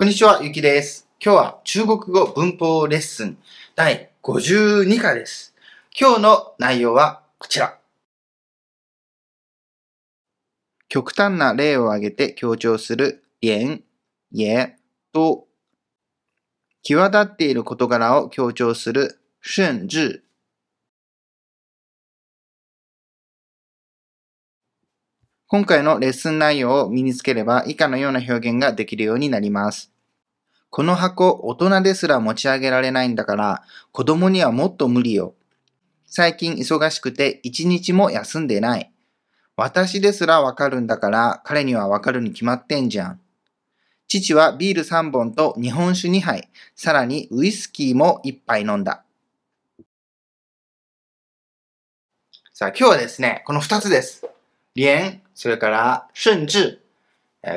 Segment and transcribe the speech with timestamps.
[0.00, 1.06] こんにちは、ゆきです。
[1.22, 3.36] 今日は中国語文法レッスン
[3.76, 5.54] 第52課です。
[5.94, 7.78] 今日の内容はこちら。
[10.88, 13.82] 極端な例を挙げて強調する連、
[14.32, 14.74] 也
[15.12, 15.44] と、
[16.82, 20.22] 際立っている事柄を強調する甚至。
[25.52, 29.90] 今回のレッスン内容を身につければ以下のような表現ができるようになります。
[30.70, 35.34] この箱、大人ですら持ち上げられないんだから、子供にはもっと無理よ。
[36.06, 38.92] 最近忙しくて一日も休んでない。
[39.56, 43.20] 私ですらわかるんだから、彼にはわかるに決まってんじゃん。
[44.06, 49.02] 父はビール3本と日本酒2杯、さらにウイスキーも1杯飲んだ。
[52.52, 54.28] さあ、今日はですね、この2つです。
[54.74, 56.80] 連、それから甚至、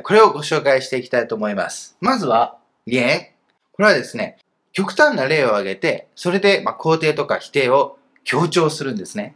[0.04, 1.98] これをご紹介していきたいと思います。
[2.00, 3.30] まずは、連。
[3.74, 4.38] これはですね、
[4.72, 9.36] 極端な例を挙げて、それで、まあ、肯定とか否定を強調するんですね。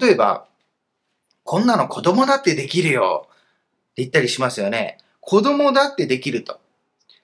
[0.00, 0.46] 例えば、
[1.44, 3.28] こんなの子供だってできるよっ
[3.94, 4.98] て言ったりしますよね。
[5.20, 6.60] 子供だってできると。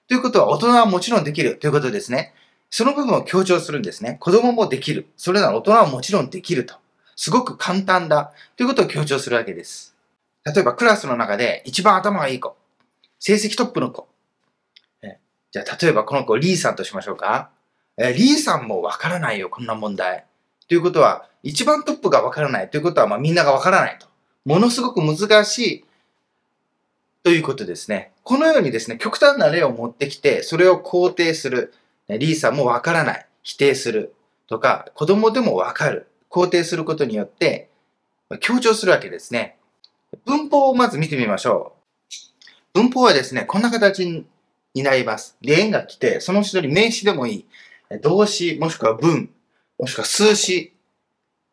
[0.07, 2.33] ということは、大人はもちろんできるということですね。
[2.69, 4.17] その部分を強調するんですね。
[4.19, 5.07] 子供もできる。
[5.17, 6.75] それなら大人はもちろんできると。
[7.15, 8.33] すごく簡単だ。
[8.57, 9.95] ということを強調するわけです。
[10.45, 12.55] 例えば、クラスの中で一番頭がいい子。
[13.19, 14.07] 成績トップの子。
[15.01, 15.17] え
[15.51, 17.49] じゃあ、例えばこの子、リーさんとしましょうか。
[17.97, 20.25] えリーさんもわからないよ、こんな問題。
[20.67, 24.07] ということは、一番トップがわからないということは、まあ、みんながわからないと。
[24.45, 25.85] ものすごく難しい
[27.23, 28.11] ということですね。
[28.23, 31.73] このようにですね、極端な例を持ってきて、それを肯定する。
[32.07, 33.25] リーさんもわからない。
[33.41, 34.13] 否定する。
[34.47, 36.07] とか、子供でもわかる。
[36.35, 37.69] 肯定することによって、
[38.41, 39.55] 強調するわけですね。
[40.25, 41.77] 文法をまず見てみましょ
[42.73, 42.81] う。
[42.81, 44.25] 文法はですね、こんな形
[44.73, 45.37] になります。
[45.39, 47.45] 例が来て、その後ろに名詞でもいい。
[48.01, 49.29] 動詞、もしくは文、
[49.79, 50.73] もしくは数詞。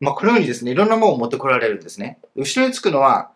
[0.01, 2.19] まあ、このようにですね、いろんなものを持ってこられるんですね。
[2.35, 3.31] 後ろにつくのは、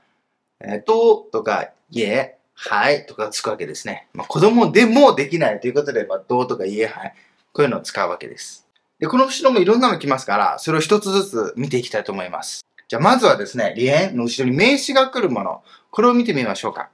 [0.60, 4.08] えーととか、いえ、はいとかつくわけですね。
[4.14, 7.14] まあ、子供でもできないということで、まあ、どうとかいえ、はい。
[7.52, 8.65] こういうのを使うわけです。
[8.98, 12.64] で、この後ろもいろんなの来ますから、それを一つずつ見ていきたいと思います。
[12.88, 15.62] じゃあ、まずはですね、連の後ろに名詞が来るもの。
[15.90, 16.88] これを見てみましょうか。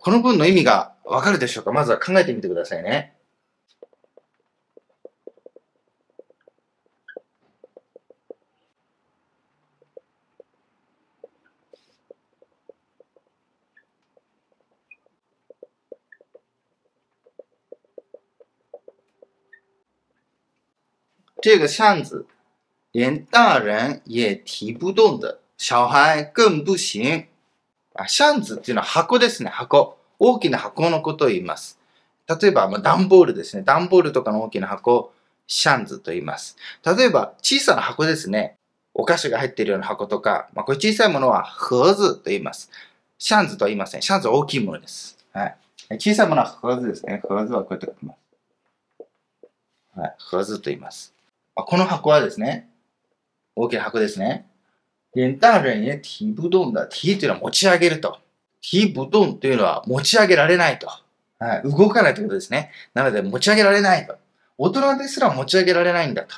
[0.00, 1.72] この文の意味がわかるでしょうか？
[1.72, 3.14] まずは考えてみてくださいね。
[21.40, 22.26] 这个箱子
[22.92, 27.28] 连大人也提不动的，小孩更不行。
[27.94, 29.98] あ 箱子 っていうのは箱ですね、箱。
[30.18, 31.78] 大きな箱のことを言います。
[32.28, 33.62] 例えば、まあ、段ボールですね。
[33.62, 35.12] 段ボールとかの大きな箱を
[35.46, 36.56] 箱子 と言います。
[36.84, 38.56] 例えば、小さな箱ですね。
[38.94, 42.70] お菓子が入っているような箱とか、まあ、これ小さいものは盒子と言います。
[43.16, 44.02] 箱子 とは言いません。
[44.02, 45.16] 箱子 は大きいものです。
[45.32, 45.56] はい。
[45.98, 47.20] 小さいものは盒子ですね。
[47.22, 48.18] 盒子はこうやって書きます。
[49.94, 50.16] はい。
[50.30, 51.14] 盒子と言います。
[51.58, 52.70] まあこの箱はですね、
[53.56, 54.46] 大きな箱ですね。
[55.16, 56.88] 連大人也提不動だ。
[56.88, 58.18] 提というのは持ち上げると。
[58.62, 60.86] 提不動というのは持ち上げられないと。
[61.40, 62.70] はい、動かないということですね。
[62.94, 64.16] なので持ち上げられないと。
[64.56, 66.36] 大人ですら持ち上げられないんだと。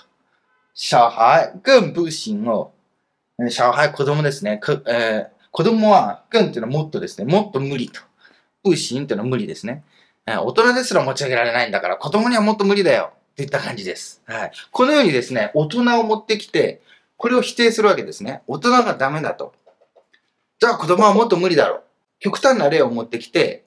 [0.72, 2.72] 小孩更不行を。
[3.50, 4.56] 小孩、子供ですね。
[4.56, 7.30] くえー子供は、更というのはもっとですね。
[7.30, 8.00] もっと無理と。
[8.62, 9.82] 不行というのは無理ですね。
[10.26, 13.12] 大人ですら持ち上げられないんだから、子供にはもっと無理だよ。
[13.40, 14.22] といった感じです。
[14.26, 14.52] はい。
[14.70, 16.82] このようにですね、大人を持ってきて、
[17.16, 18.42] これを否定するわけですね。
[18.46, 19.54] 大人がダメだと。
[20.58, 21.82] じゃあ子供はもっと無理だろう。
[22.18, 23.64] 極端な例を持ってきて、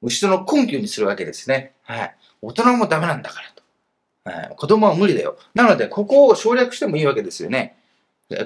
[0.00, 1.74] 後ろの根拠にするわけですね。
[1.82, 2.16] はい。
[2.40, 4.38] 大人もダメなんだからと。
[4.38, 5.36] はい、子供は無理だよ。
[5.52, 7.76] なので、ここを省略してもいいわけですよね。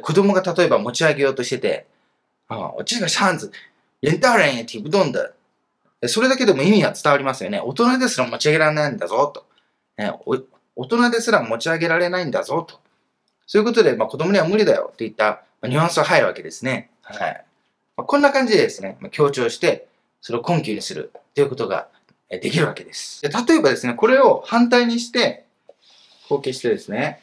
[0.02, 1.86] 子供が例えば持ち上げようとしてて、
[2.48, 3.52] ああ、这个扇子、
[4.02, 5.32] 连大人也提不动的。
[6.02, 7.60] えそれだけでも意味は伝わりますよね。
[7.60, 9.46] 大人ですら持ち上げられないんだぞ、と。
[10.00, 10.36] えお
[10.76, 12.80] 大人ですら持ち上げられないんだぞ、と。
[13.46, 16.90] そういうことで、まあ、子供には無理だよっていった、まあニュアンスが入るわけですね。
[17.02, 17.44] はい。
[17.96, 19.88] まあ、こんな感じでですね、まあ、強調して、
[20.20, 21.88] それを根拠にするということが
[22.30, 23.20] えできるわけです。
[23.22, 25.44] で例えばですね、これを反対にして、
[26.28, 27.20] こう消してですね、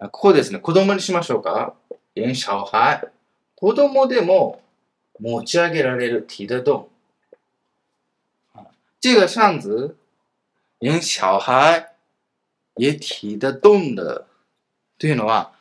[0.00, 1.74] あここですね、子供にしましょうか。
[2.16, 3.08] 連小孩。
[3.54, 4.60] 子供でも
[5.20, 6.88] 持ち上げられる提得动。
[8.54, 8.66] 啊
[9.00, 9.96] 这个扇子
[10.80, 11.93] 连小孩
[12.78, 14.26] 也提得动的。
[14.98, 15.52] というのは、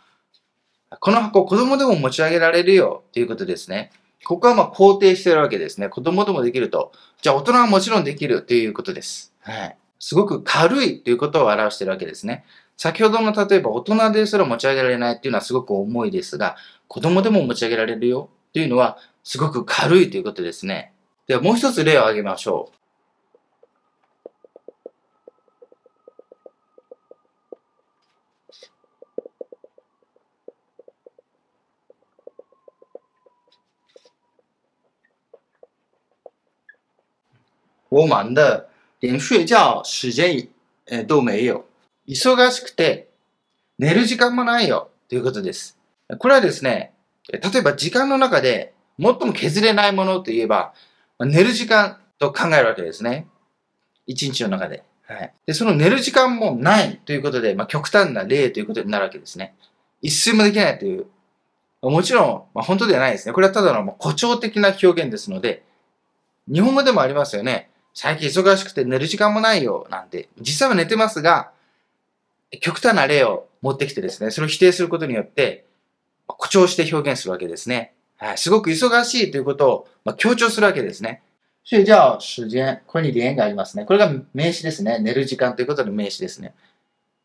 [1.00, 3.92] この箱子供でも持ち上げられるよということですね。
[4.26, 5.90] ここはまあ肯定してるわけですね。
[5.90, 6.92] 子供でもできると。
[7.22, 9.34] じゃあ大人はもちろんできるということです。
[9.42, 9.78] はい。
[10.00, 12.46] すごく軽いということを表してるわけですね。
[12.78, 16.56] 先ほどの例えば大人ですら持ち上げられないっていうのはすごく重いですが、
[16.88, 20.94] 子供でも持ち上げられるよっていうのはすごく軽いということですね。
[21.28, 22.83] ではもう一つ例を挙げましょう。
[37.94, 38.68] 我忙的
[39.02, 40.48] 連睡觉時間、
[40.88, 41.64] え都没有。
[42.08, 43.08] 忙しくて
[43.78, 45.78] 寝る時間もないよということです。
[46.18, 46.92] これはですね、
[47.32, 50.74] 例えば時間の中で最も削れないものといえば、
[51.20, 53.28] 寝る時間と考えるわけですね。
[54.08, 54.84] 一日の中で。
[55.06, 55.34] はい。
[55.46, 59.54] で、その寝る時間もないということで、まあ、極端な例ということになるわけですね。
[60.02, 61.06] 一睡もできないという。
[61.84, 63.34] もちろん、まあ、本当ではないですね。
[63.34, 65.64] これはただの誇張的な表現ですので、
[66.52, 67.70] 日本語でもありますよね。
[67.94, 70.30] 最近忙しくて寝る時間もないよ、なんて。
[70.40, 71.52] 実際は寝てますが、
[72.62, 75.66] 極端な例を持ってきてですね、それを否定することによって、
[76.28, 77.94] 誇張して表現するわけですね。
[78.18, 78.38] はい。
[78.38, 81.22] すごく忙しいということを、ま、強調するわけですね。
[81.70, 82.82] 睡觉時間。
[82.88, 83.86] これに連がありますね。
[83.86, 85.00] これが名詞ですね。
[85.00, 86.54] 寝る時間ということの名詞ですね。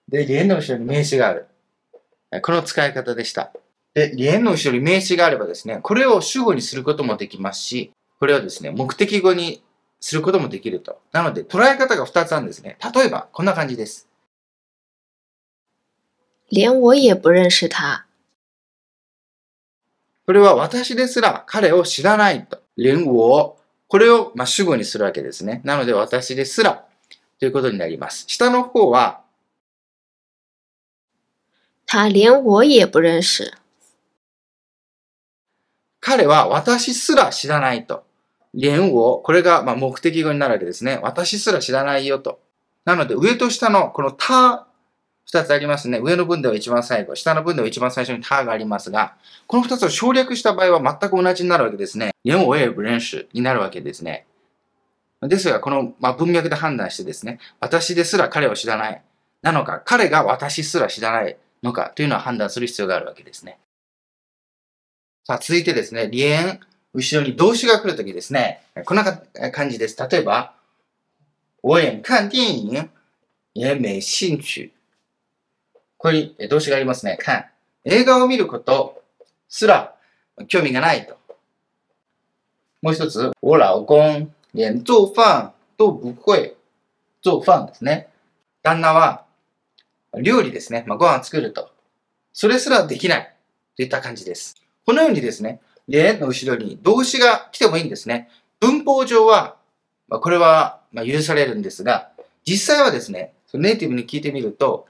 [0.09, 1.47] で、連の後ろに名詞がある。
[2.43, 3.53] この使い方でした。
[3.95, 9.63] で、連の後ろに名詞があればですね、これを主語にすることもできますし、これをですね、目的語に
[10.01, 11.01] することもできると。
[11.13, 12.77] なので、捉え方が2つあるんですね。
[12.95, 14.09] 例えば、こんな感じです。
[16.51, 18.07] 連我也不認識他。
[20.27, 22.63] これは私ですら彼を知らないと。
[22.77, 23.57] 連我。
[23.89, 25.61] これを、まあ、主語にするわけですね。
[25.65, 26.85] なので、私ですら
[27.39, 28.25] ということになります。
[28.29, 29.23] 下の方は、
[31.87, 33.51] 他連我也不認識。
[36.01, 38.05] 彼は私すら知らないと。
[38.55, 40.99] 連を、これがま目的語になるわけですね。
[41.03, 42.41] 私すら知らないよと。
[42.85, 44.67] なので、上と下のこの他、
[45.27, 46.01] 二つありますね。
[46.03, 49.15] 上の文では一番最後、下の文では一番最初に他がありますが、
[49.47, 52.13] この二つを省略した場合は全く同じになるわけですね。
[52.25, 54.27] 連をえ不練習になるわけですね。
[55.21, 59.03] ですが、この、ま文脈で判断してですね、私ですら彼を知らない。
[59.43, 63.59] なのか、彼が私すら知らないのかというのを判断する必要があるわけですね。
[65.27, 66.61] さあ、続いてですね、連
[66.95, 69.05] 後ろに動詞が来るときですね、こんな
[69.53, 69.97] 感じです。
[70.11, 70.55] 例えば、
[71.63, 72.91] 我也看電影
[73.55, 74.73] 也没興趣。
[75.99, 77.19] ここに動詞がありますね。
[77.21, 77.47] 看。
[77.85, 79.03] 映画を見ること
[79.49, 79.95] すら
[80.47, 81.17] 興味がないと。
[82.81, 86.55] もう一つ、我老公連做飯都不会
[87.23, 88.09] 做飯ですね。
[88.63, 89.25] 旦那は
[90.15, 90.85] 料理ですね。
[90.87, 91.71] まあ、ご飯作ると。
[92.33, 93.35] それすらできない
[93.77, 94.55] といった感じです。
[94.87, 98.29] このようにですね、例の後ろに動詞が来てもいいんですね。
[98.61, 99.57] 文法上は、
[100.09, 102.11] まあ、これはま許されるんですが、
[102.47, 104.87] 実際はですね、ネイティブに聞いてみると、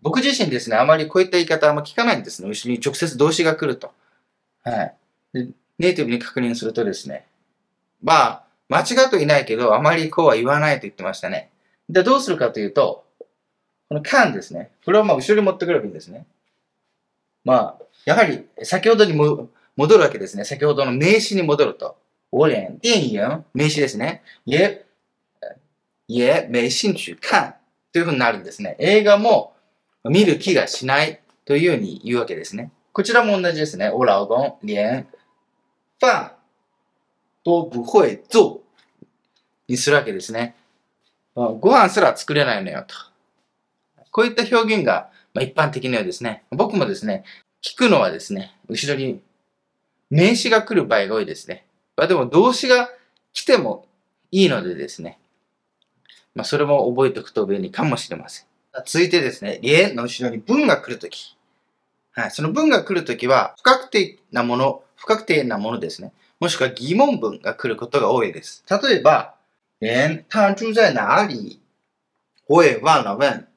[0.00, 2.48] 僕自身ですね、あまりこういった言い方あんま聞かないんですね。
[2.48, 3.92] 後ろに直接動詞が来ると。
[4.62, 4.94] はい。
[5.32, 5.48] で
[5.78, 7.26] ネイティブに確認するとですね、
[8.02, 11.50] まあ、間違っていないけど、あまりこうは言わないと言ってましたね。
[11.88, 13.04] で、どうするかというと、
[13.88, 14.70] この can ですね。
[14.84, 16.26] これをまあ後ろに持ってくればいいんですね。
[17.44, 20.44] まあ、やはり先ほどにも戻るわけですね。
[20.44, 21.96] 先ほどの名詞に戻ると。
[22.30, 24.22] 我連電影、名詞ですね。
[24.46, 24.84] 也、
[26.08, 27.56] 也没興趣看
[27.92, 28.76] というふうになるんですね。
[28.78, 29.54] 映画も
[30.04, 32.72] 見る気がしないというように言うわけですね。
[32.92, 33.88] こちらも同じですね。
[33.88, 35.06] 我老公連
[36.00, 36.32] 飯
[37.44, 38.62] 都不会做
[39.68, 40.56] にするわけですね。
[41.34, 42.94] ご飯すら作れないのよと。
[44.10, 46.44] こういった表現が一般的なようですね。
[46.50, 47.24] 僕もですね、
[47.62, 49.20] 聞くのはですね、後ろに
[50.14, 51.66] 名詞が来る場合が多いですね。
[51.96, 52.88] まあ、でも動詞が
[53.32, 53.84] 来ても
[54.30, 55.18] いいのでですね。
[56.36, 58.46] まあ、それも覚えておくと便利かもしれません。
[58.86, 61.36] 続いてですね、例の後ろに文が来るとき。
[62.12, 62.30] はい。
[62.30, 66.12] その文が来るときは、不確定なもの、不確定なものですね。
[66.38, 68.64] もしくは疑問文が来ることが多いです。
[68.70, 69.34] 例えば、
[69.80, 71.58] 連、他住在哪里？
[72.46, 73.48] 我也忘了问。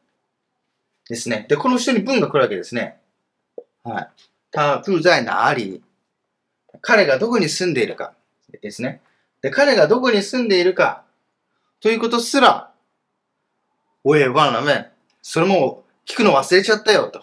[1.07, 1.45] ですね。
[1.47, 2.97] で、この後ろに文が来るわけですね。
[3.83, 4.09] はい。
[4.51, 5.81] 他住在哪里？
[6.81, 8.13] 彼がどこに住んでいるか
[8.61, 9.01] ですね。
[9.41, 11.03] で、彼がどこに住んでいるか
[11.79, 12.71] ということすら、
[14.03, 14.89] おえ、わなめ、
[15.21, 17.21] それも聞くの忘れちゃったよと。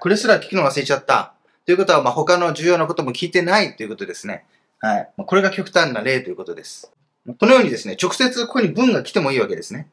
[0.00, 1.34] これすら聞くの忘れちゃった。
[1.64, 4.44] ということは、まあ、他の重要なことも聞いてないということですね。
[4.80, 5.12] はい。
[5.16, 6.92] これが極端な例ということです。
[7.38, 9.88] このようにですね、直接ここに文が来てもいいわけですね。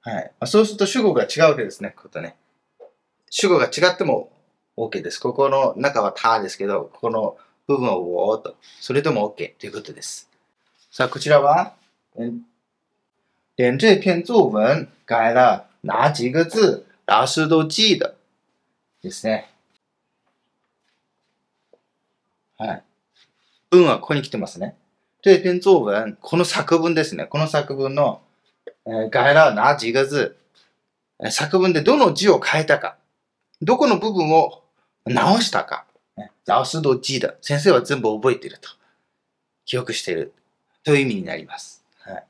[0.00, 0.32] はい。
[0.40, 1.94] ま、そうすると主語が違うわけですね。
[1.96, 2.34] ことね。
[3.30, 4.32] 主語が違っても
[4.76, 5.20] OK です。
[5.20, 7.36] ここの中は他ですけど、ここの
[7.66, 8.56] 部分をおーと。
[8.80, 10.28] それでも OK ということです。
[10.90, 11.74] さあ、こちらは、
[13.56, 18.16] 连这篇作文改了哪几个字，老师都记得。
[19.02, 19.50] ですね。
[22.56, 22.82] はい。
[23.70, 24.76] 文はここに来てますね。
[25.22, 27.26] 这篇作文、この作文ですね。
[27.26, 28.20] この作文の、
[28.86, 30.36] えー、改了哪几个字、
[31.30, 32.96] 作文でどの字を変えたか、
[33.60, 34.62] どこの部分を
[35.04, 35.84] 直したか、
[36.46, 37.36] 老師都記得。
[37.40, 38.68] 先生は全部覚えていると。
[39.64, 40.32] 記憶している。
[40.84, 41.84] という意味になります。
[42.00, 42.24] はい。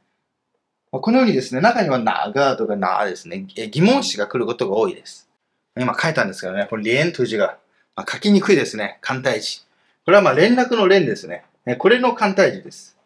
[0.91, 5.29] このようにですね、中にはながとかなですね、疑問詞が来ることが多いです。
[5.77, 7.59] 今書いたんですけどね、この連という字が、
[7.97, 8.99] まあ、書きにくいですね。
[9.01, 9.63] 簡体字。
[10.05, 11.45] これはまあ連絡の連ですね。
[11.65, 12.97] ねこれの簡体字です。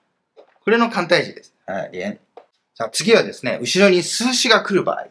[0.65, 1.55] これの簡体字です。
[1.67, 2.19] はい、連。
[2.75, 5.07] さあ次はですね、後ろに数詞が来る場合。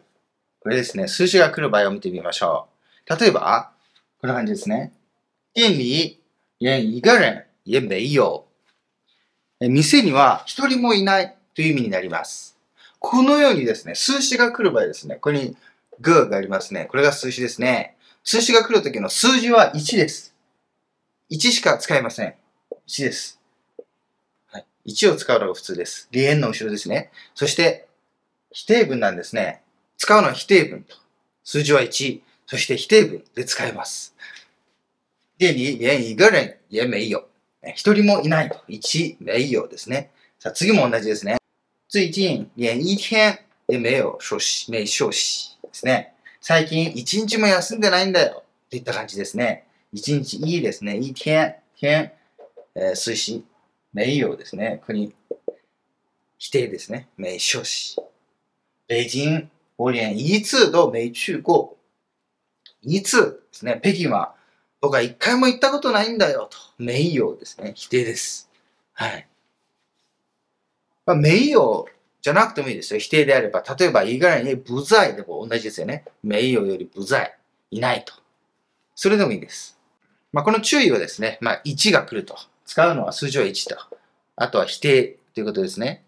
[0.60, 2.68] これですね、数詞が来る場合を見てみましょ
[3.08, 3.18] う。
[3.18, 3.70] 例えば、
[4.20, 4.92] こんな感じですね。
[5.56, 6.20] 店里
[6.58, 8.46] 连一个人也没有。
[9.58, 12.58] 店には一人もいないという意味になります。
[12.98, 15.56] このようにですね、数詞が来る場合ですね、ここに
[15.98, 16.84] グーがありますね。
[16.84, 17.96] これが数詞ですね。
[18.22, 20.34] 数詞が来るときの数字は1です。
[21.30, 22.34] 1しか使いません。
[22.86, 23.40] 1です。
[24.48, 24.66] はい。
[24.88, 26.10] 1を使うのが普通です。
[26.12, 27.10] 離縁の後ろですね。
[27.34, 27.88] そして、
[28.52, 29.62] 否定文なんですね。
[29.96, 30.96] 使うのは否定文と。
[31.44, 32.20] 数字は1。
[32.46, 34.14] そして否定文で使えます。
[35.38, 37.28] 店里連一个人也没有。
[37.74, 38.56] 一人もいないと。
[38.68, 40.10] 一没有ですね。
[40.38, 41.36] さあ、次も同じですね。
[41.88, 46.14] 最近連一天也没有休息、没休息ですね。
[46.40, 48.44] 最近一日も休んでないんだよ。
[48.70, 49.66] といった感じですね。
[49.92, 50.96] 一日いいですね。
[50.96, 52.12] 一天、天、
[52.74, 53.44] えー、水詞、
[53.92, 54.78] 没有ですね。
[54.80, 55.14] ここに
[56.38, 57.08] 否定ですね。
[57.18, 57.96] 没休息。
[58.88, 61.76] 北京、我連一次都没去過。
[62.80, 63.80] 一次ですね。
[63.82, 64.35] 北京は
[64.86, 66.58] 僕は一回も行ったことないんだよと。
[66.78, 67.72] 名誉ですね。
[67.74, 68.48] 否定です。
[68.92, 69.26] はい。
[71.04, 71.86] まあ、名誉
[72.22, 73.00] じゃなくてもいいですよ。
[73.00, 73.64] 否定であれば。
[73.76, 76.04] 例えば、以外に不在でも同じですよね。
[76.22, 77.36] 名誉より不在。
[77.72, 78.14] いないと。
[78.94, 79.76] それでもいいです。
[80.32, 82.38] まあ、この注意はですね、まあ、1が来ると。
[82.64, 83.76] 使うのは数字は1と。
[84.36, 86.04] あとは否定ということですね。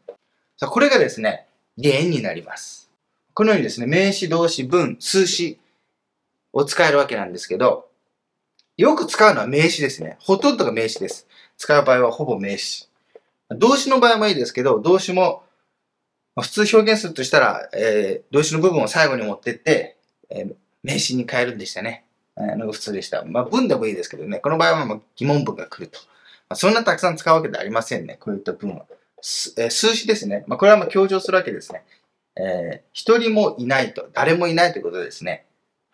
[0.57, 2.93] さあ、これがですね、連になります。
[3.35, 5.59] このようにですね、名詞、動詞、文、数詞
[6.53, 7.88] を使えるわけなんですけど、
[8.79, 10.17] よく使うのは名詞ですね。
[10.21, 11.27] ほとんどが名詞です。
[11.57, 12.89] 使う場合はほぼ名詞。
[13.51, 15.43] 動詞の場合もいいですけど、動詞も
[16.41, 19.97] 普通表現するとしたら、えー動詞の部分を最後に持ってって、
[20.31, 20.55] えー
[20.85, 22.05] 名詞に変えるんでしたね。
[22.37, 23.25] えーのが普通でした。
[23.25, 24.39] まあ文でもいいですけどね。
[24.39, 25.99] この場合はまあ疑問文が来ると。
[26.49, 28.17] まあ、そんなたくさん使うわけではありませんね。
[28.21, 28.87] こういった文は。
[29.57, 30.45] えー数詞ですね。
[30.47, 31.83] まあこれはまあ強調するわけですね。
[32.37, 34.09] えー一人もいないと。
[34.13, 35.47] 誰もいないということですね。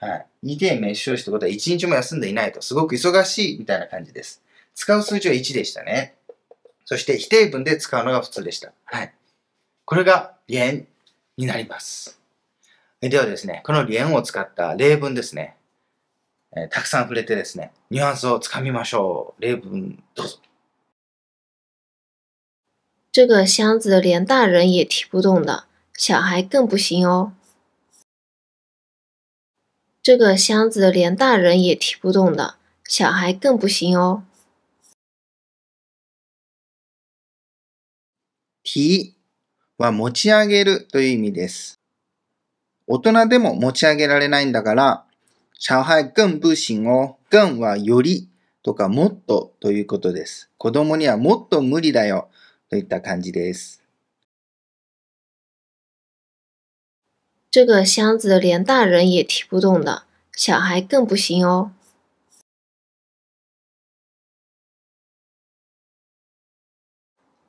[0.04, 0.26] はい。
[0.54, 2.61] 2点名詞ということは1日も休んでいないと。
[2.61, 4.42] すごく忙しいみたいな感じです。
[4.75, 6.14] 使う数字は1でしたね。
[6.84, 8.73] そして否定文で使うのが普通でした。
[8.84, 9.14] はい。
[9.87, 10.87] これが連
[11.38, 12.20] になります。
[13.00, 15.56] ではですね、この連を使った例文ですね。
[16.56, 19.42] えーたくさん触れてですね、ニュアンスをつかみましょう。
[19.42, 20.38] 例文どうぞ。
[23.11, 25.64] 这个箱子连大人也提不动的，
[25.96, 27.32] 小孩更不行哦。
[30.04, 32.56] 这个箱子连大人也提不动的，
[32.87, 34.23] 小孩更不行哦。
[38.62, 39.14] 提
[39.78, 41.80] は持ち上げるという意味です。
[42.87, 45.06] 大人でも持ち上げられないんだから、
[45.58, 48.28] 小孩更不行を、更はより
[48.62, 50.50] とかもっとということです。
[50.58, 52.28] 子供にはもっと無理だよ
[52.68, 53.83] といった感じです。
[57.53, 61.71] 这个箱子连大人也提不动的，小孩更不行哦。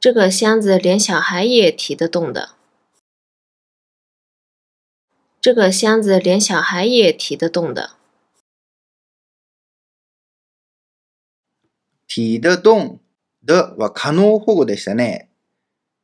[0.00, 2.56] 这个箱子连小孩也提得动的。
[5.42, 7.96] 这个箱子连小孩也提得动的。
[12.06, 12.98] 提得動
[13.44, 15.28] では可能保護でしたね。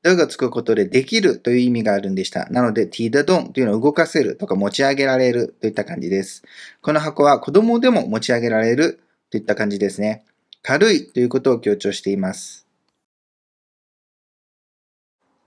[0.04, 2.48] でがつくことでできるという意味があるんでした。
[2.50, 6.44] なので、提得動というのは動かせるとか持ち上げられるといった感じです。
[6.82, 10.24] この箱は子供でも持ち上げられるといった感じですね。
[10.64, 12.66] 軽いということを強調しています。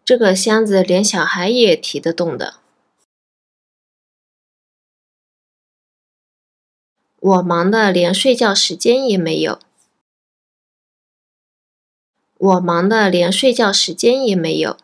[0.04, 2.60] 这个箱子连小孩也提得动的。
[7.20, 9.58] 我忙得连睡觉时间也没有。
[12.44, 14.76] 我忙得连睡觉时间也没有。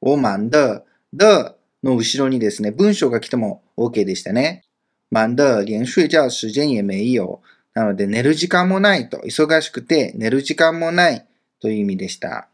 [0.00, 0.84] 我忙的、
[1.16, 4.64] 的の後ろにですね、文章が来ても OK でしたね。
[5.12, 7.40] 忙的、连睡觉时间也没有。
[7.72, 9.18] なので、寝る時間もないと。
[9.18, 11.24] 忙しくて寝る時間もない
[11.60, 12.48] という意味でした。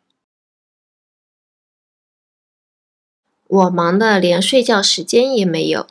[3.48, 5.86] 我忙的连睡觉时间也没有。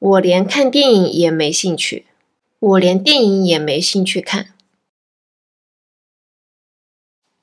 [0.00, 2.06] 我连看电影也没兴趣。
[2.58, 4.54] 我连电影也没兴趣看。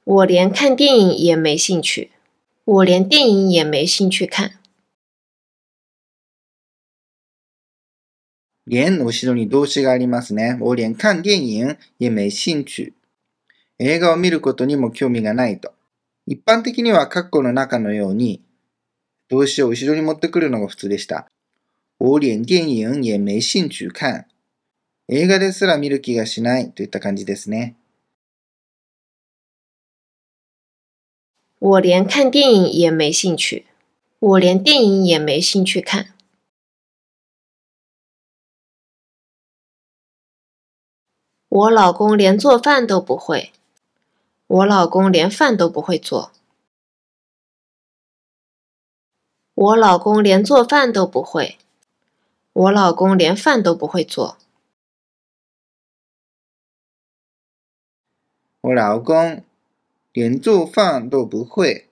[0.03, 2.09] 我连看电影也没兴趣。
[2.65, 4.53] 我连电影也没兴趣看。
[8.65, 10.57] 連の後ろに動詞がありますね。
[10.59, 12.93] 我連看電影也没興趣。
[13.77, 15.75] 映画を見ることにも興味がないと。
[16.25, 18.41] 一般的には括弧の中のように
[19.29, 21.27] 動詞を後ろに持ってくるのが普通でした。
[21.99, 24.27] 我連電影也没興趣看。
[25.07, 27.75] 映画ですら見る気がしないといった感じですね。
[31.57, 33.65] 我连看电影也没兴趣。
[34.19, 36.13] 我连电影也没兴趣看。
[41.49, 43.51] 我老公连做饭都不会。
[44.45, 46.31] 我老公连饭都不会做。
[49.55, 51.57] 我老公连做饭都不会。
[52.59, 54.35] 我老公连饭都不会做。
[58.61, 59.43] 我老公
[60.11, 61.87] 連做飯都不会。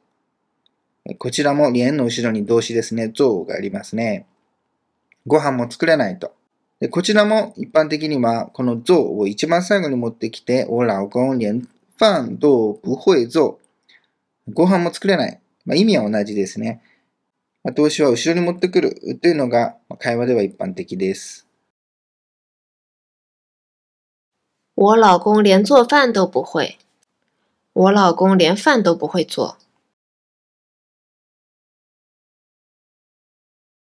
[1.19, 3.11] こちらも連の後ろに動詞ですね。
[3.13, 4.25] 做がありますね。
[5.27, 6.33] ご飯も作れないと。
[6.79, 11.69] でこちらも一般的にはこの做を一番最後に持ってきて、我老公連
[11.99, 13.59] 飯都不会做。
[14.51, 15.39] ご飯も作れない。
[15.63, 16.81] まあ、意味は同じですね。
[17.65, 21.47] まあ、動詞は後ろに持ってくるというのが会話では一般的です。
[24.75, 26.77] 我老公连做饭都不会。
[27.73, 29.57] 我老公连饭都不会做。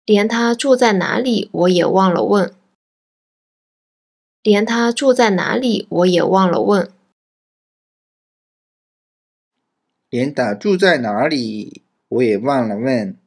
[0.05, 2.55] 连他住在哪里我也忘了问。
[4.43, 6.93] 连他住在哪里我也忘了问。
[10.11, 13.20] 連他住在哪里我也忘了問。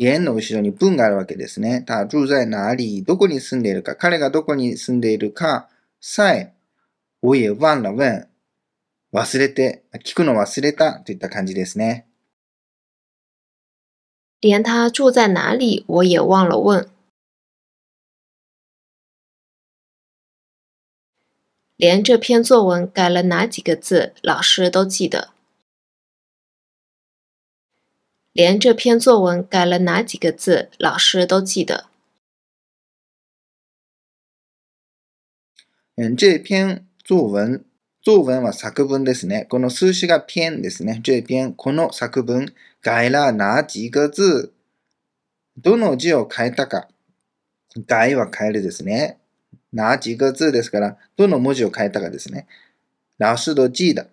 [0.00, 1.84] 連の後ろに文があるわけですね。
[1.86, 5.68] 他住在哪里どこに住んでいるか、彼がどこに住んでいるか
[6.00, 6.54] さえ、
[7.20, 8.26] 我也忘了問。
[9.12, 12.06] 忘れて、聞くの忘れたといった感じですね。
[14.40, 16.88] 連他住在哪里我也忘了问。
[21.76, 25.34] 连这篇作文改了哪几个字，老师都记得。
[28.32, 31.86] 连这篇作文改了哪几个字，老師都記得。
[35.96, 37.64] 嗯，这篇作文、
[38.00, 39.46] 作文は作文ですね。
[39.50, 41.00] この数詞が篇ですね。
[41.02, 44.52] 这篇、この作文、改了哪几个字？
[45.56, 46.88] どの字を変えたか？
[47.88, 49.18] 改は変えるですね。
[49.72, 52.46] 哪几个字ですから、どの文字を変えたかですね。
[53.18, 54.08] 老師都記得。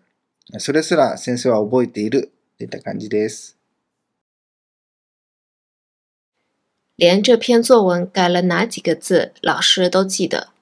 [0.58, 3.57] それすら先生は覚えているといった感じです。
[6.97, 10.53] 連這篇作文改了哪幾個字，老師都記得。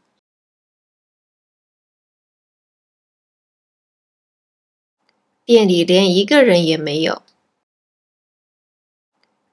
[5.44, 7.22] 店裏連一個人也沒有。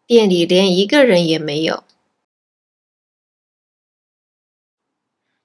[0.05, 1.83] 店裏連一個人也沒有。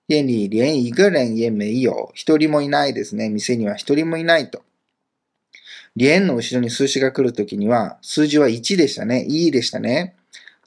[0.06, 2.12] 店に連一個人也没有。
[2.14, 3.30] 一人もいないですね。
[3.30, 4.62] 店には一人もいないと。
[5.96, 9.24] 連の後ろに数詞が来るときには、数字は1でしたね。
[9.24, 10.14] いいでしたね。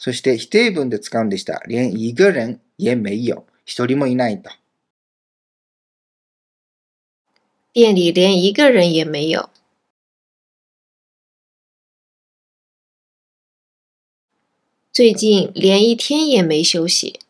[0.01, 1.61] そして否定文で使うんでした。
[1.67, 3.47] 連一個人也没有。
[3.67, 4.51] 一人もいないと。
[7.75, 9.51] 店里連一個人也没有。
[14.91, 17.21] 最近連一天也沒休息。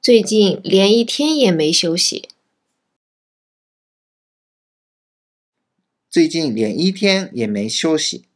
[0.00, 2.28] 最近連一天也沒休息。
[6.10, 8.31] 最近連一天也沒休息。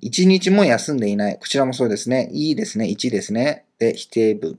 [0.00, 1.38] 一日も休んでいない。
[1.38, 2.28] こちらもそうですね。
[2.32, 2.86] いいですね。
[2.86, 3.64] 1ですね。
[3.78, 4.58] で、否定文。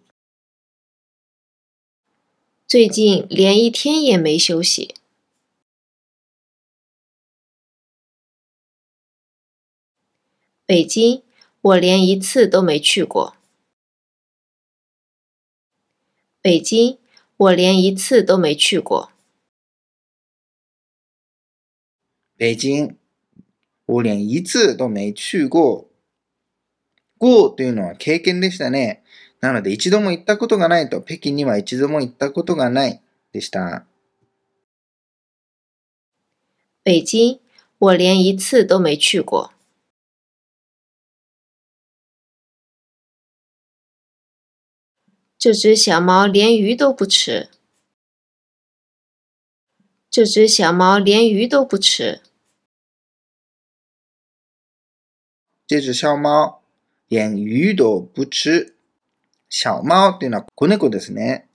[2.68, 4.94] 最近連一天也沒休息。
[10.68, 11.24] 北京，
[11.62, 13.36] 我連一次都沒去過。
[16.44, 17.00] 北京，
[17.38, 19.12] 我連一次都沒去過。
[22.38, 22.99] 北京，
[23.92, 25.88] 我連一次都沒去過。
[27.18, 29.04] 過というのは経験でしたね。
[29.42, 33.02] なので一度も行ったことがないと、北京には一度も行ったことがない
[33.34, 33.88] でした。
[36.86, 37.40] 北京，
[37.80, 39.52] 我連一次都沒去過。
[45.40, 47.50] 這隻小貓連魚都不吃。
[50.12, 52.22] 这只小猫连鱼都不吃。
[55.70, 56.64] 这只小猫
[57.10, 58.74] 連魚都不吃。
[59.50, 61.48] 小猫っていうのは子猫ですね。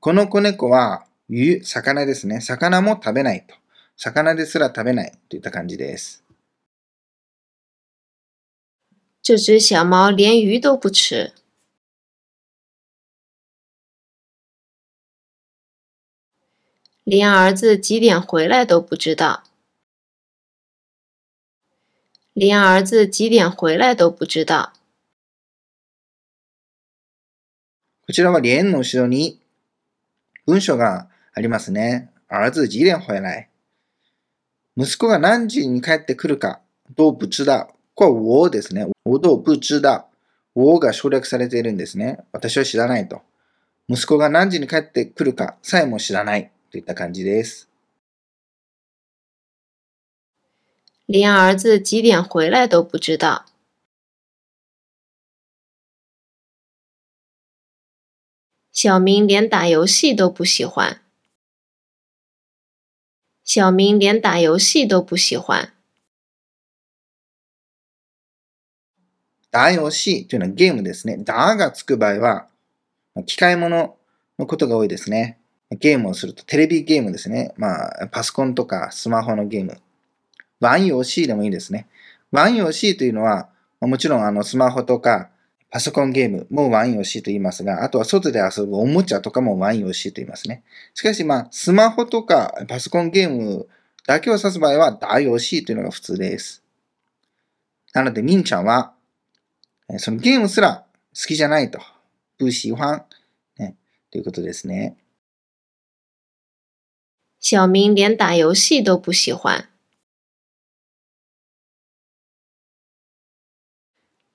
[0.00, 2.40] この子猫は魚、魚ですね。
[2.40, 3.54] 魚も食べないと。
[3.98, 6.24] 魚ですら食べないといった感じです。
[9.20, 11.34] 这只小猫连鱼都不吃。
[17.04, 19.49] 连儿子几点回来都不知道。
[22.34, 24.72] 连儿子几点回来都不知道。
[28.06, 29.40] こちらは連の後ろに
[30.46, 32.10] 文章がありますね。
[32.28, 33.48] 儿子几点回来？
[34.76, 36.60] 息子が何時に帰ってくるか、
[36.96, 37.74] 都不知道？
[37.94, 38.86] これは我ですね。
[39.04, 40.06] 我都不知道。
[40.54, 42.18] 我が省略されているんですね。
[42.30, 43.22] 私は知らないと。
[43.88, 47.69] 息子が何時に帰ってくるかさえも知らないといった感じです。
[51.12, 53.44] 连儿子几点回来都不知道。
[58.70, 61.02] 小明连打游戏都不喜欢。
[63.42, 65.72] 小明连打游戏都不喜欢。
[69.50, 71.16] 打遊戲というのはゲームですね。
[71.16, 72.46] 打がつく場合は、
[73.26, 73.96] 機械物
[74.38, 75.40] のことが多いですね。
[75.70, 77.52] ゲームをすると、テレビゲームですね。
[77.56, 79.76] まあ、パソコンとかスマホのゲーム。
[80.60, 81.88] ワン遊戲でもいいですね。
[82.30, 83.48] ワン遊戲というのは、
[83.80, 85.30] もちろんあのスマホとか
[85.70, 90.64] パソコンゲームもワン遊戲と言いますが、あとは外で遊ぶおもちゃとかもワン遊戲と言いますね。
[90.94, 93.68] しかしまあ、スマホとかパソコンゲーム
[94.06, 96.62] だけを指す場合は、大遊戲というのが普通です。
[97.92, 98.92] なので、みんちゃんは、
[99.98, 101.80] そのゲームすら好きじゃないと。
[102.38, 103.04] 不喜欢。
[103.58, 103.76] ね、
[104.10, 104.96] ということですね。
[107.38, 109.69] 小明連打遊戲都不喜歡。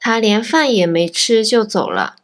[0.05, 2.17] 他連飯也沒吃就走了。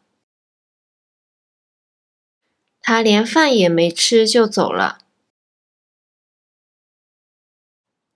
[2.80, 5.00] 他連飯也沒吃就走了。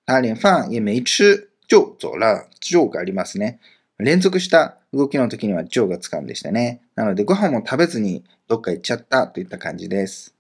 [0.06, 2.48] 他連飯也沒吃就走了。
[2.62, 3.60] 就がありますね。
[3.98, 6.82] 連続した動きの時にはジョーが使うんでしたね。
[6.94, 10.36] なので、ご飯も食べずにどっか行っちゃったといった感じです。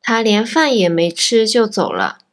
[0.00, 2.23] 他連飯也沒吃就走了。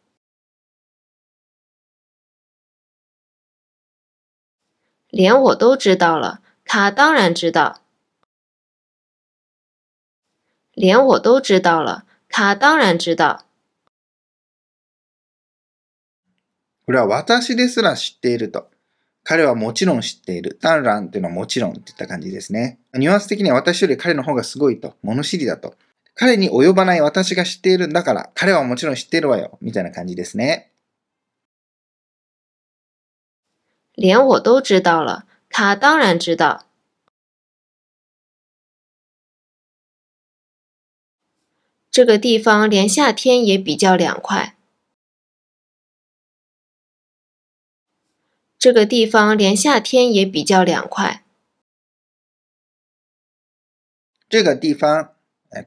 [5.12, 7.82] 連我都知道了，他當然知道。
[10.74, 13.43] 連我都知道了，他當然知道。
[16.86, 18.69] これは私ですら知っていると。
[19.24, 20.58] 彼はもちろん知っている。
[20.60, 22.80] タンランっていうのはもちろんっていった感じですね。
[22.93, 24.95] ニュアンス的には私より彼の方がすごいと。
[25.04, 25.76] 物知りだと。
[26.15, 29.58] 彼に及ばない私が知っているんだから、彼はもちろん知っているわよ。
[29.62, 30.71] みたいな感じですね。
[34.01, 35.27] 連我都知道了。
[35.49, 36.66] 他当然知道。
[41.90, 44.57] 这个地方连夏天也比较凉快。
[48.59, 51.25] 这个地方连夏天也比较凉快。
[54.29, 55.12] 这个地方、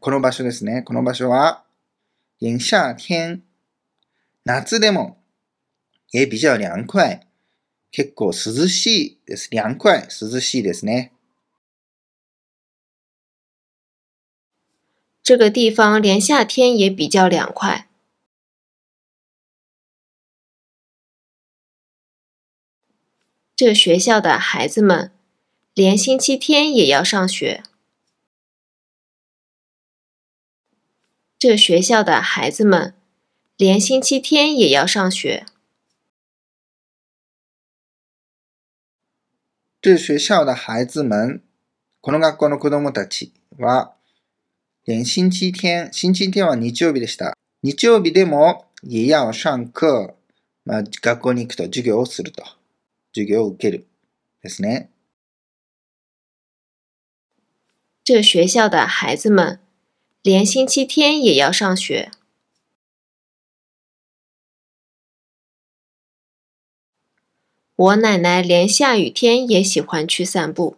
[0.01, 0.83] この場所ですね。
[0.83, 1.63] この場所は、
[2.41, 3.41] 連夏天、
[4.43, 5.17] 夏でも、
[6.11, 7.25] 也比較涼快。
[7.93, 9.49] 結構涼しいです。
[9.51, 11.11] 涼快、涼しいですね。
[15.23, 17.87] 这个地方连夏天也比较凉快。
[23.55, 25.11] 这学校的孩子们
[25.73, 27.61] 连星期天也要上学。
[31.37, 32.95] 这学校的孩子们
[33.55, 35.45] 连星期天也要上学。
[39.84, 41.42] 这学校的孩子们、
[42.00, 43.92] この学校の子供たちは、
[44.86, 47.36] 連星期天、星期天は日曜日でした。
[47.62, 50.14] 日曜日でも、也要上課、
[50.64, 52.42] まあ、学校に行くと授業をすると。
[53.12, 53.86] 授業を受ける
[54.42, 54.88] ですね。
[58.02, 59.60] 这学校的孩子们
[60.22, 62.08] 连星期天也要上学。
[67.76, 70.76] 我奶奶连下雨天也喜欢去散步。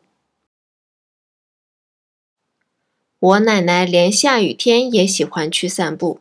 [3.19, 6.21] 我奶奶连下雨天也喜欢去散步。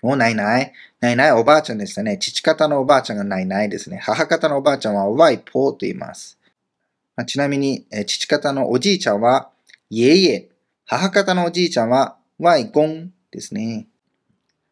[0.00, 0.72] おないない。
[1.00, 2.16] ないないおばあちゃんでしたね。
[2.16, 3.98] 父方のおばあちゃんがないないですね。
[3.98, 6.38] 母方のおばあちゃんはワイポーと言います。
[7.16, 9.50] まあ、ちなみに、え父方のおじいちゃんは
[9.90, 10.48] 爷爷、
[10.86, 12.88] 母方のおじいちゃんは外公
[13.30, 13.88] ですね。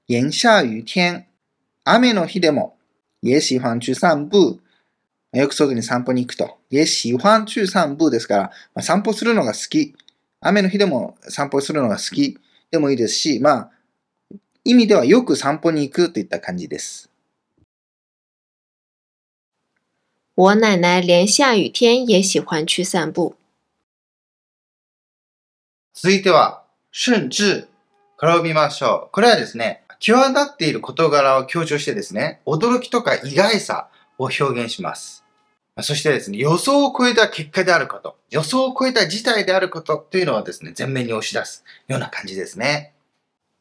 [0.08, 1.25] 炎下雨天、
[1.88, 2.76] 雨の日でも、
[3.22, 4.60] 也喜欢去散步。
[5.32, 6.58] よく外に散歩に行くと。
[6.68, 8.42] 也喜欢去散步ですから、
[8.74, 9.94] まあ、散歩するのが好き。
[10.40, 12.38] 雨の日でも散歩するのが好き
[12.72, 13.70] でもいいですし、まあ、
[14.64, 17.08] 意味ではよく散歩に行くといった感じです。
[20.34, 23.36] 我奶奶连下雨天也喜欢去散步。
[25.94, 27.68] 続いては、甚至。
[28.18, 29.12] これを見ましょう。
[29.12, 33.88] これはですね、際立っている事柄を強調してですね、驚きとか意外さ
[34.18, 35.24] を表現します。
[35.80, 42.94] そしてですね、予想を超えた結果であること、予想を超えた事態であることというのはですね、前面に押し出すような感じですね。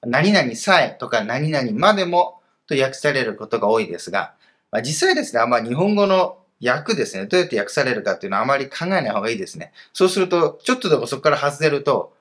[0.03, 4.35] 何々さえとか何々までもと訳されることが多いですが、
[4.69, 9.73] まあ、実際ですね、あんま日本語の訳ですね、どうやって訳されるかっていうのはあまり考えない方がいいですね。
[9.93, 12.13] そうすると、ちょっとでもそこから外れると、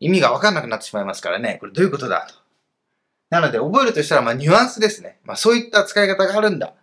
[0.00, 2.41] 意味がわかんなくなってしまいますからね、これどういうことだと。
[3.32, 5.18] なので、覚えるとしたら、まあ、ニュアンスですね。
[5.24, 6.74] まあ、そういった使い方があるんだ。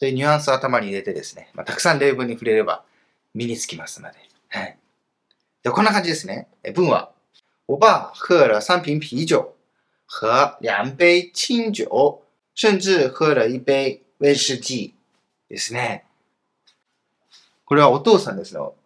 [0.00, 2.82] というニュアンスを頭に入れてですね、まあ、たくさん例文に触れれば
[3.34, 4.16] 身につきますので。
[4.48, 4.78] はい。
[5.62, 6.48] で、こんな感じですね。
[6.74, 7.12] 文は、
[7.66, 9.54] 我爸喝了三瓶啤酒
[10.06, 12.22] 和两杯清酒，
[12.56, 14.94] 甚至喝了一杯威士忌
[15.50, 16.06] ですね。
[17.66, 18.76] これはお父さんですよ。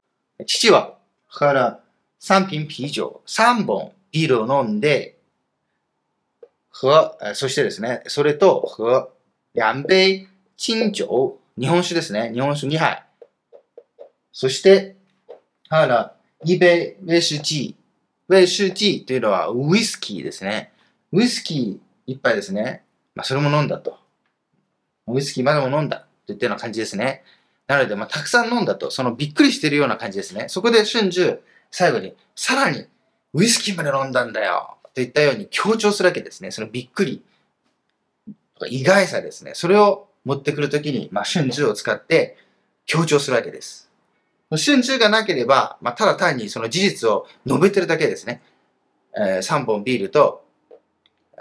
[0.44, 1.78] 父は、喝了
[2.18, 5.18] 三瓶啤酒、三本ビールを飲んで、
[6.72, 9.08] 和、そしてですね、それと、和、
[9.54, 11.04] 两杯清酒、
[11.58, 12.30] 日本酒ですね。
[12.32, 13.04] 日本酒2杯。
[14.32, 14.96] そして、
[15.68, 17.76] はら、一杯威士忌。
[18.30, 20.72] 威士忌というのはウイスキーですね。
[21.12, 22.84] ウイスキー一杯ですね。
[23.14, 23.98] まあ、それも飲んだと。
[25.06, 27.22] ウイスキーまでも飲んだといったような感じですね。
[27.66, 30.46] なので、まあ、たくさん飲んだと、そのびっくりしているような感じですね。
[30.48, 31.38] そこで春秋、
[31.70, 32.86] 最後に、さらに、
[33.34, 36.50] ウイスキーまで飲んだんだよといったように強調するわけですね。
[36.50, 37.22] そのびっくり、
[38.68, 39.52] 意外さですね。
[39.54, 42.36] それを持ってくるときに、まあ、春秋を使って
[42.86, 43.90] 強調するわけです。
[44.50, 48.42] 春秋がなければ、まあ、ただ単にその事実を述べてるだけですね。
[49.16, 50.44] えー、3本ビールと、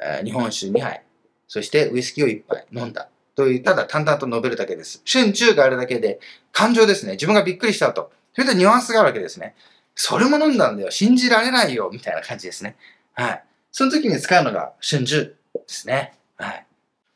[0.02, 1.04] えー、日本酒2杯、
[1.48, 3.10] そしてウイスキーを1杯飲んだ。
[3.36, 5.02] という、ただ淡々と述べるだけです。
[5.06, 6.20] 春秋があるだけで、
[6.52, 7.14] 感情ですね。
[7.14, 8.12] 自分がびっくりしたと。
[8.34, 9.56] それとニュアンスがあるわけですね。
[9.96, 10.92] それも飲んだんだよ。
[10.92, 11.90] 信じられないよ。
[11.92, 12.76] みたいな感じですね。
[13.14, 13.44] はい。
[13.72, 15.36] その時に使うのが春秋で
[15.68, 16.14] すね。
[16.38, 16.66] はい。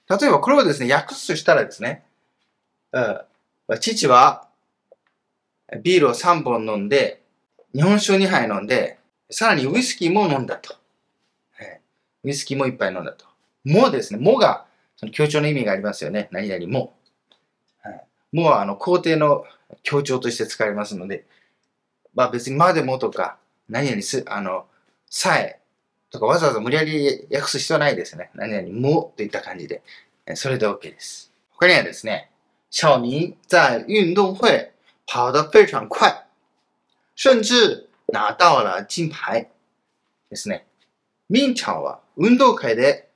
[0.09, 2.03] 例えばこれをですね、訳すとしたらですね、
[2.91, 4.47] うん、父は
[5.81, 7.21] ビールを3本飲んで、
[7.73, 10.73] 日本酒を2杯飲んで、さらにウイスキーも飲んだと。
[11.53, 11.81] はい
[12.23, 13.25] ウイスキーも1杯飲んだと。
[13.63, 16.29] もですね、もが、その強調の意味がありますよね。
[16.31, 16.95] 何々も。
[17.81, 19.43] はい、もは、あの、肯定の
[19.83, 21.25] 強調として使われますので、
[22.13, 24.67] まあ別にまでもとか、何々す、あの、
[25.09, 25.59] さえ
[26.15, 28.31] とかわざわざ無理やり訳す必要ないですね。
[28.33, 29.83] 何々もといった感じで。
[30.33, 31.31] それで OK です。
[31.51, 32.31] 他にはですね、
[32.71, 34.71] 小明在运动会
[35.05, 36.25] 跑得非常快，
[37.15, 39.47] 甚至拿到了金牌
[40.29, 40.65] ですね。
[41.29, 43.09] みんちゃんは運動会で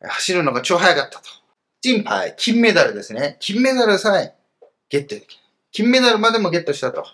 [0.00, 1.24] 走るのが超速かったと。
[1.80, 3.36] 金牌、金メダルですね。
[3.40, 4.34] 金メダルさえ
[4.88, 5.42] ゲットできる。
[5.72, 7.04] 金メダルまでもゲットしたと。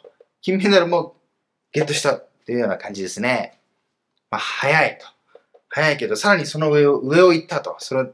[0.41, 1.17] 金メダルも
[1.73, 3.59] ゲットしたというような感じですね。
[4.31, 5.07] まあ、早いと。
[5.69, 7.77] 早いけど、さらにその上を、上を行ったと。
[7.79, 8.11] その、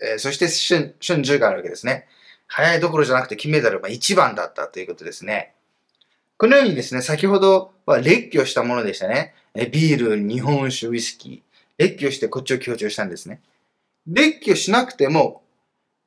[0.00, 2.06] えー、そして春、春秋があるわけですね。
[2.46, 5.54] 早いどころじゃなくて金メダルが一番だったということですね。
[6.36, 9.34] このようにですね、先ほどは列挙したものでしたね。
[9.54, 11.40] えビール、日本酒、ウイスキー。
[11.78, 13.40] 列挙してこっちを強調したんですね。
[14.06, 15.42] 列挙しなくても、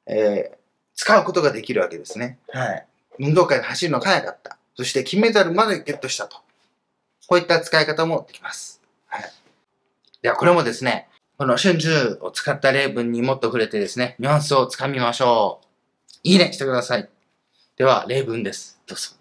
[0.06, 0.58] えー、
[0.96, 2.40] 使うことができるわけですね。
[2.50, 2.86] はい。
[3.20, 4.58] 運動会で走るのが早かった。
[4.76, 6.38] そして金メダルまでゲットしたと。
[7.28, 8.82] こういった使い方もできます。
[9.08, 9.32] はい。
[10.24, 11.90] では、これもですね、この春秋
[12.22, 15.68] を使った例文にもっと触れてですね、ニュアンスをつかみましょう。
[16.24, 17.10] いいねしてください。
[17.76, 18.80] では、例文です。
[18.88, 19.12] どうぞ。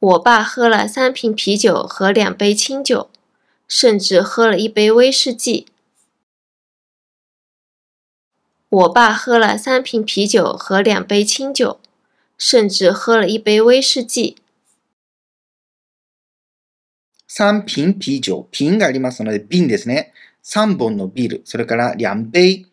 [0.00, 3.10] 我爸喝了三瓶啤酒和两杯清酒，
[3.68, 5.66] 甚至喝了一杯威士忌。
[8.70, 11.80] 我爸喝了三瓶啤酒和两杯清酒，
[12.36, 14.36] 甚至喝了一杯威士忌。
[17.28, 18.48] 3瓶啤酒。
[18.50, 20.12] 瓶がありますので、瓶ですね。
[20.44, 21.42] 3本のビール。
[21.44, 22.66] それから、两杯。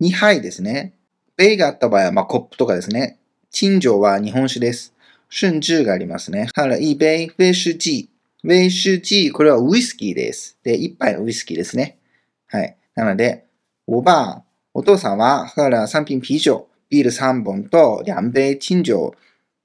[0.00, 0.94] 2杯ですね。
[1.36, 3.18] 杯があった場合は、まあ、コップとかですね。
[3.50, 4.94] 陳酒は日本酒です。
[5.30, 6.48] 春酒がありますね。
[6.54, 8.08] 还了一杯威士忌。
[8.44, 10.58] 威士忌、これはウイスキーです。
[10.62, 11.98] で、1杯のウイスキーですね。
[12.46, 12.76] はい。
[12.94, 13.46] なので、
[13.86, 14.42] おばあ、
[14.74, 16.66] お父さんは、喝了3瓶啤酒。
[16.88, 19.16] ビール3本と、两杯清酒。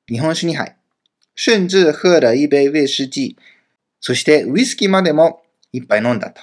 [0.08, 0.76] 日本酒2杯。
[1.36, 3.38] 甚至喝了一杯威士忌。
[4.06, 6.42] そしてウイスキーまでも一杯飲んだと。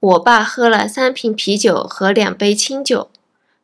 [0.00, 3.10] 我爸喝了三瓶啤酒和两杯清酒，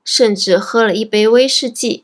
[0.05, 2.03] 甚至喝了一杯威士忌。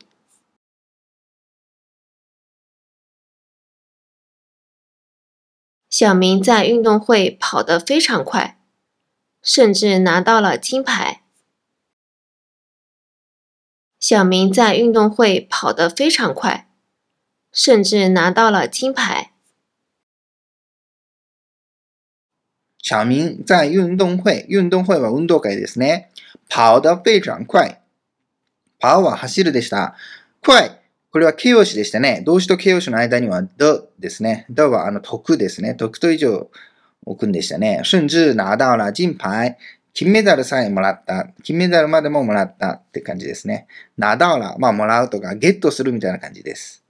[5.91, 8.57] 小明在运动会跑得非常快，
[9.43, 11.21] 甚至拿到了金牌。
[13.99, 16.66] 小明在运动会跑得非常快，
[17.51, 19.31] 甚至拿到了金牌。
[22.81, 26.09] 小明在运動会、運動会は運動会ですね。
[26.49, 27.81] 跑得非常快。
[28.79, 29.95] 跑は走るでした。
[30.41, 30.79] 快。
[31.11, 32.21] これは形容詞でしたね。
[32.25, 33.49] 動詞と形容詞の間には the
[33.99, 34.45] ですね。
[34.49, 35.75] the はあの得ですね。
[35.75, 36.49] 得と以上
[37.05, 37.81] 置くんでしたね。
[37.83, 39.57] 甚至拿到了金牌。
[39.93, 41.27] 金メダルさえもらった。
[41.43, 43.67] 金メダルまでももらったって感じですね。
[43.97, 44.55] 拿到了。
[44.59, 46.83] まあ、もらうとか、ゲットするみたいな感じです。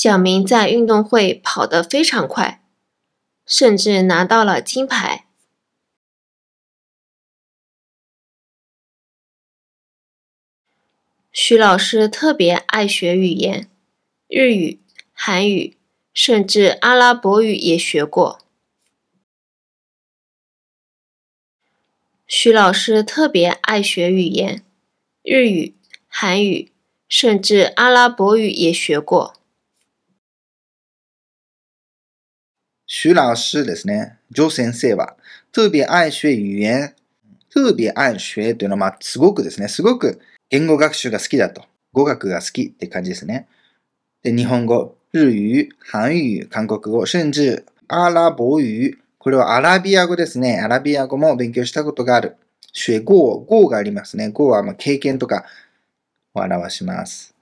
[0.00, 2.62] 小明在运动会跑得非常快，
[3.44, 5.26] 甚至拿到了金牌。
[11.32, 13.68] 徐老师特别爱学语言，
[14.28, 14.80] 日语、
[15.12, 15.76] 韩语，
[16.14, 18.38] 甚至阿拉伯语也学过。
[22.28, 24.64] 徐老师特别爱学语言，
[25.24, 25.74] 日语、
[26.06, 26.70] 韩语，
[27.08, 29.34] 甚至阿拉伯语也学过。
[32.90, 34.18] 徐老师ですね。
[34.30, 35.14] ジョ先生は
[35.52, 36.94] 特別愛学語言、
[37.50, 39.68] 特別愛学というのはまあすごくですね。
[39.68, 41.62] すごく言語学習が好きだと。
[41.92, 43.46] 語学が好きって感じですね。
[44.22, 48.58] で、日本語、日語、韓語、韓国語、甚至阿拉伯語、
[49.18, 50.58] これはアラビア語ですね。
[50.58, 52.36] アラビア語も勉強したことがある。
[52.72, 54.30] 学語、語がありますね。
[54.30, 55.44] 語はま経験とか
[56.34, 57.37] を表します。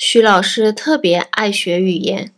[0.00, 2.32] 徐老师特别爱学语言，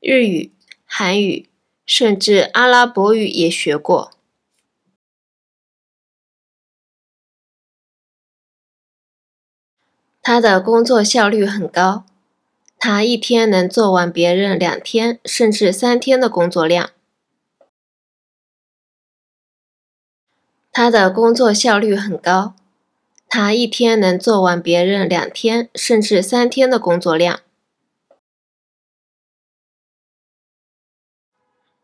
[0.00, 0.52] 日语、
[0.84, 1.48] 韩语，
[1.86, 4.10] 甚至阿拉伯语也学过。
[10.20, 12.04] 他的工作效率很高。
[12.76, 16.90] 他一天能做完别人两天甚至三天的工作量。
[20.72, 22.56] 他的工作效率很高。
[23.28, 27.40] 他一天能做完别人两天甚至三天的工作量。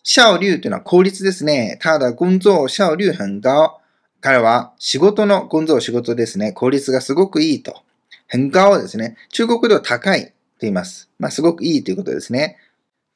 [0.03, 1.79] 效率というのは効率ですね。
[1.81, 3.81] ただ工作效率很高。
[4.21, 6.53] 彼は仕事の工作仕事ですね。
[6.53, 7.83] 効率がすごくいいと。
[8.29, 9.17] 很高ですね。
[9.31, 10.33] 中国では高いと。
[10.63, 11.11] 言います。
[11.19, 12.57] まあ、すごくいいということですね。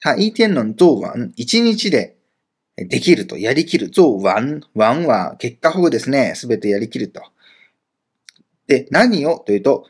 [0.00, 1.32] 他一天能做完。
[1.36, 2.16] 一日で
[2.76, 3.90] できると、やりきる。
[3.90, 4.60] 做完。
[4.76, 6.34] 完は結果保護ですね。
[6.34, 7.22] すべてやりきると。
[8.66, 9.38] で、何を？
[9.38, 9.86] というと、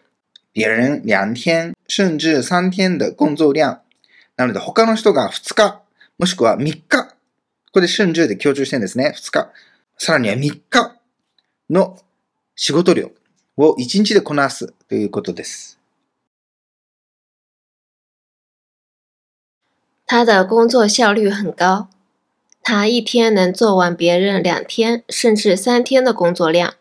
[0.54, 3.82] 別人两天、甚至三天的工作量。
[4.36, 5.82] なので、他の人が2日、
[6.18, 6.82] もしくは3日。
[6.88, 7.08] こ
[7.72, 9.14] こで甚至で強調してるんですね。
[9.16, 9.50] 2日。
[9.98, 10.96] さらには3日
[11.70, 11.98] の
[12.54, 13.10] 仕事量
[13.56, 15.78] を1日でこなすということです。
[20.06, 21.88] 他的工作效率很高，
[22.62, 26.74] 他一天能做完别人两天甚至三天的工作量。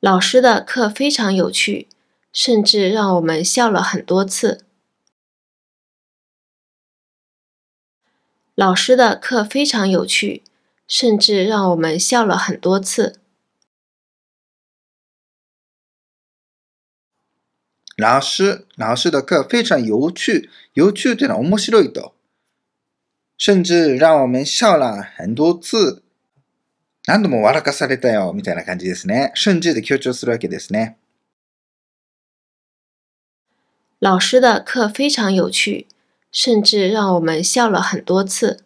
[0.00, 1.88] 老师的课非常有趣，
[2.32, 4.64] 甚至让我们笑了很多次。
[8.54, 10.42] 老师的课非常有趣，
[10.86, 13.20] 甚至让我们笑了很多次。
[17.96, 20.50] 老师、老师的课非常有趣。
[20.74, 22.12] 有趣というのは面白いと。
[23.38, 26.02] 甚至让我们笑了很多次。
[27.07, 29.33] 何度も笑かされたよ、みたいな感じですね。
[29.35, 30.97] 甚至で強調するわけですね。
[33.99, 35.87] 老师的课非常有趣，
[36.31, 38.63] 甚至让我们笑了很多次。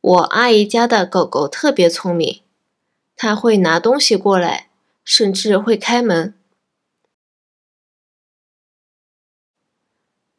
[0.00, 2.42] 我阿姨家的狗狗特别聪明。
[3.16, 4.68] 他会拿东西过来，
[5.04, 6.34] 甚至会开门。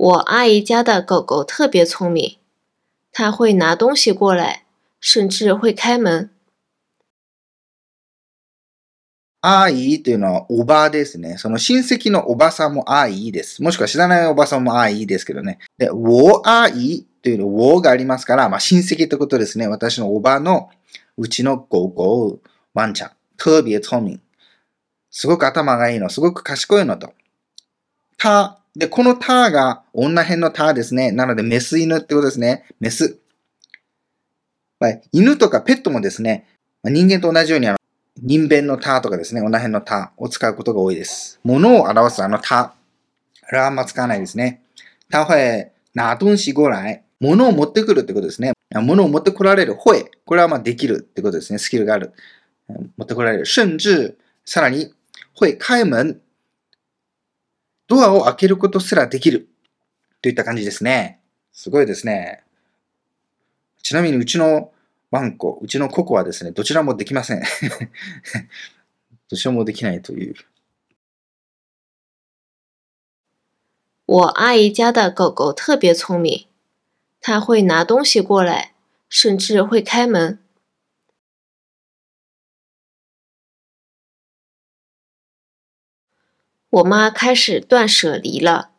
[0.06, 2.38] 我阿姨家的狗狗特别聪明，
[3.12, 4.66] 它会拿东西过来，
[5.02, 6.30] 甚至会开门。
[9.42, 11.40] 阿姨というのはおばですね。
[11.40, 13.64] その親戚のおばさんも阿姨です。
[13.64, 15.58] もしくは知らないおばさんも阿姨ですけどね。
[15.80, 19.68] で、我阿姨というの我がありますから、まあ親戚ってことですね。
[19.68, 20.70] 私のおばの
[21.18, 22.40] うちの狗狗
[22.76, 23.12] ワンちゃん。
[23.38, 24.18] 特別聪明。
[25.10, 26.10] すごく頭がいいの。
[26.10, 27.12] すごく賢いのと。
[28.20, 31.12] 他、で、このターが女編のターですね。
[31.12, 32.66] なので、メス犬ってことですね。
[32.80, 33.20] メス。
[34.80, 36.46] はい、犬とかペットもですね、
[36.84, 37.78] 人間と同じようにあの、
[38.18, 41.40] 人弁のターとかですね、女編のターを使うことが多いです。
[41.44, 42.60] 物を表すあのター。
[43.48, 44.62] あれはあんま使わないですね。
[45.10, 47.04] 他会拿東西过来。
[47.22, 48.52] 物を持ってくるってことですね。
[48.74, 49.78] 物を持ってこられる。
[49.78, 50.12] 会。
[50.26, 51.60] これはまあできるってことですね。
[51.60, 52.12] スキルがある。
[52.98, 53.46] 持ってこられる。
[53.46, 54.94] 甚至、さらに、
[55.40, 56.20] 会開門。
[57.88, 59.48] ドアを開けることすらできる。
[60.22, 61.20] といった感じですね。
[61.52, 62.44] すごいですね。
[63.84, 64.72] ちなみにうちの
[65.12, 67.44] ワンコ、うちのココはですね、どちらもできません。
[69.30, 70.36] どちらもできないという。
[74.08, 76.46] 我阿姨家的狗狗特别聪明，
[77.22, 78.74] 它会拿东西过来，
[79.10, 80.40] 甚至会开门。
[86.71, 88.71] 我妈开始断舍离了，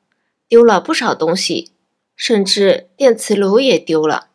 [0.47, 1.71] 丢了不少东西，
[2.15, 4.29] 甚至电磁炉也丢了。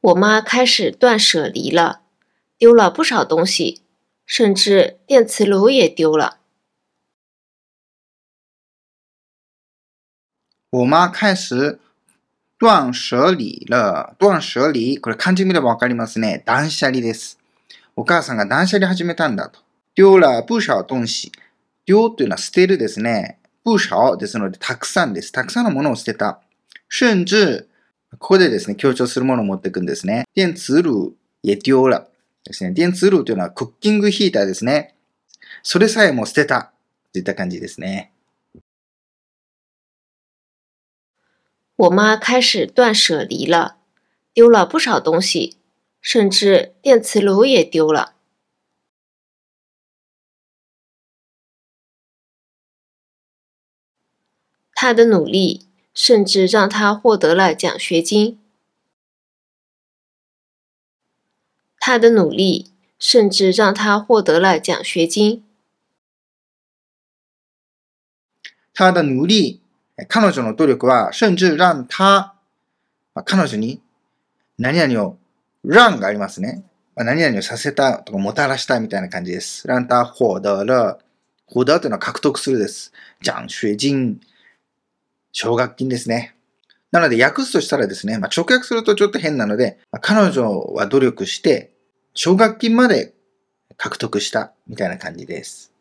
[0.00, 2.02] 我妈开始断舍离了，
[2.56, 3.82] 丢了不少东西，
[4.24, 6.38] 甚至电磁炉也丢了。
[10.70, 11.78] 我妈開始
[12.58, 14.14] 断捨離了。
[14.18, 15.00] 断捨離。
[15.00, 16.42] これ漢字見ればわかりますね。
[16.44, 17.38] 断捨離です。
[18.01, 19.59] お母さんが断捨離始めたんだと。
[19.93, 21.31] 丢了不少東西。
[21.85, 23.37] 丢というのは捨てるですね。
[23.63, 25.31] 不少ですので、たくさんです。
[25.31, 26.41] たくさんのものを捨てた。
[26.91, 27.67] 甚至、
[28.17, 30.25] ここでですね、強調するものを持っていくんですね。
[30.33, 32.07] 電磁炉也丢了。
[32.43, 32.71] ですね。
[32.71, 34.95] 電磁炉というのはクッキングヒーターですね。
[35.61, 36.71] それさえも捨てた。
[37.13, 38.11] といった感じですね。
[41.75, 43.75] 我妈开始断舍离了，
[44.33, 45.57] 丢了不少东西，
[46.00, 48.14] 甚至电磁炉也丢了。
[54.72, 58.38] 她的努力甚至让她获得了奖学金。
[61.78, 65.44] 她的努力甚至让她获得了奖学金。
[68.72, 69.60] 她的努力。
[69.96, 72.34] 彼女の努力は、甚至让他、
[73.14, 73.80] まあ、彼女に
[74.58, 75.16] 何々を、
[75.63, 76.63] 让がありますね。
[76.95, 79.67] まあ、何々をさせたとかもたらしたみたいな感じです。
[79.67, 80.99] 让他获得了、
[81.47, 82.91] 獲得というのは獲得するです。
[83.23, 84.19] 奖学金、
[85.31, 86.35] 奨学金ですね。
[86.91, 91.71] なので訳すとしたらですね、まあ、直訳するとちょっと変なので、まあ、彼女は努力して、
[92.13, 93.13] 奨学金まで
[93.77, 95.71] 獲得したみたいな感じです。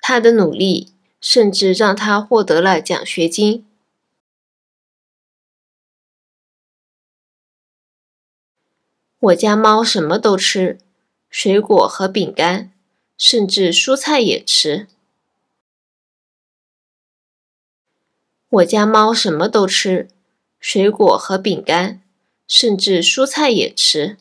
[0.00, 3.64] 他的努力甚至让他获得了奖学金。
[9.23, 10.79] 我家猫什么都吃，
[11.29, 12.71] 水果和饼干，
[13.17, 14.87] 甚至蔬菜也吃。
[18.49, 20.07] 我家猫什么都吃，
[20.59, 22.01] 水果和饼干，
[22.47, 24.17] 甚至蔬菜也吃。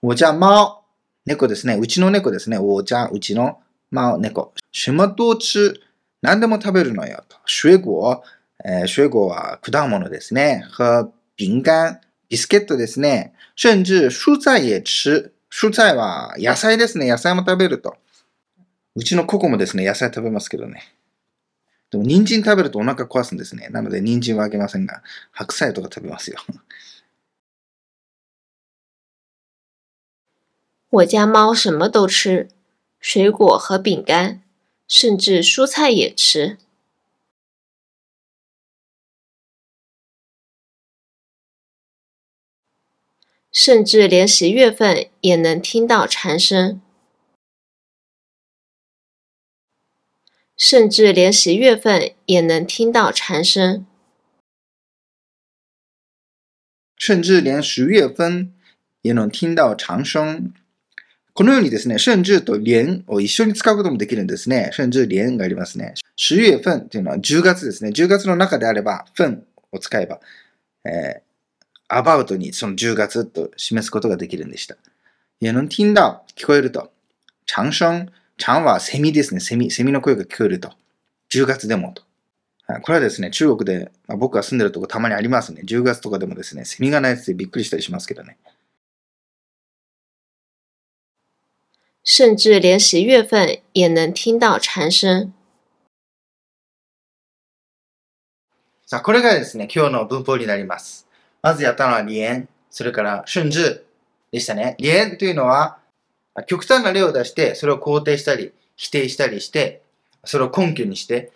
[0.00, 0.84] 我家猫。
[1.24, 1.78] 猫ですね。
[1.80, 2.58] うちの猫ですね。
[2.58, 4.52] おじゃうちの、まあ、猫。
[4.70, 5.80] 什么都吃。
[6.20, 7.24] 何でも食べるのよ。
[7.26, 7.38] と。
[7.46, 8.22] 水果、
[8.65, 10.65] えー、水果は果物ですね。
[10.77, 13.33] 和饼干、ビスケットですね。
[13.55, 15.31] 甚至蔬菜也吃。
[15.51, 17.07] 蔬菜は野菜ですね。
[17.09, 17.95] 野菜も食べると。
[18.95, 20.83] うちのココもですね、野菜食べますけどね。
[21.89, 23.69] でも、人参食べるとお腹壊すんですね。
[23.69, 25.01] なので、人参はあげませんが、
[25.31, 26.37] 白菜とか食べますよ。
[30.91, 32.49] 我家猫什么都吃，
[32.99, 34.41] 水果和饼干，
[34.87, 36.57] 甚至蔬菜也吃。
[43.52, 46.80] 甚至连十月份也能听到蝉声。
[50.56, 53.86] 甚至连十月份也能听到蝉声。
[56.96, 58.52] 甚至连十月份
[59.02, 60.52] 也能听到蝉声。
[61.34, 64.70] このようにですね、春至と連を一緒に使うこともできるんですね。
[64.72, 65.94] 春至連がありますね。
[66.16, 67.90] 十月份というのは10月ですね。
[67.90, 70.20] 10月の中であれば、分を使えば、
[70.84, 71.27] えー、
[71.89, 74.77] アバウトにその10月と示すことができるんでした。
[75.41, 76.91] 也能听到、聞こえると。
[77.45, 79.39] 長声、長はセミですね。
[79.39, 80.71] セミ、セミの声が聞こえると。
[81.31, 82.03] 10月でもと。
[82.83, 85.63] これはですね、中国で、まあ、僕が住んでるとこたまにありますね。
[85.65, 88.37] 10月とかでもですね、セミが鳴いててびっくりしたりしますけどね。
[92.05, 95.31] 甚至连十月份也能听到蝉声。
[98.85, 101.08] さあ、これがですね、今日の文法になります。
[101.41, 103.83] まずやったのは連、それから春至、
[104.31, 104.75] でしたね。
[104.79, 105.79] 連というのは、
[106.47, 109.81] 極端な例を出して、それを肯定したり、否定したりして、
[110.23, 111.31] それを根拠にして、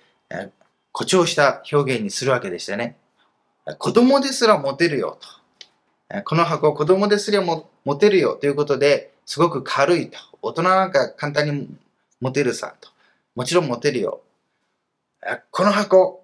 [0.94, 2.96] 誇張した表現にするわけでしたね。
[3.80, 5.18] 子供ですら持てるよ
[6.10, 6.24] と。
[6.24, 10.20] この箱子供ですら持てるよということで、すごく軽いと。
[10.42, 11.68] 大人なんか簡単に
[12.22, 12.90] 持てるさと。
[13.36, 14.22] もちろん持てるよ。
[15.50, 16.24] この箱、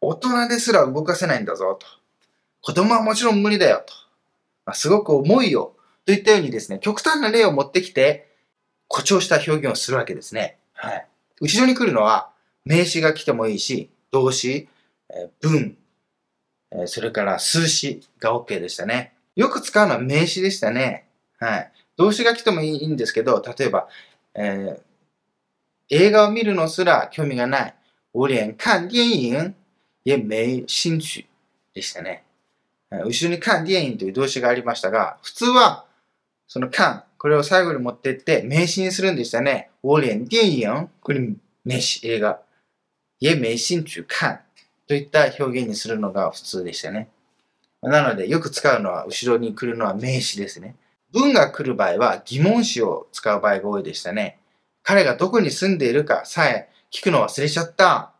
[0.00, 1.86] 大人ですら動かせないんだぞと。
[2.62, 3.94] 子供はもちろん無理だよと。
[4.66, 5.74] まあ、すごく重いよ。
[6.04, 8.28] といったようにですね、極端な例を持ってきて、
[8.88, 10.58] 誇張した表現をするわけですね。
[10.72, 11.06] はい。
[11.40, 12.30] 後ろに来るのは、
[12.64, 14.68] 名詞が来てもいいし、動詞、
[15.10, 15.76] え文、
[16.72, 19.14] えそれから数詞が OK でしたね。
[19.36, 21.08] よく使うのは名詞でしたね。
[21.38, 21.72] はい。
[21.96, 23.88] 動詞が来てもいいんですけど、例えば、
[24.34, 24.80] えー、
[25.90, 27.74] 映画を見るのすら興味がない。
[28.12, 29.54] 我連看電影
[30.04, 31.26] 也没興趣
[31.74, 32.24] でしたね。
[32.90, 35.84] 後ろに看電影という動詞がありましたが、普通は、
[36.46, 39.70] その看、これを最後に持ってって、名詞にするんでしたね。
[39.82, 41.20] 我連電影、これ
[41.64, 42.40] 名詞、映画。
[43.20, 44.40] 也没興趣看
[44.86, 47.08] といった表現にするのが普通でしたね。
[47.82, 50.76] なので、よく使うのは、後ろに来るのは名詞ですね。
[51.12, 54.38] 文が来る場合は疑問詞を使う場合が多いでしたね。
[54.82, 58.12] 彼がどこに住んでいるかさえ聞くの忘れちゃった。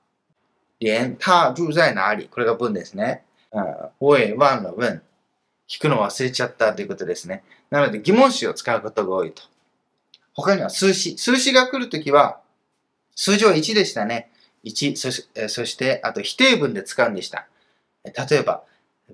[0.81, 3.25] 連他住在哪里これが文ですね。
[3.51, 5.03] 我也忘了问。
[5.69, 7.45] 聞くの忘れちゃったということですね。
[7.71, 9.43] なので疑問詞を使うことが多いと。
[10.33, 11.19] 他には数詞。
[11.19, 12.41] 数詞が来るときは、
[13.15, 14.31] 数字は1でしたね。
[14.65, 17.47] 1、そしそしてあと否定文で使うんでした。
[18.05, 18.63] 例えば、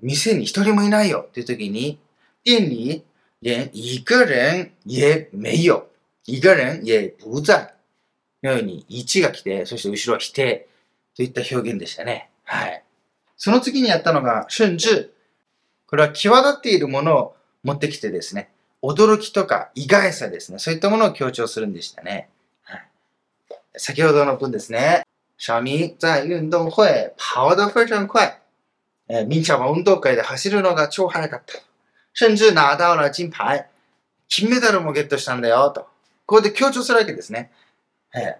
[0.01, 1.99] 店に一人もいないよというときに、
[2.43, 3.03] 店里
[3.41, 5.89] 連一个人也没有。
[6.25, 7.75] 一个人也不在。
[8.43, 10.67] のように1が来て、そして後ろは否定
[11.15, 12.29] といった表現でしたね。
[12.43, 12.84] はい。
[13.37, 15.11] その次にやったのが、甚至。
[15.87, 18.49] これは際立っているものを持ってきてですね、
[18.81, 22.29] 驚きとか意外さですね、そういったものを強調するんでしたね。
[22.63, 22.87] はい、
[23.75, 25.03] 先ほどの文ですね。
[25.37, 28.39] 小明在運動会跑得非常快。
[29.07, 31.53] えー、みんちゃんは運動会で走るのが超速かった。
[32.15, 33.67] 甚至拿到了金牌。
[34.27, 35.81] 金メダルもゲットしたんだよ、と。
[36.25, 37.51] ここで強調するわけですね。
[38.15, 38.37] え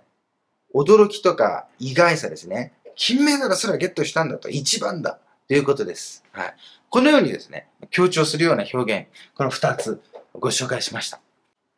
[0.73, 2.73] ー、驚きとか意外さですね。
[2.95, 4.49] 金メダルすらゲットしたんだと。
[4.49, 5.19] 一番だ。
[5.47, 6.23] ということです。
[6.31, 6.55] はい。
[6.89, 10.01] このようにですね、強調するような表現、この二つ
[10.33, 11.19] ご紹介しました。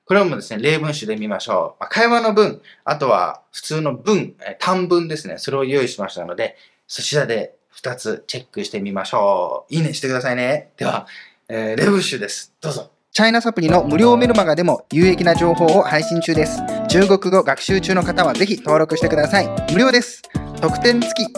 [0.05, 1.86] これもですね、例文集で見ましょう。
[1.89, 6.55] 会話の文、あとは普通の文、短文ですね、それを用意しましたので、
[6.88, 9.74] そちらで二つチェックしてみましょう。
[9.74, 10.72] いいねしてくださいね。
[10.78, 11.07] では、
[11.49, 12.53] えー、例文集です。
[12.61, 12.96] どうぞ。
[13.16, 16.62] チャイナサプリの無料メルマガでも有益な情報を配信中です。
[16.88, 19.48] 中国語学習中の方はぜひ登録してください。
[19.72, 20.22] 無料です。
[20.60, 21.32] 特典付き。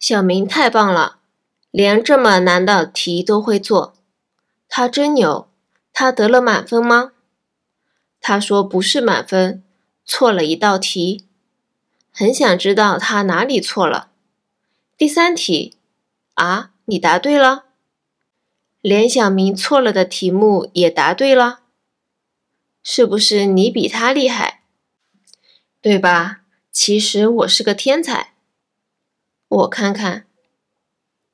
[0.00, 1.18] 小明太棒了，
[1.70, 3.94] 连这么难的题都会做。
[4.68, 5.48] 他真牛，
[5.92, 7.12] 他得了满分吗？
[8.20, 9.62] 他说不是满分，
[10.04, 11.26] 错了一道题。
[12.12, 14.08] 很想知道他哪里错了。
[14.96, 15.76] 第三题，
[16.34, 17.64] 啊，你答对了，
[18.83, 21.61] 连小明错了的题目也答对了，
[22.83, 24.63] 是不是你比他厉害？
[25.79, 26.41] 对吧？
[26.69, 28.33] 其实我是个天才。
[29.47, 30.27] 我看看，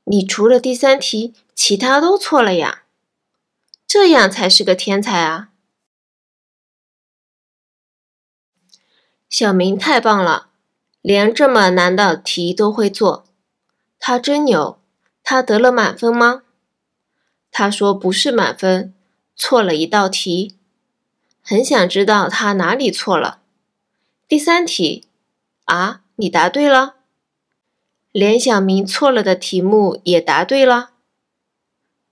[0.04, 2.84] 你除了第三题，其他都错了呀，
[3.88, 5.50] 这样才是个天才啊！
[9.28, 10.52] 小明太棒了，
[11.02, 13.26] 连这么难的题都会做，
[13.97, 14.80] 他真牛，
[15.24, 16.43] 他得了满分吗？
[17.52, 18.93] 他说不是满分，
[19.36, 20.56] 错了一道题，
[21.41, 23.41] 很想知道他哪里错了。
[24.28, 25.08] 第三题，
[25.66, 26.95] 啊，你答对了。
[28.12, 30.91] 连小明错了的题目也答对了，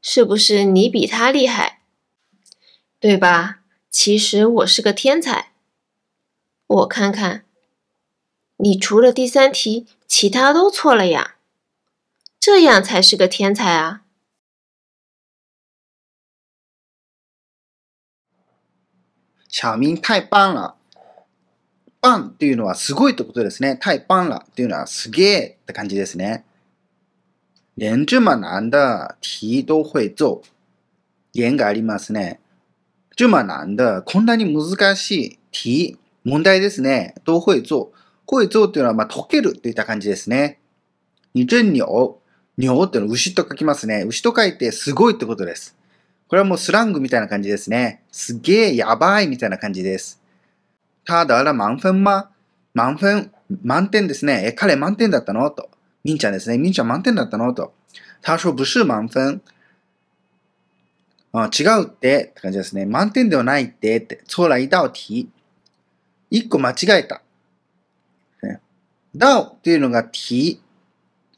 [0.01, 1.81] 是不是你比他厉害？
[2.99, 3.61] 对吧？
[3.89, 5.53] 其实我是个天才。
[6.67, 7.45] 我看看，
[8.57, 11.35] 你除了第三题，其他都错了呀，
[12.39, 14.01] 这样才是个天才啊！
[19.59, 20.75] 小明太棒了。
[21.99, 23.75] パンっていうのはすごいってことですね。
[23.81, 26.45] タイパンラっていうのはすげえって感じですね。
[27.75, 30.43] 連这么難的題都会做。
[31.33, 32.39] 連がありますね。
[33.15, 37.15] 这么難的、こんなに難しい題、問題ですね。
[37.25, 37.91] 都会做。
[38.27, 40.59] 会做っていうのは、まあ、解けるといった感じですね。
[41.33, 41.81] 你真牛。
[42.59, 44.03] 牛っていうのは牛と書きますね。
[44.07, 45.76] 牛と書いてすごいってことです。
[46.27, 48.03] これはもうスラングみたいな感じですね。
[48.11, 50.21] すげえ、やばいみたいな感じです。
[51.05, 52.29] 他得了満分吗
[52.73, 53.31] 満分、
[53.63, 54.47] 満点ですね。
[54.47, 55.49] え、彼満点だったの？
[55.51, 55.69] と。
[56.03, 56.57] みんちゃんですね。
[56.57, 57.53] みんちゃん満点だったの？
[57.53, 57.73] と。
[58.21, 59.41] 他说不是満分。
[61.31, 62.85] あ違うってって感じですね。
[62.85, 64.21] 満点ではないってって。
[64.27, 65.29] 错了一道題。
[66.29, 67.21] 一個間違えた。
[68.43, 68.59] ね
[69.15, 70.61] 道っていうのが t、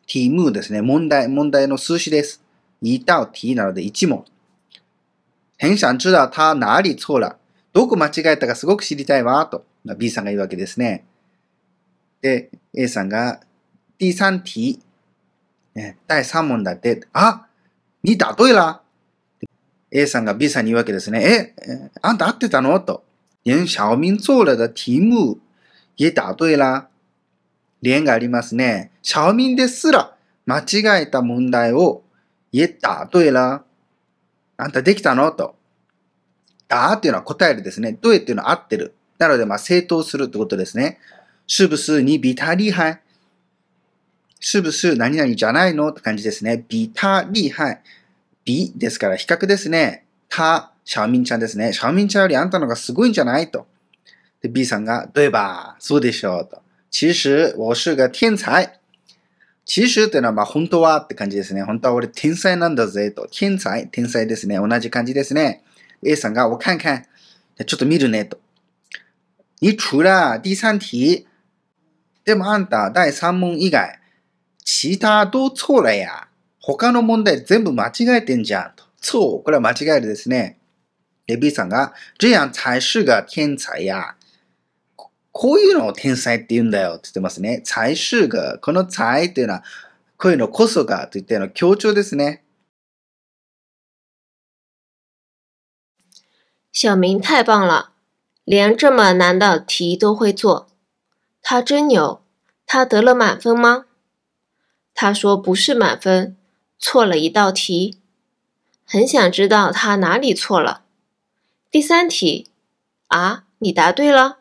[0.07, 0.81] t ムですね。
[0.81, 2.43] 問題、問題の数詞です。
[2.81, 4.25] 一道題なので一問。
[5.59, 7.37] 很想知道他哪里错了。
[7.73, 9.65] どこ間違えたかすごく知りたいわ、と
[9.97, 11.05] B さんが言うわけですね。
[12.21, 13.41] で、A さんが、
[13.99, 14.79] 第三題、
[15.75, 17.45] ね第三問だって、あ
[18.01, 18.81] 你答对了。
[19.91, 21.21] A さんが B さんに言うわけですね。
[21.21, 22.79] え、あんた合ってたの？
[22.79, 23.03] と。
[23.43, 25.39] 连小明做了的題目
[25.97, 26.89] 也答对了。
[27.81, 28.91] 連がありますね。
[29.01, 32.03] 小明ですら間違えた問題を
[32.53, 33.63] 也答对了。
[34.61, 35.31] あんたできたの？
[35.31, 35.55] と。
[36.67, 37.93] 答っていうのは答えるですね。
[37.93, 38.93] 对っていうのは合ってる？
[39.17, 40.99] なので、まあ、正当するってことですね。
[41.47, 42.99] 是不是你比他厉害
[44.39, 45.89] 是不是何々じゃないの？
[45.89, 46.65] って感じですね。
[46.67, 47.81] 比他厉害。
[48.45, 50.05] 比ですから比較ですね。
[50.29, 51.71] 他、シャオミンちゃんですね。
[51.71, 53.49] シャオミンちゃんよりあんたのがすごいんじゃない？
[53.49, 53.65] と。
[54.41, 56.47] で、B さんが、对吧そうでしょう？
[56.47, 56.61] と。
[56.91, 58.78] 其实我是个天才。
[59.71, 61.61] 其实っていうのは、まあ、本当はって感じですね。
[61.61, 63.27] 本当は俺天才なんだぜと。
[63.31, 64.57] 天才、天才ですね。
[64.57, 65.63] 同じ感じですね。
[66.03, 67.05] A さんが、我看看。
[67.67, 68.39] ちょっと見るねと。
[69.61, 71.27] 你除了第三題、
[72.25, 73.99] でもあんた第三問以外、
[74.65, 76.27] 其他都错了や？
[76.59, 78.83] 他の問題全部間違えてんじゃんと。
[78.99, 80.57] 错、これは間違えるですね。
[81.27, 84.15] で、B さんが、这样才是个天才や。
[85.32, 87.60] ここういうのを天才って言うんだよって言ってますね。
[87.64, 89.64] 才是が、この才っていうのは、
[90.16, 92.42] こういうのこそがといったような強調ですね。
[96.72, 97.90] 小明太棒了，
[98.44, 100.68] 连这么难的题都会做。
[101.42, 102.22] 他真牛，
[102.64, 103.84] 他得了满分吗？
[104.94, 106.36] 他说不是满分，
[106.78, 107.98] 错了一道题。
[108.86, 110.84] 很想知道他哪里错了。
[111.70, 112.50] 第三题，
[113.08, 114.37] 啊，你答对了，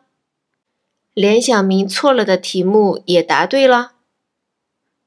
[1.18, 3.94] 连小明错了的题目也答对了，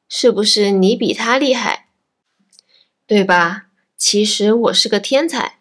[0.10, 1.88] 是不是你比他厉害？
[3.08, 3.68] 对吧？
[3.96, 5.60] 其实我是个天才。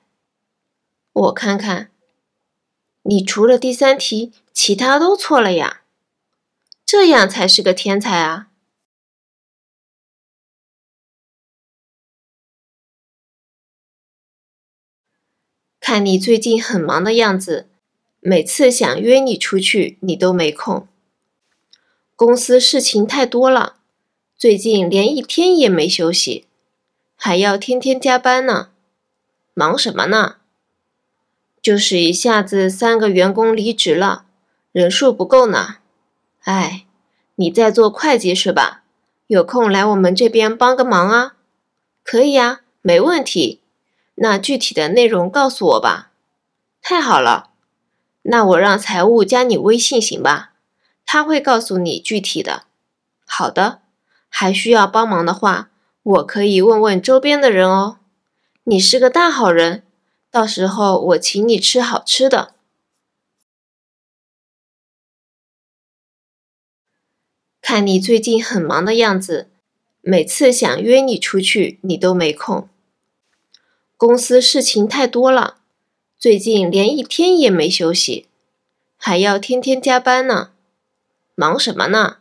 [1.12, 1.92] 我看看，
[3.02, 5.82] 你除了第三题，其他都错了呀。
[6.84, 8.48] 这样才是个天才啊！
[15.78, 17.69] 看你最近很忙的样子，
[18.20, 20.86] 每次想约你出去，你都没空。
[22.14, 23.76] 公司事情太多了，
[24.36, 26.46] 最近连一天也没休息，
[27.16, 28.68] 还要天天加班呢。
[29.54, 30.36] 忙什么呢？
[31.62, 34.26] 就是一下子三个员工离职了，
[34.72, 35.76] 人数不够呢。
[36.42, 36.86] 哎，
[37.36, 38.82] 你在做会计是吧？
[39.26, 41.36] 有空来我们这边帮个忙啊？
[42.02, 43.60] 可以呀，没问题。
[44.16, 46.10] 那具体的内容告诉我吧。
[46.82, 47.49] 太好了，
[48.22, 50.52] 那我让财务加你微信行吧？
[51.06, 52.64] 他会告诉你具体的。
[53.26, 53.80] 好的，
[54.28, 55.70] 还需要帮忙的话，
[56.02, 57.98] 我可以问问周边的人哦。
[58.64, 59.82] 你是个大好人，
[60.30, 62.54] 到时候我请你吃好吃的。
[67.62, 69.48] 看你最近很忙的样子，
[70.00, 72.68] 每次想约你出去，你都没空。
[73.96, 75.59] 公司事情太多了，
[76.20, 78.26] 最近连一天也没休息，
[78.98, 80.50] 还要天天加班呢。
[81.34, 82.18] 忙什么呢？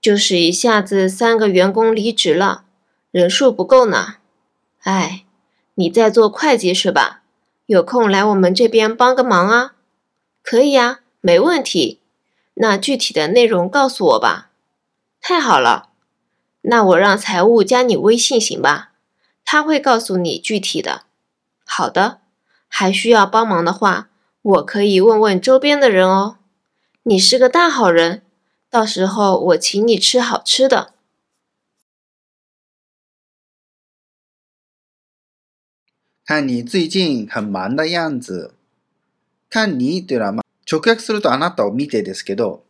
[0.00, 2.66] 就是一下子三个员工离职了，
[3.10, 4.18] 人数不够呢。
[4.82, 5.24] 哎，
[5.74, 7.22] 你在做会计是吧？
[7.66, 9.74] 有空来我们这边帮个忙啊？
[10.44, 11.98] 可以呀，没问题。
[12.54, 14.52] 那具体的内容告诉我吧。
[15.20, 15.88] 太好了，
[16.60, 18.92] 那我让财务加你微信行吧？
[19.44, 21.02] 他会告诉你具体的。
[21.64, 22.20] 好的，
[22.67, 24.09] 还需要帮忙的话，
[24.41, 26.37] 我可以问问周边的人哦。
[27.03, 28.21] 你是个大好人，
[28.69, 30.93] 到时候我请你吃好吃的。
[36.25, 38.53] 看你最近很忙的样子。
[39.49, 42.63] 看你っていうのは、まあ、直訳するとあなたを見てですけど、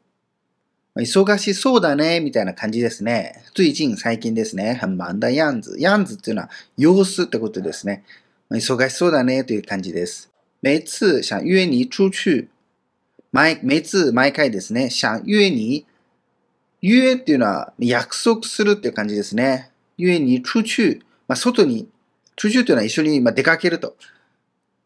[0.95, 3.43] まあ忙しそうだね、みたいな感じですね。
[3.55, 4.73] 最近、最近ですね。
[4.81, 5.77] 很忙的样子。
[5.79, 8.03] 样子っていうのは様子ってことですね。
[8.50, 10.30] 忙しそうだねという感じです。
[10.62, 12.48] 每次想约你出去。
[13.30, 14.88] 毎、每次、毎回ですね。
[14.88, 15.84] 想约你。
[16.80, 19.70] 约っていうのは約束するっていう感じですね。
[19.98, 21.00] 约你出去。
[21.28, 21.88] まあ、外に、
[22.36, 23.96] 出去というのは一緒にま出かけると。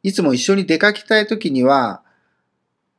[0.02, 2.02] いつも一緒に出かけたいときには、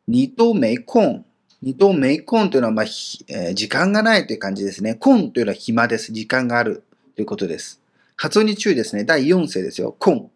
[0.08, 1.24] 你都没空。
[1.62, 4.96] 你都没空というのは、まあ、ひえー時間がないという感じですね。
[4.96, 6.14] 空というのは暇です。
[6.14, 6.84] 時間がある
[7.16, 7.82] ということです。
[8.16, 9.04] 発音に注意ですね。
[9.04, 9.96] 第4声ですよ。
[10.00, 10.30] 空。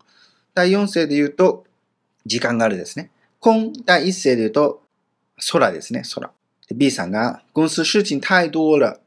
[0.57, 1.65] 第4世で言うと、
[2.25, 3.11] 時間があるですね。
[3.41, 4.81] 空、第1世で言うと、
[5.51, 6.31] 空ですね、空。
[6.73, 8.99] B さんが、公司事情太多了。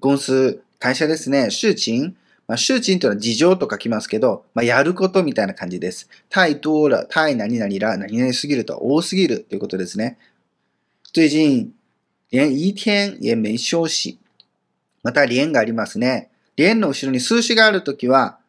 [0.00, 2.14] 公司、会社ですね、事情。
[2.48, 6.08] まあ、事情というのは事情と書きますけど、まあ、やることみたいな感じです。
[6.28, 10.18] 太多了、太何々ら、何々すぎると多すぎるということですね。
[11.14, 11.72] 最近、
[12.32, 14.18] 連一天也没休息。
[15.04, 16.28] また、連がありますね。
[16.56, 18.39] 連の後ろに数字があるときは、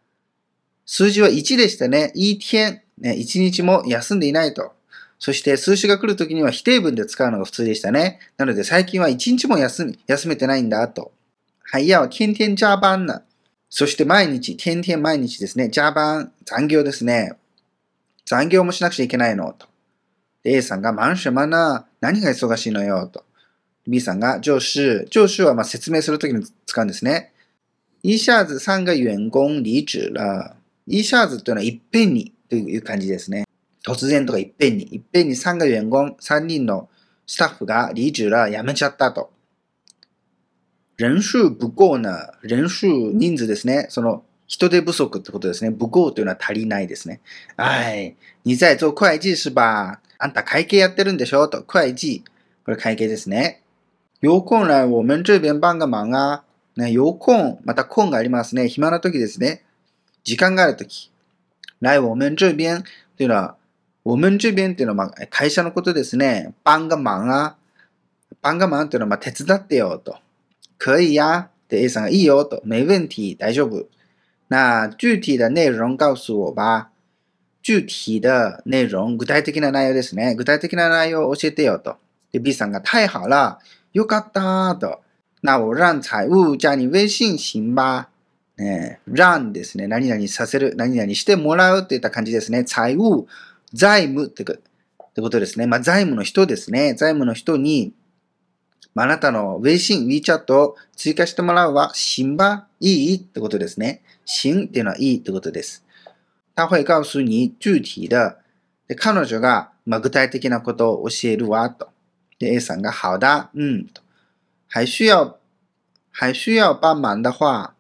[0.86, 2.12] 数字は1でしたね。
[2.16, 4.74] 一天、ね、1日も休んでいないと。
[5.20, 8.20] そして数字が来るときには否定文で使うのが普通でしたね。
[8.38, 11.12] なので最近は1日も休み、休めてないんだと。
[11.72, 13.22] はいや、天天加班呢。
[13.70, 15.70] そして毎日、天天毎日ですね。
[15.70, 17.38] 加班、残業ですね。
[18.26, 19.68] 残業もしなくちゃいけないのと。
[20.44, 23.24] A さんが、忙什么呢何が忙しいのよと。
[23.88, 27.32] B さんが、上司、上司はまあ説明するときに使うんですね。
[28.04, 30.61] 一下子三个员工離職了。
[30.92, 33.46] 一下子というのは一遍にという感じですね。
[33.86, 36.90] 突然とかいっぺんに、いっぺんに3が員工、3人の
[37.26, 39.32] スタッフが離職ら辞めちゃったと。
[41.00, 43.88] 人数不够な、人数、人数ですね。
[43.90, 45.72] その、人手不足ってことですね。
[45.72, 47.22] 不够というのは足りないですね。
[47.56, 48.16] はい。
[48.44, 51.48] 你在做会計是吧あんた会計やってるんでしょ？
[51.48, 51.64] と。
[51.64, 52.22] 会計。
[52.66, 53.64] これ会計ですね。
[54.22, 56.44] 有空来我们这边帮个忙啊。
[56.76, 58.68] ね、有空、また空がありますね。
[58.68, 59.64] 暇な時ですね。
[60.24, 61.12] 時間がある時。
[61.82, 62.84] 来我们这边
[63.18, 63.56] というのは、
[64.04, 66.54] 我们这边っていうのは、まあ、会社のことですね。
[66.64, 67.56] 帮个忙啊。
[68.42, 70.16] 帮个忙っていうのは、まあ、手伝ってよと。
[70.78, 71.50] 可以呀。
[71.70, 72.62] で、A さんがいいよと。
[72.66, 73.36] 没问题。
[73.36, 73.88] 大丈夫。
[74.48, 76.90] 那具体的内容告訴我吧。
[77.64, 80.36] 具体的内容、具体的な内容ですね。
[80.36, 81.98] 具体的な内容を教えてよと。
[82.32, 83.60] で、B さんが太好了。
[83.94, 85.02] よかったと。
[85.42, 88.11] 那我让财務加你微信行吧。
[88.62, 89.88] ね、让ですね。
[89.88, 92.64] 何々させる、何々してもらうといった感じですね。
[92.64, 93.26] 財務、
[93.74, 95.66] 財務ってことですね。
[95.66, 96.94] まあ、財務の人ですね。
[96.94, 97.94] 財務の人に、
[98.94, 104.04] まあ、あなたの微信、WeChat を追加してもらうは、行吧いいってことですね。
[104.26, 105.84] 行っていうのはいいってことです。
[106.56, 108.08] 他会告訴你具体的。
[108.88, 111.90] で、彼女が、まあ、具体的なことを教えるわ、と。
[112.38, 114.02] で、A さんが、好だ、うん、と。
[114.68, 115.38] 还需要、
[116.12, 117.74] 还需要帮忙的话、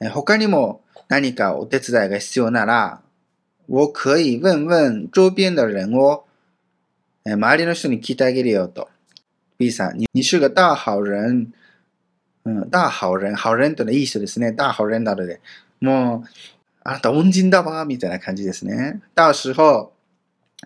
[0.00, 3.00] 他にも何かお手伝いが必要なら、
[3.68, 6.24] 我可以问问周边的人を、
[7.24, 8.88] 周りの人に聞いてあげるよと。
[9.58, 11.52] B さん、你是个大好人。
[12.44, 13.34] うん、大好人。
[13.34, 14.52] 好人というのはいい人ですね。
[14.52, 15.40] 大好人なので。
[15.80, 16.28] もう、
[16.84, 19.00] あなた恩人だわ、みたいな感じですね。
[19.14, 19.92] 到時候、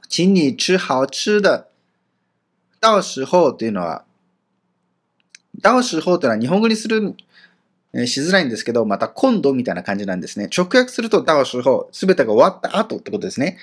[0.08, 1.68] 请你吃好吃的。
[2.80, 4.04] 到時候というのは、
[5.58, 7.14] 到時候というのは日本語にする、
[8.06, 10.48] しづらいんですけど、また今度みたいな感じなんですね。
[10.56, 13.58] 直訳すると、到時候、すべてが終わった後ってことですね。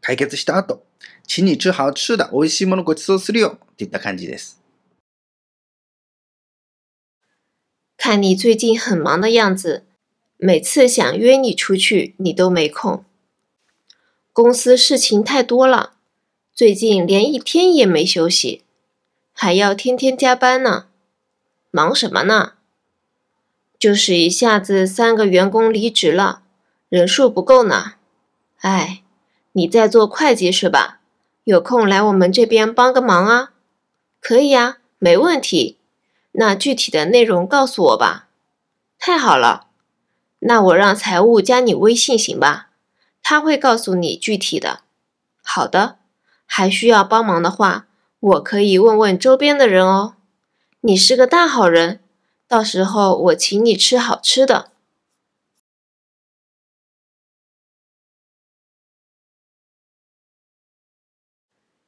[0.00, 0.82] 解決した後。
[1.26, 2.28] 请你吃好吃的。
[2.32, 3.58] 美味しいものご馳走するよ。
[3.72, 4.60] っていった感じです。
[7.96, 9.84] 看你最近很忙的样子，
[10.36, 13.04] 每次想约你出去，你都没空。
[14.32, 15.94] 公司事情太多了，
[16.52, 18.62] 最近连一天也没休息，
[19.32, 20.88] 还要天天加班呢。
[21.70, 22.52] 忙什么呢？
[23.84, 26.40] 就是一下子三个员工离职了，
[26.88, 27.96] 人数不够呢。
[28.62, 29.02] 哎，
[29.52, 31.00] 你在做会计是吧？
[31.44, 33.50] 有空来我们这边帮个忙啊？
[34.22, 35.76] 可以呀，没问题。
[36.32, 38.28] 那具体的内容告诉我吧。
[38.98, 39.66] 太好了，
[40.38, 42.70] 那我让财务加你微信行吧？
[43.22, 44.80] 他会告诉你具体的。
[45.42, 45.98] 好的，
[46.46, 47.84] 还需要帮忙的话，
[48.18, 50.14] 我可以问问周边的人哦。
[50.80, 52.00] 你是个大好人，
[52.54, 54.70] 到时候我请你吃好吃的。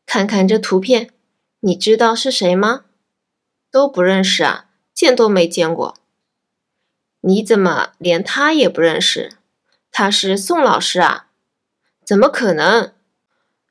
[0.04, 1.12] 看看这图片，
[1.60, 2.86] 你知道是谁吗？
[3.70, 5.96] 都不认识啊，见都没见过。
[7.20, 9.34] 你怎么连他也不认识？
[9.92, 11.30] 他是宋老师啊？
[12.04, 12.92] 怎么可能？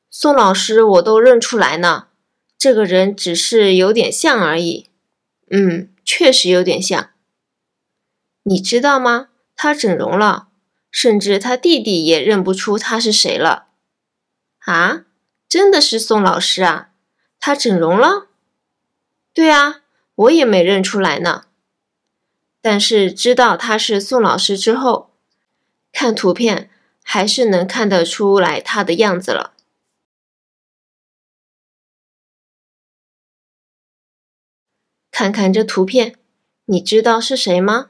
[0.09, 2.07] 宋老师我都认出来呢，
[2.57, 4.89] 这个人只是有点像而已。
[5.51, 7.09] 嗯，确实有点像。
[8.43, 9.29] 你知道吗？
[9.55, 10.49] 他整容了，
[10.91, 13.69] 甚至他弟弟也认不出他是谁了。
[14.59, 15.05] 啊，
[15.49, 16.91] 真的是宋老师啊？
[17.39, 18.27] 他整容了？
[19.33, 19.81] 对啊，
[20.13, 21.45] 我也没认出来呢。
[22.61, 25.11] 但是知道他是宋老师之后，
[25.91, 26.69] 看图片
[27.03, 29.54] 还是能看得出来他的样子了。
[35.17, 36.17] 看看这图片，
[36.65, 37.89] 你知道是谁吗？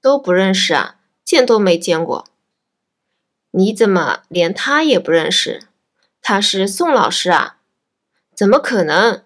[0.00, 2.24] 都不认识啊，见都没见过。
[3.50, 5.64] 你怎么连他也不认识？
[6.22, 7.58] 他是宋老师啊？
[8.34, 9.22] 怎么可能？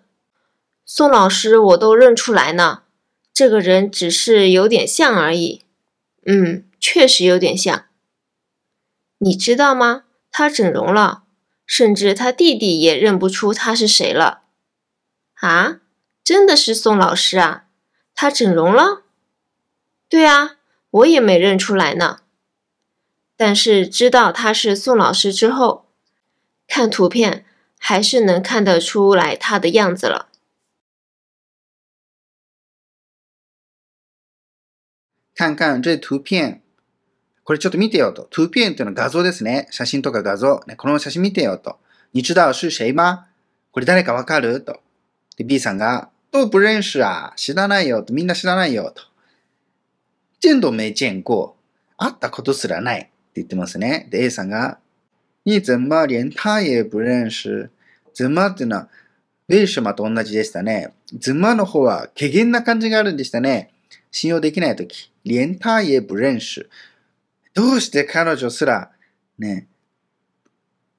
[0.85, 2.83] 宋老师我都认出来呢。
[3.33, 5.62] 这个人只是有点像而已。
[6.27, 7.85] 嗯，确实有点像。
[9.19, 10.03] 你知道吗？
[10.33, 11.23] 他整容了，
[11.65, 14.43] 甚至他弟弟也认不出他是谁了。
[15.35, 15.79] 啊，
[16.24, 17.66] 真的是宋老师啊？
[18.14, 19.03] 他整容了？
[20.10, 20.57] 对啊，
[20.91, 22.20] 我也没认出来呢。
[23.38, 25.86] 但是知道他是宋老师之后，
[26.68, 27.45] 看图片
[27.78, 30.28] 还是能看得出来他的样子了。
[35.34, 36.62] 看看这图片。
[37.45, 38.28] これちょっと見てよと。
[38.30, 39.68] 图片っていうのは画像ですね。
[39.72, 40.62] 写真とか画像。
[40.68, 41.80] ね、この写真見てよと。
[42.12, 43.26] 你知道是谁吗
[43.72, 44.82] これ誰かわかると。
[45.38, 47.32] で、B さんが、 都不认识啊。
[47.37, 48.12] 知らないよと。
[48.12, 49.05] みんな知らないよと。
[50.41, 51.55] 见都没见过。
[51.97, 53.03] 会ったことすらない。
[53.03, 54.09] って言ってますね。
[54.11, 54.80] で、A さんが、
[55.45, 57.70] 你怎么连他也不认识
[58.12, 58.89] 怎么っていうのは、
[59.47, 60.93] 为什么と同じでしたね。
[61.20, 63.70] 怎么の方は、軽減な感じがあるんでしたね。
[64.11, 65.12] 信用できないとき。
[65.24, 66.68] 連他也不認識。
[67.55, 68.91] どうして彼女すら、
[69.39, 69.68] ね、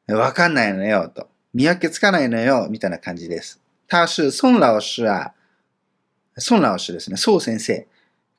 [0.07, 1.27] わかんないのよ、と。
[1.53, 3.64] 見分けつかないのよ、みたいな感じです。
[3.95, 5.31] 他是孫老師は、
[6.35, 7.15] 孫老師ですね。
[7.15, 7.87] 宋先生。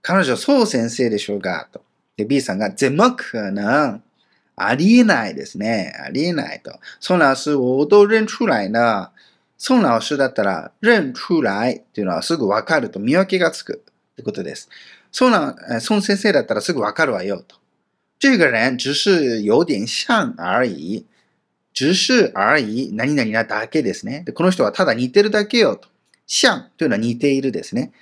[0.02, 1.82] 彼女、宋先生でしょうかと。
[2.18, 4.02] で、B さんが、怎么可能？
[4.54, 5.94] ありえないですね。
[5.98, 6.78] ありえないと。
[7.00, 9.10] 宋老師、我都認出来呢。
[9.56, 13.82] 宋老師だったら、認出来っていうのはすぐわかると見分けがつく
[14.12, 14.68] ってことです。
[15.10, 17.56] 宋老、宋先生だったらすぐわかるわよと。
[18.18, 21.06] 这个人只是有点像而已。
[21.76, 22.90] 只是而已。
[22.94, 24.22] 何々なだけですね。
[24.24, 25.88] でこの人はただ似てるだけよと。
[26.26, 27.92] 像というのは似ているですね。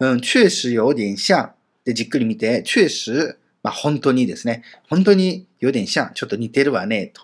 [0.00, 1.54] うん、确实有点像。
[1.84, 4.64] で、じっくり見て、确实、まあ、本当にですね。
[4.88, 6.10] 本当に有点像。
[6.14, 7.22] ちょっと似てるわね、と。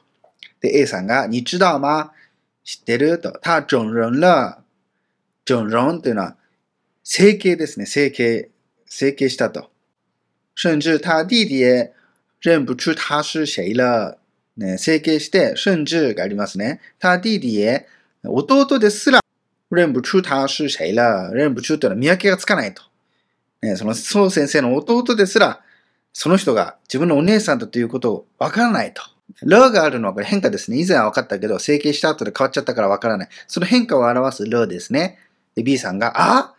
[0.60, 2.12] で、A さんが、你知道吗
[2.62, 3.32] 知ってると。
[3.42, 4.62] 他整容了。
[5.44, 6.36] 整容というのは、
[7.02, 7.86] 整形ですね。
[7.86, 8.50] 整形。
[8.86, 9.70] 整形したと。
[10.54, 11.92] 甚至他弟弟也
[12.40, 14.18] 认不出他是谁了。
[14.56, 16.80] ね、整形して、甚至がありますね。
[16.98, 17.86] 他弟弟也、
[18.24, 19.20] 弟ですら、
[19.70, 21.30] 認不出他是谁了。
[21.34, 22.82] 認不出というのは見分けがつかないと。
[23.62, 25.60] ね、その、宋先生の弟ですら、
[26.12, 29.02] その人が自分のお姉さんだということをわからないと。
[29.42, 30.78] ルがあるのはこれ変化ですね。
[30.78, 33.28] 以前は分かったけど、整形した後で変わっちゃったからわからない。
[33.46, 35.18] その変化を表すルですね。
[35.54, 36.54] で、B さんが、あ、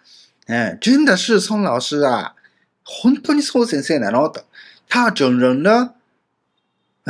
[0.48, 2.36] 嗯、真的是宋老师啊。
[2.84, 4.30] 本当に宋先生なの？
[4.30, 4.42] と。
[4.90, 5.54] 他整容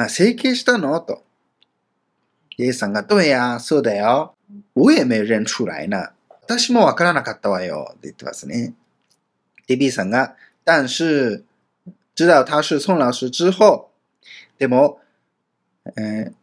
[0.03, 0.99] 了整形したの？
[1.01, 1.23] と。
[2.59, 4.35] A さんが、どうや、そうだよ。
[4.75, 6.11] 我也没认出来呢。
[6.43, 7.87] 私もわからなかったわよ。
[7.89, 8.75] って言ってますね。
[9.65, 11.43] で、B さんが、但是、
[12.15, 13.89] 知道他是宋老師之後、
[14.59, 14.99] でも、
[15.97, 16.33] えー、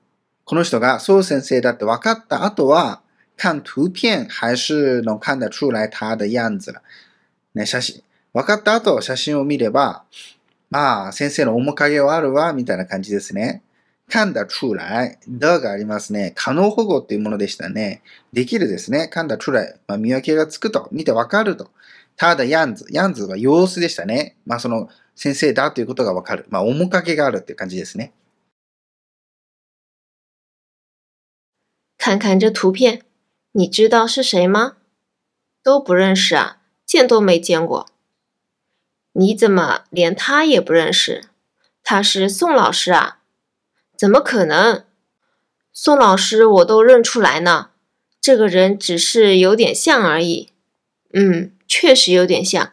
[0.45, 3.03] この人が宋先生だって分かった後は、
[3.37, 6.83] 看图片还是能看得出来他的样子了。
[7.55, 8.03] ね、写真。
[8.33, 10.05] 分かった後、写真を見れば、
[10.71, 13.63] まあ、先生の面影はあるわ、みたいな感じですね。
[14.11, 16.33] 噛んだ出来、だがありますね。
[16.37, 18.03] 可能保護っていうものでしたね。
[18.33, 19.09] できるですね。
[19.13, 21.71] 噛んだ出来、まあ、見分けがつくと、見てわかると。
[22.17, 22.87] ただ、ヤンズ。
[22.91, 24.37] ヤンズは様子でしたね。
[24.47, 26.45] まあ、その、先生だということがわかる。
[26.49, 28.13] まあ、面影があるっていう感じですね。
[31.97, 33.01] 看看这图片，
[33.53, 34.77] 你知道是谁吗？
[35.63, 37.87] 都不认识啊，见都没见过。
[39.17, 41.25] 你怎么连他也不认识？
[41.83, 43.19] 他是宋老师啊？
[43.97, 44.85] 怎么可能？
[45.73, 47.71] 宋老师我都认出来呢。
[48.21, 50.53] 这个人只是有点像而已。
[51.13, 52.73] 嗯，确实有点像。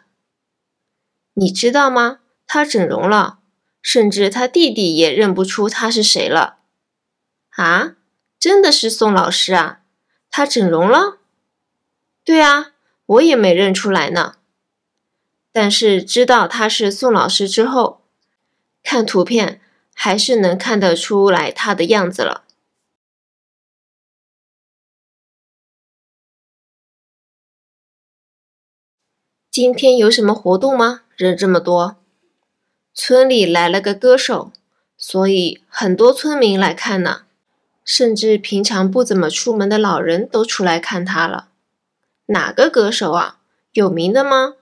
[1.34, 2.18] 你知道吗？
[2.46, 3.38] 他整容了，
[3.80, 6.58] 甚至他弟弟也认不出他是谁了。
[7.50, 7.96] 啊？
[8.38, 9.82] 真的是宋老师啊？
[10.28, 11.18] 他整容了？
[12.24, 12.72] 对啊，
[13.06, 14.34] 我也没认出来呢。
[15.52, 18.00] 但是知道他是宋老师之后，
[18.82, 19.60] 看图片
[19.94, 22.44] 还是能看得出来他的样子了。
[29.50, 31.02] 今天有什么活动吗？
[31.14, 31.96] 人这么多，
[32.94, 34.50] 村里来了个歌手，
[34.96, 37.26] 所以很多村民来看呢，
[37.84, 41.50] 甚至平常不怎么出门的老人都出来看他了。
[42.26, 43.40] 哪个歌手啊？
[43.72, 44.54] 有名的吗？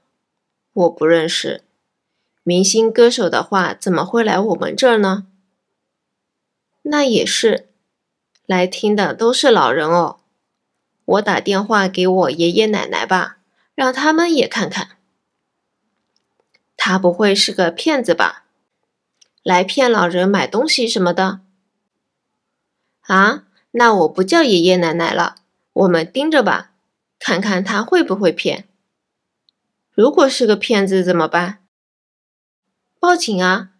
[0.73, 1.65] 我不认识，
[2.45, 5.27] 明星歌手的话怎么会来我们这儿呢？
[6.83, 7.69] 那也是，
[8.47, 10.21] 来听的都是老人哦。
[11.05, 13.39] 我打电话给我爷爷奶奶吧，
[13.75, 14.97] 让他们也看看。
[16.77, 18.45] 他不会是个骗子吧？
[19.43, 21.41] 来骗老人买东西什么的。
[23.03, 25.35] 啊，那我不叫爷爷奶奶了，
[25.73, 26.71] 我们盯着吧，
[27.19, 28.69] 看看他会不会骗。
[30.01, 31.59] 如果是个骗子怎么办？
[32.99, 33.73] 报警啊！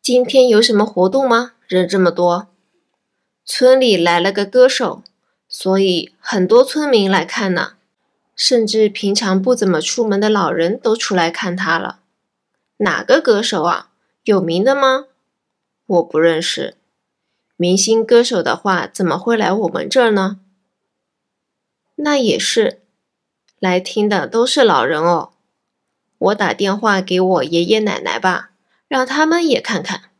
[0.00, 1.52] 今天有什么活动吗？
[1.66, 2.48] 人这么多，
[3.44, 5.02] 村里来了个歌手，
[5.46, 7.74] 所以很多村民来看呢。
[8.34, 12.00] 甚至平常不怎么出门的老人都出来看他了。
[12.78, 13.90] 哪个歌手啊？
[14.24, 15.04] 有名的吗？
[15.84, 16.78] 我不认识。
[17.56, 20.38] 明星歌手的话，怎么会来我们这儿呢？
[21.96, 22.82] 那也是，
[23.58, 25.32] 来听的都是老人哦。
[26.18, 28.52] 我打电话给我爷爷奶奶吧，
[28.88, 30.10] 让他们也看看。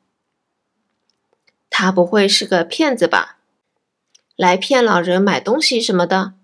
[1.70, 3.39] 他不会是个骗子吧？
[4.37, 6.35] 来骗老人买东西什么的？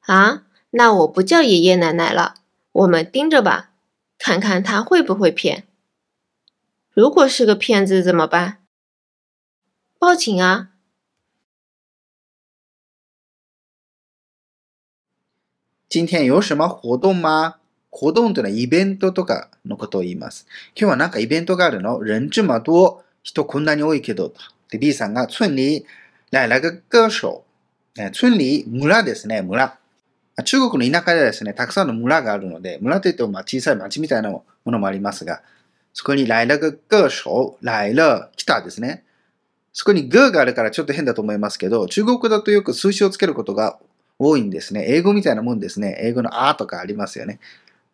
[0.00, 2.34] 啊，那我不叫爷爷奶奶了，
[2.72, 3.72] 我们盯着吧，
[4.18, 5.66] 看看他会不会骗。
[6.90, 8.64] 如果是个骗子怎么办？
[9.98, 10.70] 报警啊！
[15.90, 17.54] 今天有什么活动吗？
[17.90, 20.46] 活動というのはイベントとかのことを言います。
[20.78, 22.04] 今日はなんかイベントがあるの？
[22.04, 24.34] 人这么多、人こんなに多いけど？
[24.70, 25.86] で、B さんが村里？
[26.30, 27.42] 来了个歌手。
[27.94, 29.78] 村里、村ですね、村。
[30.44, 35.40] 中国の田舎ではですね、たくさんの村があるので、村といってもまあ小さい町みたいなものもありますが、
[35.94, 39.04] そこに来了个歌手、来了、来たですね。
[39.72, 43.78] そこにグーがあるからちょっと変だと思いますけど、中国だとよく数詞をつけることが
[44.18, 44.84] 多いんですね。
[44.88, 45.96] 英語みたいなもんですね。
[46.00, 47.38] 英語のあとかありますよね。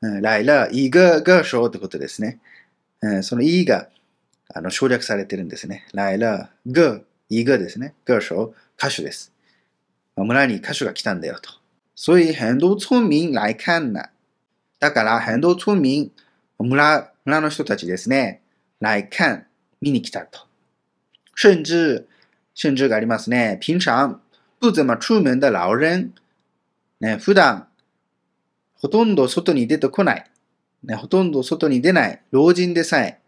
[0.00, 2.40] うん、来了、一个歌手ってことですね。
[3.00, 3.88] うん、そのいが
[4.54, 5.86] あの省略されてるんですね。
[5.92, 7.94] 来了、个、一个ですね。
[8.06, 8.34] 歌手、
[8.76, 9.32] 歌手です。
[10.16, 11.50] 村に歌手が来たんだよと。
[11.94, 14.10] 所以很多村民来看了。
[14.80, 16.10] だから很多村民、
[16.58, 18.40] 村、村の人たちですね。
[18.80, 19.46] 来看、
[19.80, 20.40] 見に来たと。
[21.36, 22.06] 甚至、
[22.54, 23.58] 甚至がありますね。
[23.60, 24.20] 平常
[24.60, 26.12] 不怎么出门的老人、
[26.98, 27.68] ね、普段
[28.76, 30.30] ほとんど外に出てこない、
[30.82, 33.20] ね、ほとんど外に出ない老人でさえ、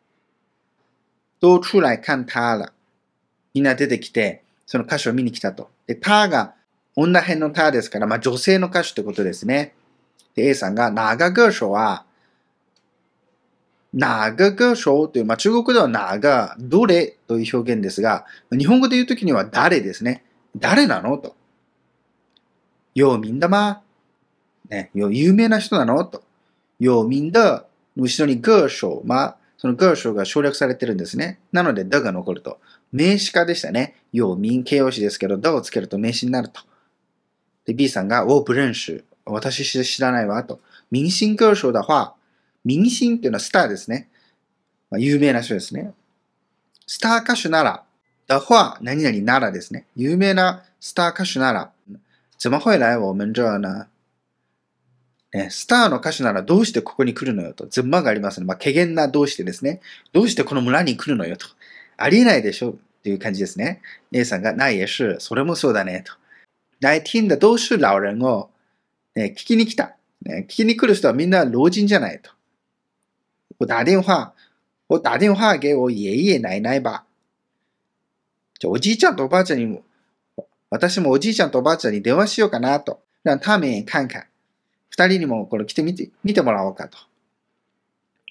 [1.40, 2.72] 都出来看他了。
[3.54, 5.70] みんな出てきて、その歌手を見に来たと。
[5.86, 6.54] で、他が
[6.94, 9.74] 女編の他ですから、まあ女性の歌手ってことですね。
[10.34, 12.04] で、A さんが、哪个歌手は、
[13.94, 20.22] 哪个歌手という、まあ中国では哪が、どれという表現ですが、日本語で言うときには誰ですね。
[20.56, 21.18] 誰なの？
[21.18, 21.36] と。
[22.94, 23.82] 有名だま。
[24.68, 26.04] ね、有名な人なの？
[26.04, 26.22] と。
[26.78, 27.66] 有名だ。
[27.96, 31.38] 後ろに歌手、まあ、その歌手が省略されてるんですね。
[31.52, 32.58] なので、だが残ると。
[32.92, 33.96] 名詞化でしたね。
[34.12, 36.60] 有名形容詞ですけど、だをつけると名詞になると。
[37.64, 39.02] で、B さんが、我不認識。
[39.24, 40.60] 私知らないわ、と。
[40.90, 42.14] 明星歌手的話、
[42.64, 44.10] 明星っていうのはスターですね。
[44.90, 45.94] まあ、有名な人ですね。
[46.86, 47.85] スター歌手なら、
[48.26, 49.86] 的话、何々ならですね。
[49.94, 51.70] 有名なスター歌手なら、
[52.38, 53.86] 怎么会来我们这儿呢？
[55.32, 57.66] ね、スターの歌手ならどうしてここに来るのよと。
[57.66, 58.46] ズンマがありますね。
[58.46, 59.80] まあ、怪げんなどうしてですね。
[60.12, 61.46] どうしてこの村に来るのよと。
[61.96, 63.80] ありえないでしょっていう感じですね。
[64.12, 66.12] A さんが、那也是、それもそうだねと。
[66.80, 68.50] 来听的都是老人を、
[69.14, 69.96] ね、聞きに来た。
[70.22, 72.30] ね、聞きに来る人はみんな老人じゃないと。
[73.58, 74.34] 我打電話、
[74.88, 77.05] 我打電話给我爷爷奶奶吧。
[78.58, 79.82] じゃおじいちゃんとおばあちゃんにも、
[80.70, 83.00] 私もおじいちゃんとおばあちゃんに電話しようかなと。
[83.26, 84.28] 让他们看看。
[84.88, 86.96] 二人にもこれ来てみて、見てもらおうかと。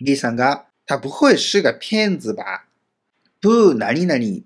[0.02, 2.66] B さんが、他不会是个骗子吧
[3.42, 4.44] 不、何々、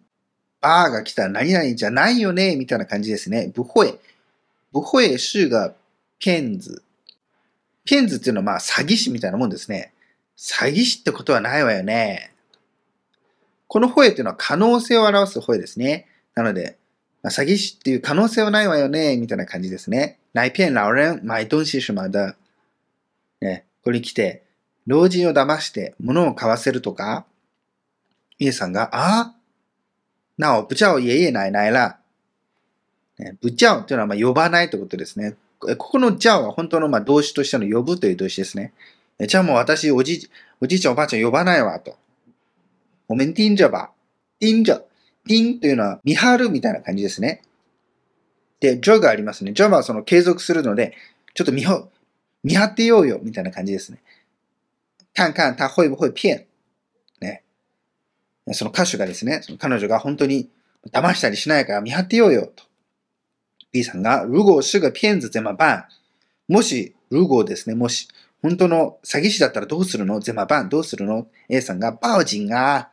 [0.59, 3.51] バーが来たら何々じゃないよねみたいな感じですね。
[3.55, 3.99] 不会。
[4.73, 5.75] 不会是个
[6.19, 6.81] 骗子。
[7.85, 9.93] 骗子っていうのはまあ詐欺師みたいなもんですね。
[10.35, 12.33] 詐欺師ってことはないわよね。
[13.69, 16.07] この声っていうのは可能性を表す声ですね。
[16.33, 16.79] なので、
[17.21, 20.17] まあ、詐欺師っていう可能性はないわよね、みたいな感じですね。
[20.33, 22.35] 来骗老人买东西什么的。
[23.41, 24.43] ね、これ来て、
[24.87, 27.25] 老人を騙して物を買わせるとか、
[28.39, 29.35] A さんが、あ
[30.39, 31.99] なお、不叫爷爷奶奶ら。
[33.19, 35.35] ね、不叫というのはまあ呼ばないってことですね。
[35.59, 38.73] ここの叫は本当のまあ動詞としての呼ぶという動詞ですね。
[39.27, 40.27] じゃあもう私、おじ、
[40.59, 41.95] おじいちゃんおばあちゃん呼ばないわ、と。
[43.09, 43.91] 我们盯着吧。
[44.39, 44.85] 盯着。
[45.25, 47.41] 盯というのは見張るみたいな感じですね。
[48.59, 49.51] で、ジョがありますね。
[49.53, 50.93] ジョはその継続するので、
[51.33, 51.89] ちょっと見張
[52.43, 53.99] 見張ってようよ、みたいな感じですね。
[55.15, 56.45] 看看他会不会骗。
[57.19, 57.43] ね。
[58.53, 60.49] その歌手がですね、その彼女が本当に
[60.91, 62.63] 騙したりしないから見張ってようよ、と。
[63.71, 65.85] B さんが、如果是个骗子怎么办
[66.47, 68.07] もし、如果ですね、もし、
[68.41, 70.19] 本当の詐欺師だったらどうするの？
[70.19, 72.89] ゼマバンどうするの ?A さんが、バオジンが、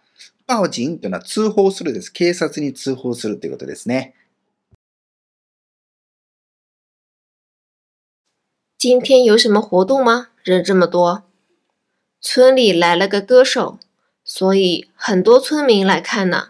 [0.47, 2.11] バオジンというのは通報するです。
[2.11, 4.13] 警察に通報するということですね。
[8.77, 10.29] 今天有什么活动吗？
[10.43, 11.23] 人这么多。
[12.19, 13.77] 村里来了个歌手，
[14.23, 16.49] 所以很多村民来看呢。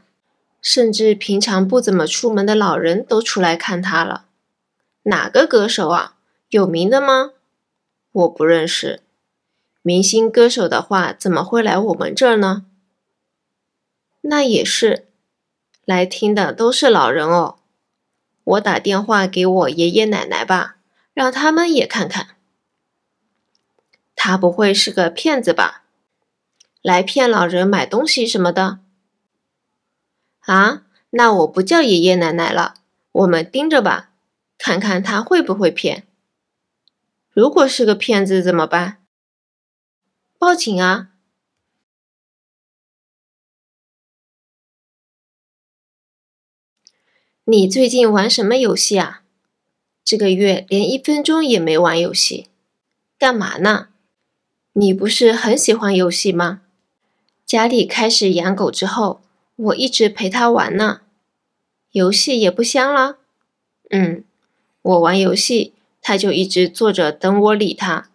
[0.61, 4.25] 甚至平常不怎么出门的老人都出来看他了。
[5.03, 6.15] 哪个歌手啊？
[6.49, 7.33] 有名的吗？
[8.11, 9.01] 我不认识。
[9.81, 12.65] 明星歌手的话，怎么会来我们这儿呢？
[14.28, 15.06] 那也是，
[15.84, 17.60] 来听的都是老人哦。
[18.42, 20.78] 我打电话给我爷爷奶奶吧，
[21.14, 22.36] 让他们也看看。
[24.16, 25.84] 他不会是个骗子吧？
[26.82, 28.80] 来骗老人买东西什么的？
[30.40, 32.74] 啊，那我不叫爷爷奶奶了，
[33.12, 34.10] 我们盯着吧，
[34.58, 36.04] 看看他会不会骗。
[37.30, 39.04] 如果是个骗子怎么办？
[40.36, 41.10] 报警啊！
[47.48, 49.22] 你最近玩什么游戏啊？
[50.04, 52.48] 这个月连一分钟也没玩游戏，
[53.20, 53.86] 干嘛呢？
[54.72, 56.62] 你不是很喜欢游戏吗？
[57.44, 59.20] 家里开始养狗之后，
[59.54, 61.02] 我一直陪它玩呢。
[61.92, 63.18] 游戏也不香了。
[63.90, 64.24] 嗯，
[64.82, 65.72] 我玩游戏，
[66.02, 68.10] 它就一直坐着等我理它。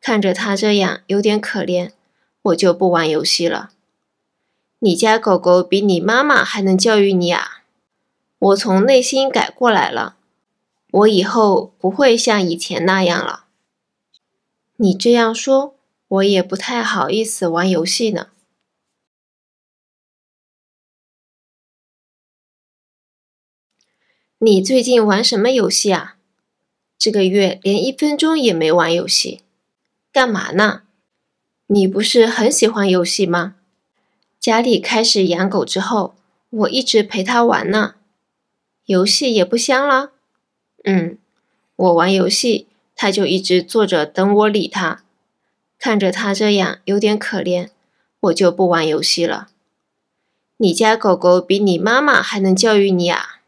[0.00, 1.90] 看着它这样有点可怜，
[2.42, 3.70] 我就不玩游戏了。
[4.78, 7.61] 你家狗狗比你妈妈还能教育你啊？
[8.42, 10.16] 我从内心改过来了，
[10.90, 13.44] 我以后不会像以前那样了。
[14.78, 15.76] 你这样说，
[16.08, 18.30] 我也不太好意思玩游戏呢。
[24.38, 26.16] 你最近玩什么游戏啊？
[26.98, 29.42] 这个月连一分钟也没玩游戏，
[30.10, 30.82] 干嘛呢？
[31.68, 33.54] 你不是很喜欢游戏吗？
[34.40, 36.16] 家里开始养狗之后，
[36.50, 37.94] 我一直陪它玩呢。
[38.84, 40.12] 游戏也不香了。
[40.84, 41.18] 嗯，
[41.76, 42.66] 我玩游戏，
[42.96, 45.02] 它就一直坐着等我理它。
[45.78, 47.68] 看着它这样有点可怜，
[48.20, 49.48] 我就不玩游戏了。
[50.58, 53.40] 你家狗狗比你妈妈还能教育你啊？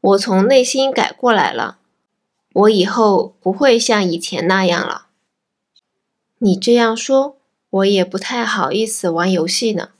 [0.00, 1.78] 我从内心改过来了，
[2.52, 5.06] 我以后不会像以前那样了。
[6.38, 7.36] 你这样说，
[7.70, 9.90] 我也不太好意思玩游戏呢。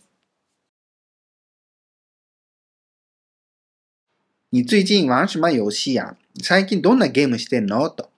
[4.56, 6.16] 你最近玩什么游戏呀？
[6.42, 7.90] 最近どんなゲームしてんの？
[7.90, 8.08] と。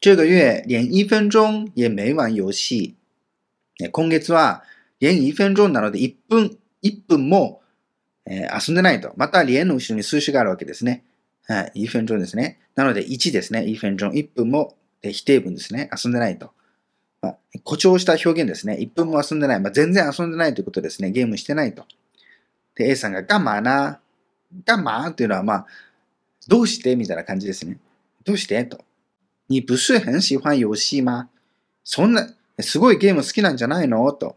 [0.00, 2.94] 这个月连一分钟也没玩游戏？
[3.90, 4.62] 今月は
[5.00, 7.62] 連一分鐘なので1分、1分も、
[8.24, 9.12] えー、遊んでないと。
[9.16, 11.02] また連の後ろに数詞があるわけですね。
[11.48, 11.86] はい。
[11.86, 12.60] 1分鐘ですね。
[12.76, 13.62] なので1ですね。
[13.62, 14.12] 1分鐘。
[14.12, 15.90] 1分も否定文ですね。
[15.92, 16.52] 遊んでないと。
[17.20, 18.78] まあ、誇張した表現ですね。
[18.80, 19.60] 1分も遊んでない。
[19.60, 21.10] まあ、全然遊んでないということですね。
[21.10, 21.84] ゲームしてないと。
[22.76, 23.98] で、A さんがガマな。
[24.64, 25.66] ガマっていうのは、まあ、
[26.48, 26.96] どうして？
[26.96, 27.78] みたいな感じですね。
[28.24, 28.64] どうして？
[28.64, 28.78] と。
[29.48, 31.28] 你不是很喜欢遊戲吗？
[31.84, 32.28] そんな、
[32.60, 34.12] すごいゲーム好きなんじゃないの？
[34.12, 34.36] と。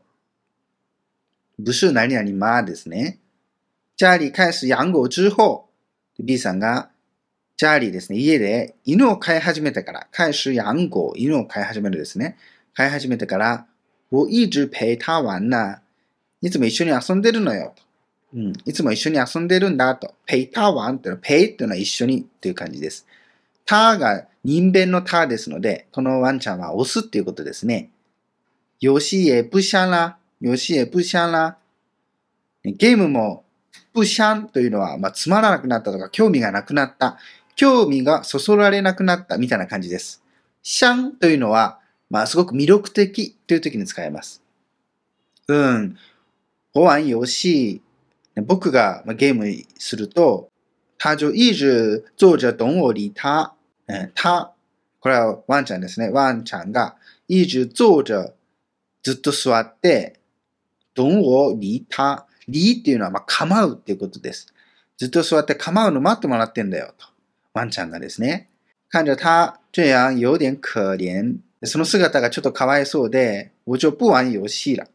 [1.64, 3.20] 不是何々まですね。
[3.98, 5.70] 家里開始養狗之後、
[6.20, 6.90] B さんが、
[7.58, 12.38] 家里ですね、家で犬を飼い始めてから、開始養狗、犬を飼い始めるですね。
[12.74, 13.68] 飼い始めてから、
[14.10, 15.82] 我一直陪他玩な。
[16.42, 17.76] いつも一緒に遊んでるのよ。
[18.36, 20.16] うん、いつも一緒に遊んでるんだと。
[20.28, 23.06] 陪他玩ってのは、ペイっていうのは一緒にっていう感じです。
[23.66, 27.90] 他が人弁の他ですので、このワンちゃんは押すっていうことですね。
[28.80, 30.18] 游戏也不香啦。
[30.42, 31.58] 游戏也不香啦。
[32.64, 33.46] ゲームも
[33.94, 37.18] 不香というのは、まあ、つまらなくなったとか、興味がなくなった。
[37.56, 40.24] 興味がそそられなくなったみたいな感じです。
[40.64, 41.80] 香というのは、
[42.10, 44.42] まあ、すごく魅力的という時に使えます。
[45.48, 45.98] うん。
[46.74, 47.82] 我玩遊戏。
[48.42, 49.46] 僕がゲーム
[49.78, 50.50] すると、
[50.98, 53.54] 他就一直坐着等我理他。
[54.16, 54.54] 他、
[55.00, 56.10] これはワンちゃんですね。
[56.10, 56.96] ワンちゃんが
[57.28, 58.34] 一直坐着
[59.04, 60.20] ずっと座って、
[60.96, 62.26] どんを理他。
[62.48, 64.54] 理っていうのは、まあ、構うっていうことです。
[64.98, 67.08] ずっと座って構うの待ってもらってんだよ、と。
[67.54, 68.50] ワンちゃんがですね。
[68.90, 71.38] 看着他这样有点可怜。
[71.64, 74.86] その姿がちょっとかわいそうで、我就不玩遊戏了。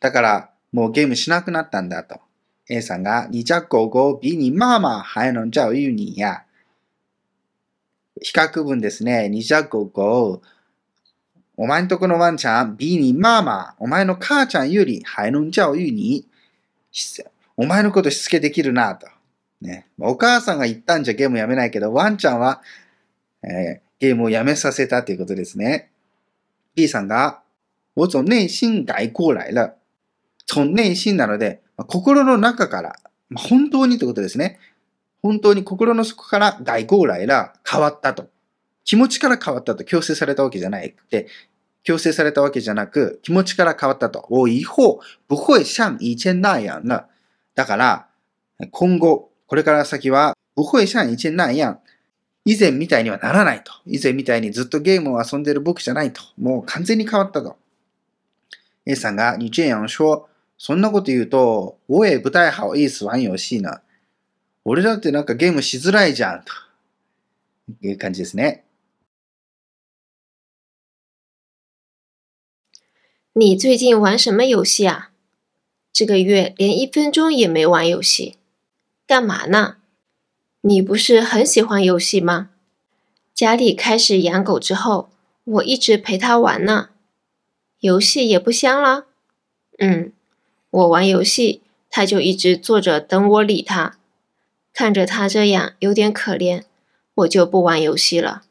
[0.00, 2.20] だから、もうゲームしなくなったんだと。
[2.68, 6.46] A さんが、你家狗狗比你妈妈还能教育你呀。
[8.20, 9.28] 比較文ですね。
[9.28, 10.42] 你家狗狗。
[11.56, 13.76] お前んとこのワンちゃん、比你妈妈。
[13.78, 16.26] お前の母ちゃんより还能教育你。
[17.56, 19.06] お前のことしつけできるなと。
[19.60, 19.86] ね。
[20.00, 22.62] お母さんが言ったんじゃゲームやめないけど、ワンちゃんは、
[23.44, 25.92] えー、ゲームをやめさせたということですね。
[26.74, 27.42] B さんが、
[27.94, 29.76] 我从内心改过来了。
[30.46, 32.96] 从内心なので、心の中から、
[33.34, 34.58] 本当にということですね。
[35.22, 38.28] 本当に心の底から改过来了、変わったと。
[38.84, 41.26] 気持ちから変わったと強制されたわけじゃなくて、
[41.82, 44.26] 強制されたわけじゃなく、気持ちから変わったと。
[44.28, 47.08] 我以后不会像以前那样了。
[47.54, 48.08] だから、
[48.70, 51.80] 今後、これから先は、不会像以前那样、
[52.44, 53.72] 以前みたいにはならないと。
[53.86, 56.22] 以前みたいにずっとゲームを遊んでる僕じゃないと。
[56.36, 57.56] もう完全に変わったと。
[58.86, 63.81] A さんが、你这样说、そんなこと言うと、我也不太好意思玩遊戏呢。
[64.65, 66.43] 俺だってなんかゲームしづらいじゃん。
[66.43, 66.51] と
[67.81, 68.63] いう感じですね。
[73.33, 75.11] 你最近玩什么游戏啊？
[75.93, 78.35] 这个月连一分钟也没玩游戏，
[79.07, 79.77] 干嘛呢？
[80.61, 82.49] 你不是很喜欢游戏吗？
[83.33, 85.09] 家里开始养狗之后，
[85.45, 86.89] 我一直陪它玩呢。
[87.79, 89.05] 游戏也不香了。
[89.77, 90.11] 嗯，
[90.74, 93.96] 我玩游戏，它就一直坐着等我理它。
[94.72, 96.64] 看着它这样有点可怜，
[97.14, 98.42] 我就不玩游戏了。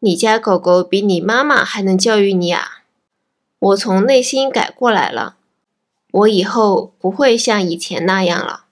[0.00, 2.82] 你家狗狗比你妈妈还能教育你啊！
[3.60, 5.36] 我从内心改过来了，
[6.10, 8.64] 我以后不会像以前那样了。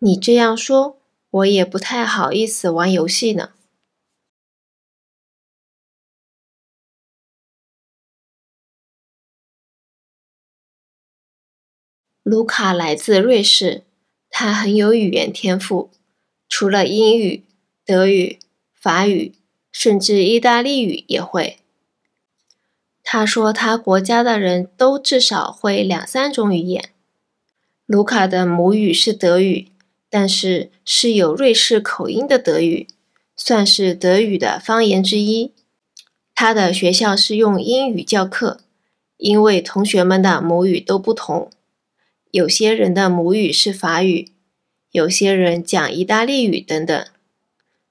[0.00, 0.98] 你这样说，
[1.30, 3.52] 我也不太好意思玩游戏呢。
[12.24, 13.82] 卢卡来自瑞士，
[14.30, 15.90] 他很有语言天赋，
[16.48, 17.44] 除了英语、
[17.84, 18.38] 德语、
[18.72, 19.34] 法语，
[19.70, 21.58] 甚至意大利语也会。
[23.02, 26.88] 他说他国家的人都至少会两三种语言。
[27.84, 29.68] 卢卡的母语是德语，
[30.08, 32.86] 但是是有瑞士口音的德语，
[33.36, 35.52] 算是德语的方言之一。
[36.34, 38.60] 他的学校是用英语教课，
[39.18, 41.50] 因为同学们的母语都不同。
[42.34, 44.32] 有些人的母语是法语，
[44.90, 47.06] 有些人讲意大利语等等。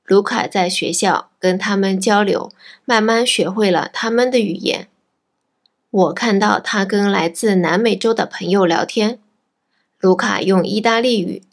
[0.04, 2.52] 卢卡在学校跟他们交流，
[2.84, 4.90] 慢慢学会了他们的语言。
[5.90, 9.18] 我看到他跟来自南美洲的朋友聊天，
[9.98, 11.44] 卢卡用意大利语，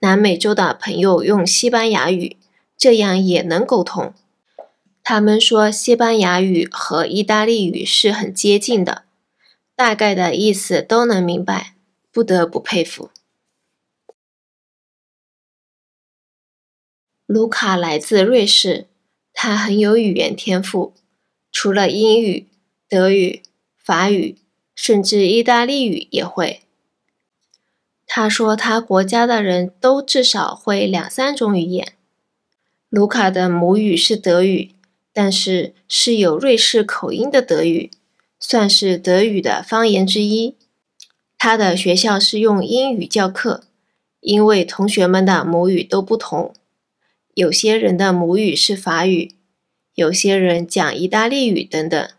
[0.00, 2.36] 南美洲的朋友用西班牙语，
[2.76, 4.12] 这样也能沟通。
[5.02, 9.04] 他们说西班牙语和意大利语是很接近的，
[9.74, 11.72] 大概的意思都能明白，
[12.18, 13.12] 不得不佩服。
[17.26, 18.88] 卢卡来自瑞士，
[19.32, 20.94] 他很有语言天赋，
[21.52, 22.48] 除了英语、
[22.88, 23.44] 德语。
[23.76, 24.36] 法语，
[24.74, 26.62] 甚至意大利语也会。
[28.04, 31.94] 他说他国家的人都至少会两三种语言。
[32.88, 34.74] 卢卡的母语是德语，
[35.12, 37.92] 但是是有瑞士口音的德语，
[38.40, 40.57] 算是德语的方言之一。
[41.38, 43.62] 他的学校是用英语教课，
[44.20, 46.52] 因为同学们的母语都不同。
[47.34, 49.36] 有些人的母语是法语，
[49.94, 52.10] 有些人讲意大利语等等。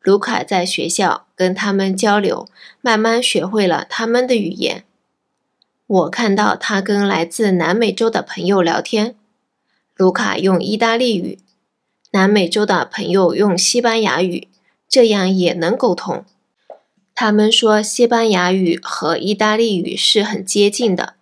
[0.00, 2.48] 卢卡在学校跟他们交流，
[2.80, 4.84] 慢慢学会了他们的语言。
[5.86, 9.14] 我看到他跟来自南美洲的朋友聊天，
[9.94, 11.38] 卢卡用意大利语，
[12.12, 14.48] 南美洲的朋友用西班牙语，
[14.88, 16.24] 这样也能沟通。
[17.19, 21.15] 他们说西班牙语和意大利语是很接近的，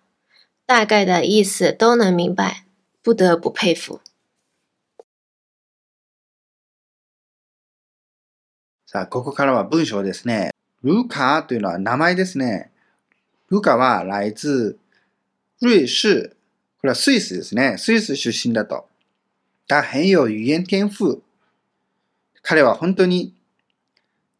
[0.66, 2.64] 大概的意思都能明白，
[3.02, 4.00] 不得不佩服。
[8.86, 10.50] さあ、ここからは文章ですね。
[10.82, 12.70] ルカというのは名前ですね。
[13.50, 14.78] ルカは来自
[15.60, 16.30] 瑞士。
[16.78, 17.76] これはスイスですね。
[17.78, 18.88] スイス出身だと。
[19.66, 21.22] 他很有语言天赋。
[22.42, 23.34] 彼は本当に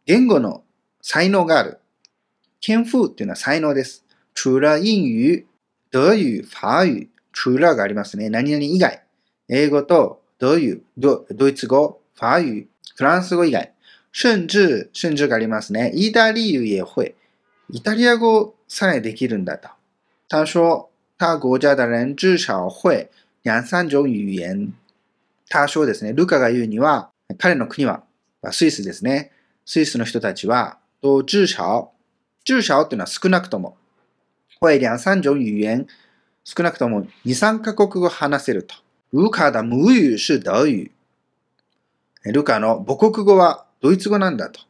[0.05, 0.63] 言語の
[1.02, 1.80] 才能がある。
[2.62, 4.06] 天賦というのは才能です。
[4.34, 5.46] 除了英語、
[5.92, 8.30] 德語、法語、除了がありますね。
[8.30, 9.04] 何々以外。
[9.48, 12.66] 英語と德語、ドドイツ語、法語、
[12.96, 13.74] フランス語以外。
[14.12, 15.92] 甚至、甚至がありますね。
[15.94, 17.16] 意大利语也会。
[17.70, 19.70] イタリア語さえできるんだと。
[20.28, 23.10] 他说、他国家的人至少会
[23.44, 24.74] 两三種語言。
[25.48, 28.04] 他说ですね、ルカが言うには、彼の国は、
[28.52, 29.32] スイスですね。
[29.66, 31.92] スイスの人たちは、と至少、
[32.44, 33.78] 至少っていうのは少なくとも、
[34.60, 35.88] 会两三種語言、
[36.44, 38.76] 少なくとも2、3カ国語話せると。
[39.14, 40.92] ルカ的母語是德語。
[42.26, 44.62] ルカの母国語はドイツ語なんだと。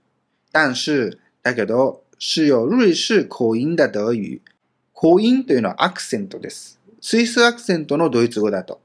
[0.51, 4.41] 但是、だけど、是有瑞士口音的德語。
[4.93, 6.79] 口音というのはアクセントです。
[7.01, 8.81] スイスアクセントのドイツ語だと。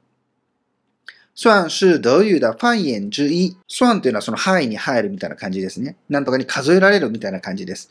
[1.34, 3.56] 算是德语的方言之一。
[3.68, 5.96] 算というのはその範囲に入るみたいな感じですね。
[6.08, 7.90] なんとかに数えられるみたいな感じです。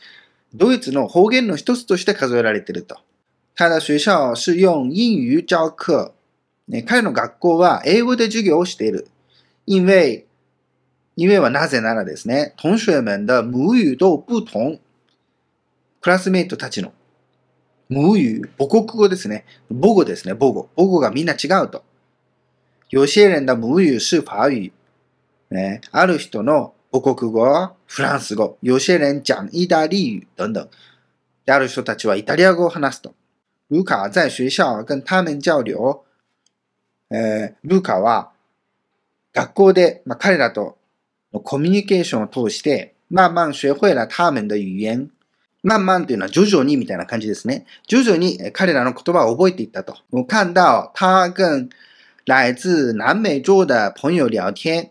[0.54, 2.96] ドイツの方言の一つとして数えられていると。
[3.54, 6.12] 他的学校是用英语教课。
[6.68, 9.06] ね、彼の学校は英語で授業をしている。
[9.66, 10.24] 因为、
[11.16, 14.80] 因为はなぜならですね、同学们的母语都不同。
[16.00, 16.92] クラスメイトたちの
[17.90, 19.44] 母语、母国語ですね。
[19.70, 20.68] 母語ですね、母語。
[20.76, 21.84] 母語がみんな違うと。
[22.94, 24.70] 有些人的母语是法语。
[25.48, 28.56] ね、ある人の母国語はフランス語。
[28.60, 30.68] 有些人讲意大利语等等。
[31.44, 33.12] である人たちはイタリア語を話すと。
[33.68, 35.74] 卢卡在学校跟他们交流。
[37.10, 38.30] えー、ルカは
[39.32, 40.78] 学校で、まあ、彼らと
[41.32, 45.10] のコミュニケーションを通して、慢慢学会了他们的语言。
[45.64, 47.66] 慢慢というのは徐々にみたいな感じですね。
[47.88, 49.96] 徐々に彼らの言葉を覚えていったと。
[50.12, 51.68] 我看到他跟
[52.26, 54.90] 来自南美洲的朋友聊天。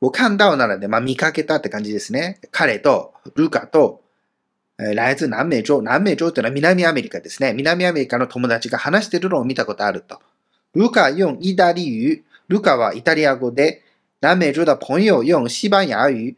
[0.00, 2.38] 我看到ならで、まあ、見かけたって感じですね。
[2.50, 4.02] 彼と、ルカと、
[4.78, 5.80] え来自南美洲。
[5.80, 7.54] 南美洲というのは南アメリカですね。
[7.54, 10.20] 南アメリカの友達が話してるのを見たことあると。
[10.74, 12.24] ルカ用意大利语。
[12.48, 13.82] ルカはイタリア語で、
[14.20, 16.36] 南美洲的朋友用西班牙语。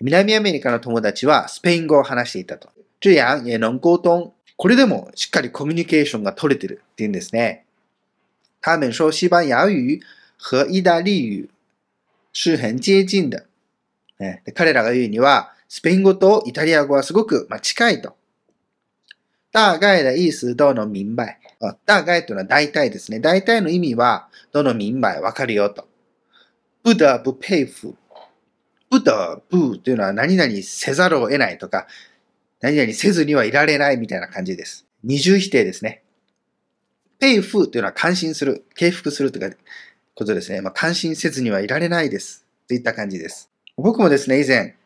[0.00, 2.68] 南アメリカの友達はスペイン語を話していたと。
[3.00, 4.30] 这样也能沟通。
[4.56, 7.65] これでもしっかりコミュニケーションが取れてるっていうんですね。
[8.66, 10.02] 他们说西班牙语
[10.36, 11.48] 和意大利语
[12.32, 13.46] 是很接近的。
[14.18, 18.16] ね、彼らが言うには、スペイン語とイタリア語はすごく、まあ、近いと。
[19.52, 21.38] 大概的意思都能明白。
[21.84, 23.20] 大概というのは大体ですね。
[23.20, 25.86] 大体の意味は、どの明白、わかるよと。
[26.82, 27.94] 不得不佩服。
[28.90, 31.86] 不得不というのは何々せざるを得ないとか、
[32.60, 34.88] 何々せずにはいられないみたいな感じです。
[35.04, 36.02] 二重否定ですね。
[37.18, 39.56] ペイフーというのは感心する、敬服するという
[40.14, 40.60] ことですね。
[40.60, 42.46] まあ、感心せずにはいられないです。
[42.68, 43.50] といった感じです。
[43.76, 44.76] 僕もですね、以前、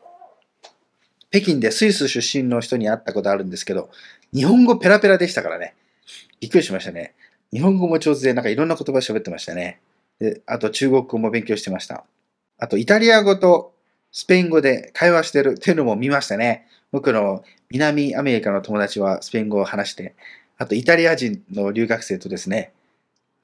[1.30, 3.90] 北京でスイス出身の人に会ったことあるんですけど、
[4.32, 5.74] 日本語ペラペラでしたからね。
[6.40, 7.14] びっくりしましたね。
[7.52, 9.80] 日本語も上手で、なんかいろんな言葉喋ってましたね。
[10.18, 12.04] で、あと中国語も勉強してました。
[12.58, 13.74] あとイタリア語と
[14.12, 16.66] スペイン語で会話してるっていうのも見ましたね。
[16.92, 20.14] 僕の南アメリカの友達はスペイン語を話して、
[20.60, 22.74] あとイタリア人の留学生とですね、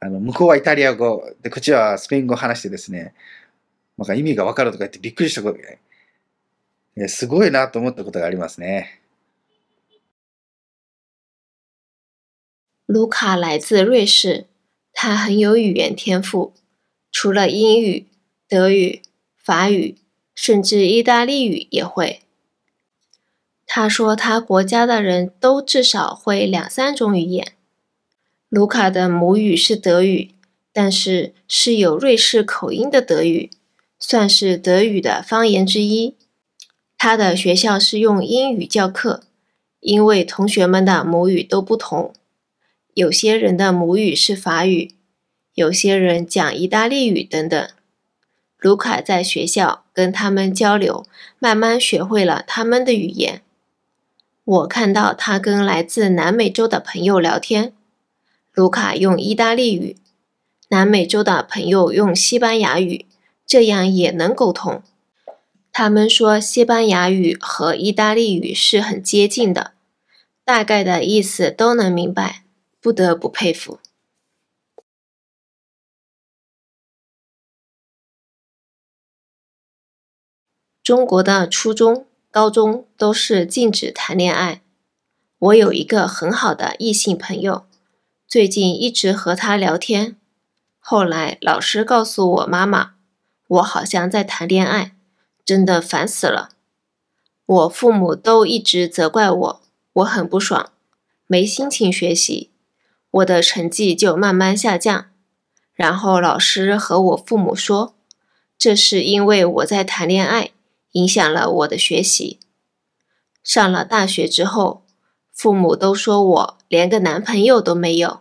[0.00, 3.14] あの、向こうはイタリア語、で、こっちはスペイン語を話してですね、
[3.96, 5.58] なんか意味がわかるとか言ってびっくりしたこと
[7.00, 9.00] が、すごいなと思ったことがありますね。
[12.84, 14.44] 卢卡来自瑞士，
[14.92, 16.52] 他很有语言天赋，
[17.10, 18.04] 除了英语、
[18.46, 19.00] 德语、
[19.42, 19.96] 法语，
[20.34, 22.20] 甚至意大利语也会。
[23.66, 27.52] 他说，他国家的人都至少会两三种语言。
[28.48, 30.30] 卢卡的母语是德语，
[30.72, 33.50] 但是是有瑞士口音的德语，
[33.98, 36.14] 算是德语的方言之一。
[36.96, 39.24] 他的学校是用英语教课，
[39.80, 42.14] 因为同学们的母语都不同，
[42.94, 44.94] 有些人的母语是法语，
[45.54, 47.68] 有些人讲意大利语等等。
[48.58, 51.04] 卢卡在学校跟他们交流，
[51.38, 53.42] 慢慢学会了他们的语言。
[54.46, 57.74] 我看到他跟来自南美洲的朋友聊天，
[58.52, 59.96] 卢卡用意大利语，
[60.68, 63.06] 南美洲的朋友用西班牙语，
[63.44, 64.84] 这样也能沟通。
[65.72, 69.72] 他们说西班牙语和意大利语是很接近的，
[70.44, 72.44] 大概的意思都能明白，
[72.80, 73.80] 不得不佩服。
[80.84, 82.06] 中国的初中。
[82.36, 84.60] 高中都是禁止谈恋爱。
[85.38, 87.64] 我有一个很好的异性朋友，
[88.28, 90.16] 最近一直和他聊天。
[90.78, 92.90] 后来老师告诉我妈妈，
[93.48, 94.94] 我好像在谈恋爱，
[95.46, 96.50] 真的烦死了。
[97.46, 99.62] 我父母都一直责怪我，
[99.94, 100.72] 我很不爽，
[101.26, 102.50] 没心情学习，
[103.12, 105.06] 我的成绩就慢慢下降。
[105.72, 107.94] 然后老师和我父母说，
[108.58, 110.50] 这是因为我在谈恋爱。
[110.96, 112.40] 影响了我的学习。
[113.44, 114.82] 上了大学之后，
[115.30, 118.20] 父母都说我连个男朋友都没有，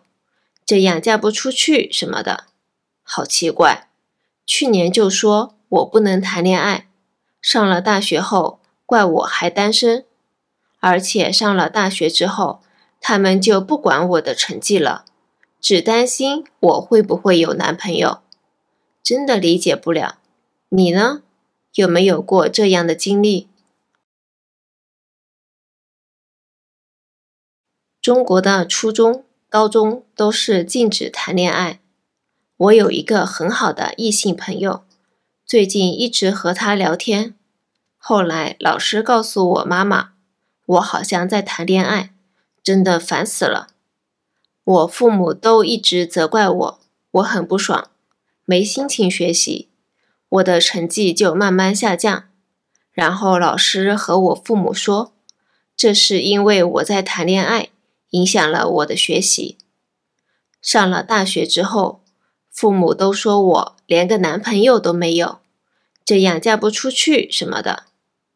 [0.65, 2.43] 这样嫁不出去什么的，
[3.01, 3.87] 好奇怪。
[4.45, 6.89] 去年就说我不能谈恋爱，
[7.41, 10.05] 上了大学后怪我还单身，
[10.79, 12.61] 而且上了大学之后，
[12.99, 15.05] 他们就不管我的成绩了，
[15.61, 18.19] 只担心我会不会有男朋友，
[19.01, 20.19] 真的理解不了。
[20.69, 21.21] 你呢？
[21.75, 23.49] 有没有过这样的经历？
[28.01, 31.81] 中国的初中、高中都是禁止谈恋爱。
[32.55, 34.85] 我有一个很好的异性朋友，
[35.45, 37.35] 最近一直和他聊天。
[37.97, 40.13] 后来老师告诉我妈妈，
[40.67, 42.13] 我好像在谈恋爱，
[42.63, 43.67] 真的烦死了。
[44.63, 46.79] 我父母都一直责怪我，
[47.11, 47.91] 我很不爽，
[48.45, 49.67] 没心情学习，
[50.35, 52.25] 我的成绩就慢慢下降。
[52.91, 55.13] 然后老师和我父母说，
[55.75, 57.69] 这是因为我在谈恋爱，
[58.11, 59.57] 影响了我的学习。
[60.61, 62.01] 上了大学之后，
[62.49, 65.39] 父母都说我连个男朋友都没有，
[66.05, 67.83] 这样嫁不出去什么的。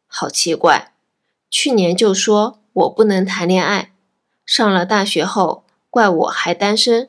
[0.06, 0.92] 好奇怪，
[1.48, 3.92] 去年就说我不能谈恋爱，
[4.44, 7.08] 上了大学后怪我还单身，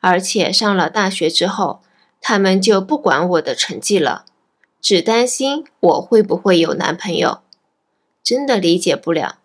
[0.00, 1.82] 而且上了大学之后，
[2.25, 4.25] 他们就不管我的成绩了，
[4.81, 7.41] 只担心我会不会有男朋友，
[8.23, 9.39] 真的理解不了。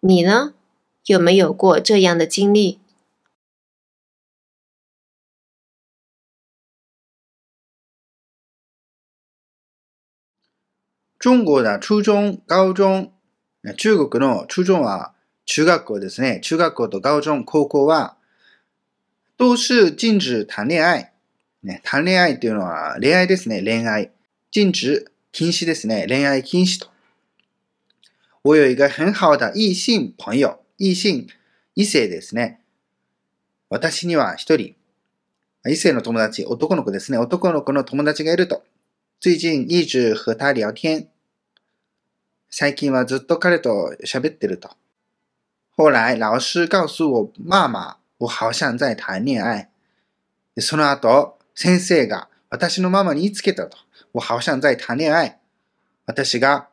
[0.00, 0.54] 你呢？
[1.06, 2.78] 有没有过这样的经历？
[11.18, 13.12] 中国的初中、高中、
[13.76, 15.12] 中国の初中は
[15.44, 16.40] 中学校ですね。
[16.40, 18.16] 中学校と高中、高校は、
[19.36, 21.12] 都是禁止談恋愛。
[21.63, 23.61] ね、談恋愛っていうのは恋愛ですね。
[23.63, 24.11] 恋愛。
[24.51, 26.05] 禁止、禁止ですね。
[26.07, 26.87] 恋愛禁止と。
[28.43, 30.59] 我有一个很好的異性朋友。
[30.77, 31.27] 異性、
[31.75, 32.61] 異性ですね。
[33.69, 34.75] 私には一人、
[35.65, 37.17] 異性の友達、男の子ですね。
[37.17, 38.63] 男の子の友達がいると。
[39.19, 41.09] 最近一直和他聊天。
[42.49, 44.69] 最近はずっと彼と喋ってると。
[45.75, 49.69] 后来老师告诉我妈妈、我好像在谈恋愛。
[50.59, 53.79] その後、先生が私のママに言いつけたと。
[54.13, 55.39] 我好像在談恋愛。
[56.05, 56.69] 私が、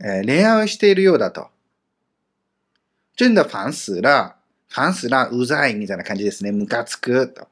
[0.00, 1.50] えー、恋愛をしているようだと。
[3.14, 4.36] 真的烦死了。
[4.70, 5.28] 烦死了。
[5.30, 6.50] うざいみたいな感じですね。
[6.50, 7.46] ムカつくと。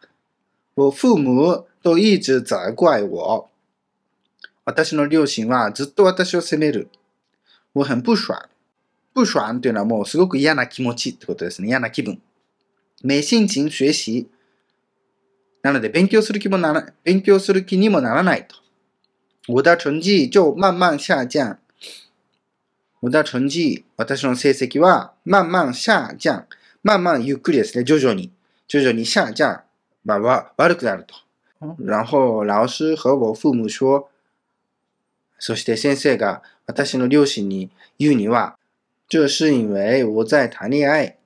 [0.75, 3.51] 我父母都一直责怪我。
[4.65, 6.89] 私の両親はずっと私を責める。
[7.75, 8.49] 我很不爽。
[9.15, 11.69] 不爽というのはもうすごく嫌な気持ちってことですね。
[11.69, 12.23] 嫌な気分。
[13.05, 14.40] 没心情学習。
[15.63, 18.57] なので勉強する気もなら、勉強する気にもならないと。
[19.49, 21.59] 我的成績就慢慢下降。
[23.01, 26.47] 我的成績、私の成績は慢慢下降。
[26.85, 27.85] 慢慢ゆっくりですね。
[27.85, 28.31] 徐々に。
[28.69, 29.63] 徐々に下降。
[30.05, 31.15] まあ、悪くなると。
[31.79, 34.09] 然后老師和我父母說、
[35.39, 38.57] そして先生が私の両親に言うには、
[39.09, 41.19] 这是因为我在談恋愛。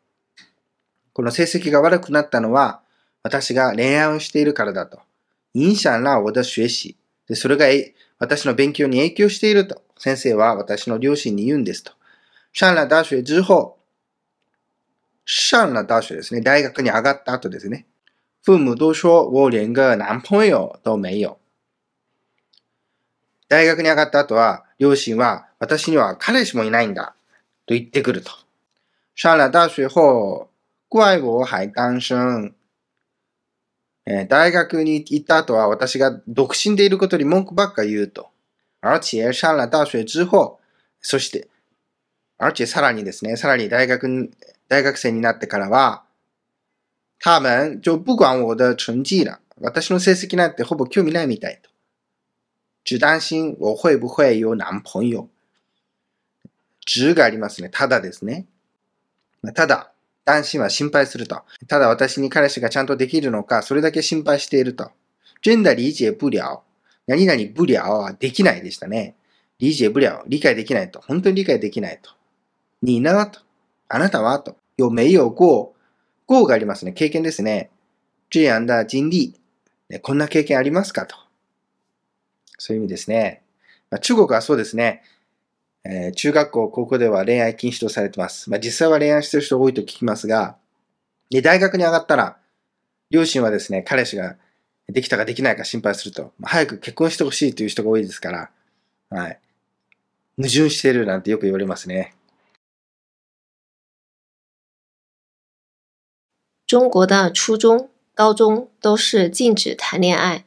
[1.12, 2.80] この成績が悪くなったのは、
[3.24, 5.00] 私が恋愛をしているからだと。
[5.54, 6.94] 影響了我的学習。
[7.26, 7.66] で、それが
[8.18, 9.82] 私の勉強に影響していると。
[9.96, 11.92] 先生は私の両親に言うんですと。
[12.52, 13.78] 上了大学之後、
[15.24, 16.42] 上了大学ですね。
[16.42, 17.86] 大学に上がった後ですね。
[18.42, 21.38] 父母都說我連個男朋友都沒有。
[23.48, 27.14] 大学に上がった後は、両親は、私には彼氏もいないんだ。
[27.64, 28.32] と言ってくると。
[29.14, 30.50] 上了大学後、
[30.90, 32.54] 怪我还单身。
[34.06, 38.28] えー、大学に行った後は私が独身でいることに文句ばっか言うと。
[38.80, 40.60] 而且上了大学之後、
[41.00, 41.48] そして、
[42.36, 44.30] 而且さらにですね、さらに大学、
[44.68, 46.04] 大学生になってからは、
[47.18, 49.40] 他们就不管我的成績了。
[49.58, 51.70] 私の成績なんてほぼ興味ないみたいと。
[52.84, 55.30] 只担心我会不会有男朋友。
[56.84, 57.70] 只がありますね。
[57.70, 58.46] ただですね。
[59.54, 59.93] ただ、
[60.24, 61.42] 担心は心配すると。
[61.68, 64.90] ただ私に彼氏がちゃんとできるのか、それだけ心配していると。
[65.42, 66.62] 真的理解不了。
[67.06, 69.14] 何々不了はできないでしたね。
[69.58, 70.22] 理解不了。
[70.26, 71.00] 理解できないと。
[71.00, 72.10] 本当に理解できないと。
[72.82, 73.40] 你呢と。
[73.88, 74.56] あなたはと。
[74.76, 75.74] 有没有过
[76.26, 76.92] 过がありますね。
[76.92, 77.70] 経験ですね。
[78.30, 79.34] 这样的经历。
[80.00, 81.14] こんな経験ありますかと。
[82.58, 83.42] そういう意味ですね。
[84.00, 85.02] 中国はそうですね。
[85.84, 88.50] えー、中学校、高校では恋愛禁止とされてます。
[88.50, 90.56] まあ、実際は恋愛してる人多いと聞きますが、
[91.30, 92.38] で、大学に上がったら、
[93.10, 94.36] 両親はですね、彼氏が
[94.88, 98.50] できたかできないか心配すると、まあ、早く結婚してほしいという人が多いですから、
[99.10, 99.40] はい。
[100.36, 102.14] 矛盾してるなんてよく言われますね。
[106.66, 110.44] 中国的初中、高中都是禁止谈恋爱。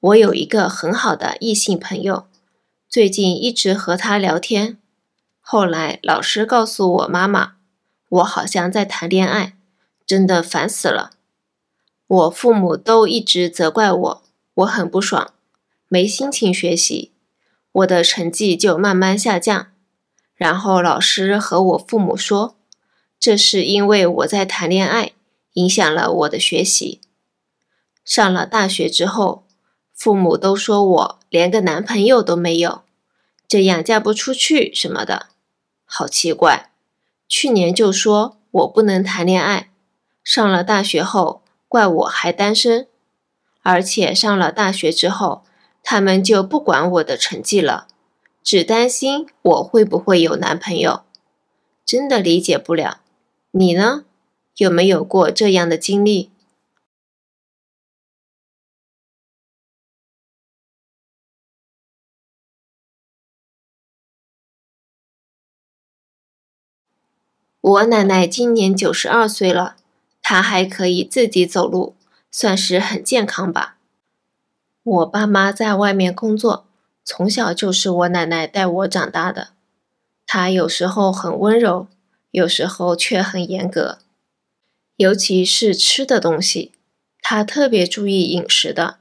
[0.00, 2.26] 我有一个很好的异性朋友，
[2.92, 4.76] 最近一直和他聊天。
[5.40, 7.54] 后来老师告诉我妈妈，
[8.10, 9.56] 我好像在谈恋爱，
[10.04, 11.12] 真的烦死了。
[12.06, 14.22] 我父母都一直责怪我，
[14.56, 15.32] 我很不爽，
[15.88, 17.12] 没心情学习，
[17.72, 19.68] 我的成绩就慢慢下降。
[20.34, 22.56] 然后老师和我父母说，
[23.18, 25.12] 这是因为我在谈恋爱，
[25.54, 27.00] 影响了我的学习。
[28.04, 29.46] 上了大学之后，
[29.94, 32.81] 父母都说我连个男朋友都没有，
[33.52, 35.26] 这样嫁不出去什么的，
[35.84, 36.70] 好奇怪。
[37.28, 39.68] 去年就说我不能谈恋爱，
[40.24, 42.88] 上了大学后怪我还单身，
[43.60, 45.44] 而且上了大学之后，
[45.82, 47.88] 他们就不管我的成绩了，
[48.42, 51.02] 只担心我会不会有男朋友，
[51.84, 53.02] 真的理解不了。
[53.50, 54.06] 你呢？
[54.56, 56.30] 有没有过这样的经历？
[67.62, 69.76] 我奶奶今年九十二岁了，
[70.20, 71.94] 她还可以自己走路，
[72.28, 73.76] 算是很健康吧。
[74.82, 76.66] 我爸妈在外面工作，
[77.04, 79.50] 从小就是我奶奶带我长大的。
[80.26, 81.86] 她有时候很温柔，
[82.32, 83.98] 有时候却很严格，
[84.96, 86.72] 尤其是吃的东西，
[87.20, 88.96] 她特别注意饮食的，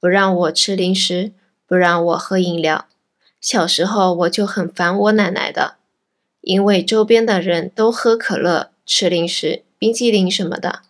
[0.00, 1.32] 不让我吃零食，
[1.64, 2.88] 不让我喝饮料。
[3.40, 5.76] 小时候我就很烦我奶奶的。
[6.46, 10.82] 因为周边的人都喝可乐、吃零食、冰激凌什么的，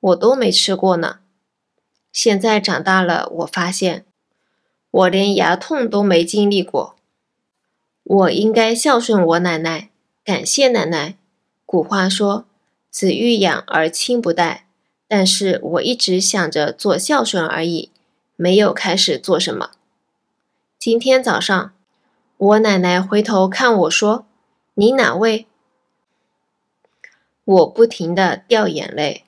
[0.00, 1.20] 我都没吃过呢。
[2.12, 4.04] 现在长大了，我发现
[4.90, 6.96] 我连牙痛都没经历过。
[8.02, 9.90] 我应该孝顺我奶奶，
[10.24, 11.16] 感谢奶奶。
[11.64, 12.44] 古话说
[12.90, 14.66] “子欲养而亲不待”，
[15.06, 17.90] 但是我一直想着做孝顺而已，
[18.34, 19.70] 没有开始做什么。
[20.80, 21.72] 今天早上，
[22.36, 24.26] 我奶奶回头看我说。
[24.78, 25.46] 你哪位？
[27.44, 29.24] 我不停的掉眼泪。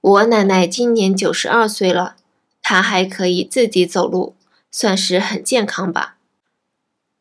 [0.00, 2.16] 我奶奶今年九十二岁了，
[2.62, 4.34] 她还可以自己走路，
[4.70, 6.16] 算是很健康吧。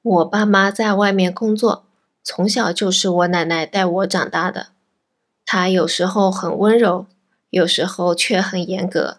[0.02, 1.86] 我爸妈在外面工作，
[2.24, 4.70] 从小就是我奶奶带我长大的。
[5.46, 7.06] 她有时候很温柔，
[7.50, 9.18] 有时候却很严格，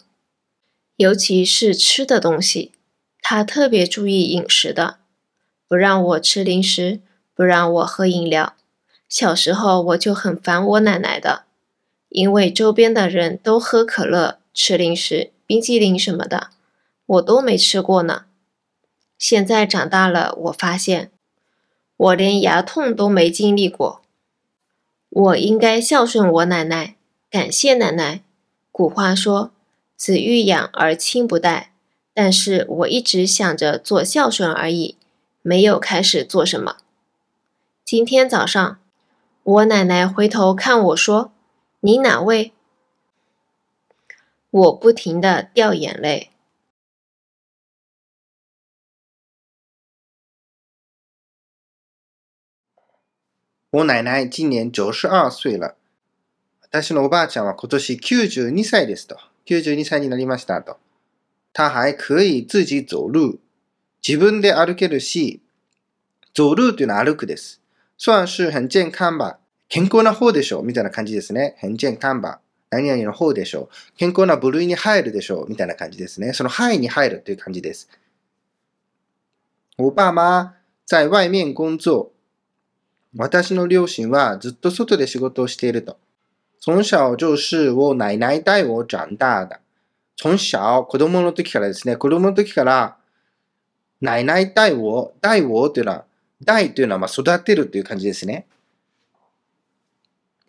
[0.97, 2.73] 尤其是吃的东西。
[3.23, 4.99] 他特别注意饮食的，
[5.69, 7.01] 不让我吃零食，
[7.35, 8.55] 不让我喝饮料。
[9.09, 11.45] 小时候我就很烦我奶奶的，
[12.09, 16.51] 因为周边的人都喝可乐、吃零食、冰激凌什么的，
[17.07, 18.27] 我都没吃过呢。
[19.19, 21.11] 现在长大了，我发现
[21.97, 24.03] 我连牙痛都没经历过。
[25.11, 26.97] 我应该孝顺我奶奶，
[27.29, 28.23] 感谢奶奶。
[28.71, 29.51] 古话说
[29.97, 31.70] ：“子欲养而亲不待。”
[32.20, 34.98] 但是我一直想着做孝顺而已，
[35.42, 36.78] 没有开始做什么。
[37.84, 38.80] 今天早上，
[39.44, 42.52] 我奶奶回头看我说：“你哪位？”
[44.50, 46.32] 我不停的掉眼泪。
[53.72, 55.76] 我奶奶今年九十二岁了。
[56.72, 59.18] 私のおばあちゃんは今年九十二歳ですと。
[59.44, 60.78] 九十二歳になりましたと。
[61.53, 63.41] 他还可以自己走路。
[64.03, 65.43] 自分で歩けるし、
[66.35, 67.61] 走路というのは歩くです。
[67.99, 69.39] 算是很健康吧。
[69.69, 71.57] 健康な方でしょうみたいな感じですね。
[71.61, 72.41] 很健康吧。
[72.71, 73.97] 何々の方でしょう。
[73.97, 76.33] 健康な部類に入るでしょうみたいな感じですね。
[76.33, 77.89] その範囲に入るという感じです。
[79.77, 80.55] 我爸妈
[80.87, 82.13] 在外面工作。
[83.17, 85.99] 私の両親はずっと外で仕事をしていると。
[86.61, 89.61] 从小就是我奶奶带我长大的。
[90.23, 92.99] 从小、子供の時からですね、子供の時から、
[94.03, 96.05] ないない大を、大をというのは、
[96.45, 98.47] 大というのはまあ育てるという感じですね。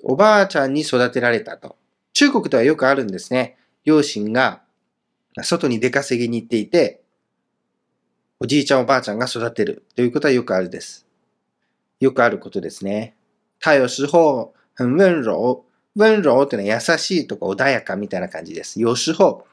[0.04, 1.78] おばあちゃんに育てられたと。
[2.12, 3.56] 中国ではよくあるんですね。
[3.86, 4.62] 両親が
[5.42, 7.02] 外に出稼ぎに行っていて、
[8.42, 11.06] おじいちゃんおばあちゃんが育てるということはよくあるです。
[12.02, 13.16] よくあることですね。
[13.62, 15.64] 他有时候很温柔。
[15.96, 18.82] 温柔というのは優しいとか穏やかみたいな感じです。
[18.82, 19.46] 有时候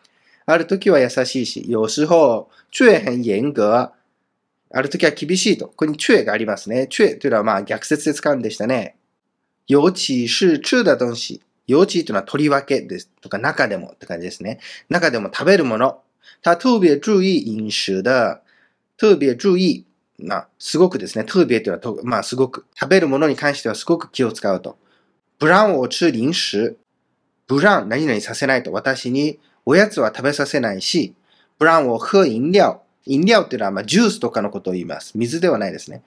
[0.51, 3.91] ある時は優しいし、有時候却很严格。
[4.71, 5.67] ある時は厳しいと。
[5.69, 6.89] ここに却がありますね。
[6.91, 8.97] 却というのはまあ逆説で使うんでしたね。
[9.67, 11.43] 尤其是吃的東西。
[11.67, 14.59] 尤其というのは取り分けですとか中でもって感じですね。
[14.89, 16.01] 中でも食べるもの。
[16.43, 18.41] 他特別注意飲食的。
[18.97, 19.85] 特別注意。
[20.19, 21.25] まあ、すごくですね。
[21.25, 22.65] 特別というのは、まあ、すごく。
[22.75, 24.79] 食べるものに関してはすごく気を使うと。
[25.39, 26.79] 不让我吃零食。
[27.47, 28.73] 不让何々させないと。
[28.73, 29.39] 私に
[29.69, 31.15] おやつは食べさせないし、
[31.59, 32.81] 不让我喝飲料。
[33.05, 35.13] 飲料っていうのは、まあ、ジュースとかのことを言います。
[35.19, 36.03] 水ではないですね。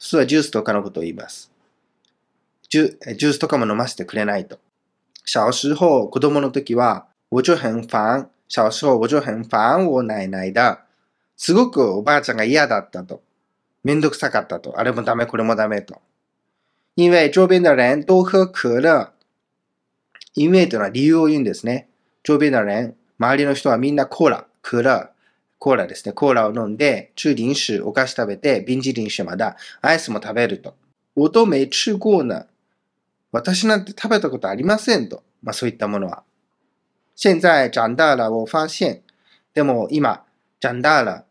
[0.00, 1.52] 普通はジュースとかのことを言います。
[2.68, 4.58] ジュジュースとかも飲ませてくれないと。
[5.24, 8.30] 小时候、子供の時は、我就很烦。
[8.48, 10.78] 小时候、我就很烦我奶奶だ。
[11.36, 13.22] すごくおばあちゃんが嫌だったと。
[13.84, 14.76] めんどくさかったと。
[14.76, 16.02] あれもダメ、これもダメと。
[16.96, 19.12] 因为周边的人都喝可乐。
[20.34, 21.88] 因为というのは理由を言うんですね。
[22.24, 25.10] 周边的人、周りの人はみんなコーラ、クラ、
[25.58, 26.12] コーラですね。
[26.12, 30.74] コーラを飲んで、吃零食、お菓子食べて、冰淇淋什么的、アイスも食べると。
[31.14, 32.46] 我都没吃过呢。
[33.32, 35.22] 私なんて食べたことありませんと。
[35.42, 36.22] まあそういったものは。
[37.16, 39.00] 現在長大了、我发現。
[39.54, 40.24] でも今、
[40.60, 41.24] 長大了、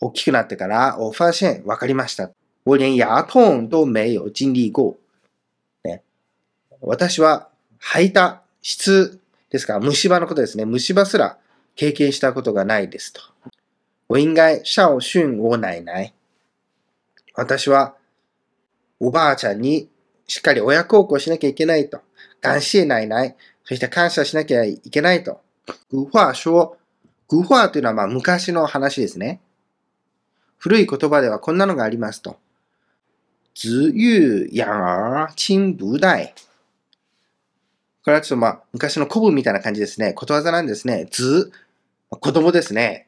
[0.00, 2.30] 大きくなってから、我发現、わかりました。
[2.64, 4.96] 我連牙痛都没有經歷過。
[5.84, 6.02] ね、
[6.80, 9.20] 私は吐いた質
[9.50, 10.64] ですから、虫歯のことですね。
[10.64, 11.38] 虫歯すら
[11.74, 13.20] 経験したことがないですと。
[14.08, 16.14] 我應該孝順我奶奶。
[17.34, 17.94] 私は
[18.98, 19.88] おばあちゃんに
[20.26, 22.00] しっかり親孝行しなきゃいけないと。
[22.40, 23.36] 感謝奶奶。
[23.64, 25.40] そして感謝しなきゃいけないと。
[25.90, 26.76] 古話說、
[27.28, 29.40] 古話というのはまあ昔の話ですね。
[30.56, 32.38] 古い言葉ではこんなのがありますと。
[33.54, 36.34] 子欲養兒親不待。
[38.08, 40.14] これはちょっとまあ昔の古文みたいな感じですね。
[40.14, 41.08] ことわざなんですね。
[41.10, 41.52] 図、
[42.08, 43.06] 子供ですね。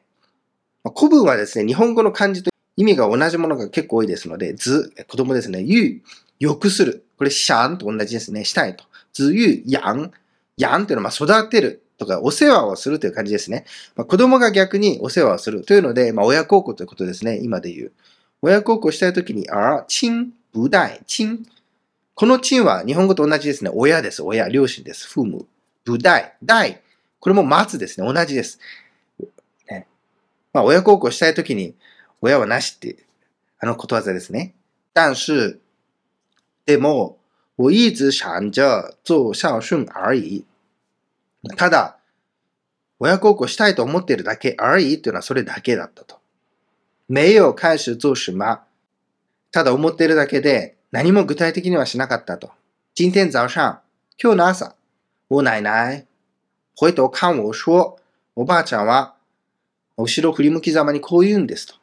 [0.95, 5.59] 古文はですね、日本語の漢字と意味が同じものが結構多いですので、図、子供ですね。
[5.63, 6.03] ゆ、
[6.39, 7.03] 良くする。
[7.17, 8.45] これ、シャンと同じですね。
[8.45, 8.83] したいと。
[9.11, 10.11] ずゆ、やん。
[10.55, 13.65] やんというのは、まあ、育てるとか、お世話をするという感じですね。
[13.95, 17.39] まあ、子供が逆にお世話をするというので、まあ、親孝行ということですね。
[17.41, 17.91] 今で言う。
[18.43, 21.43] 親孝行したいときに、あ、親、不代、親。
[22.21, 23.71] この親は日本語と同じですね。
[23.73, 24.21] 親です。
[24.21, 25.07] 親、両親です。
[25.07, 25.43] 父母。
[25.83, 26.83] 不代、代。
[27.19, 28.05] これも待つですね。
[28.05, 28.59] 同じです。
[29.67, 29.87] ね、
[30.53, 31.73] まあ、親孝行したいときに、
[32.21, 33.07] 親はなしって、
[33.57, 34.53] あのことわざですね。
[34.93, 35.59] 但是、
[36.67, 37.17] でも、
[37.57, 40.45] 我一直想着做孝順而已。
[41.57, 41.97] ただ、
[42.99, 46.19] 親孝行したいと思っているだけ而已というのはそれだけだったと。
[47.09, 48.59] 没有開始做什么。
[49.51, 52.51] ただ思っているだけで何も具体的にはしなかったと。
[52.95, 53.79] 今天早上、
[54.21, 54.75] 今日の朝、
[55.29, 56.05] 我奶奶
[56.77, 57.95] 回頭看我說、
[58.35, 59.15] おばあちゃんは
[59.95, 61.75] 後ろ振り向きざまにこう言うんですと。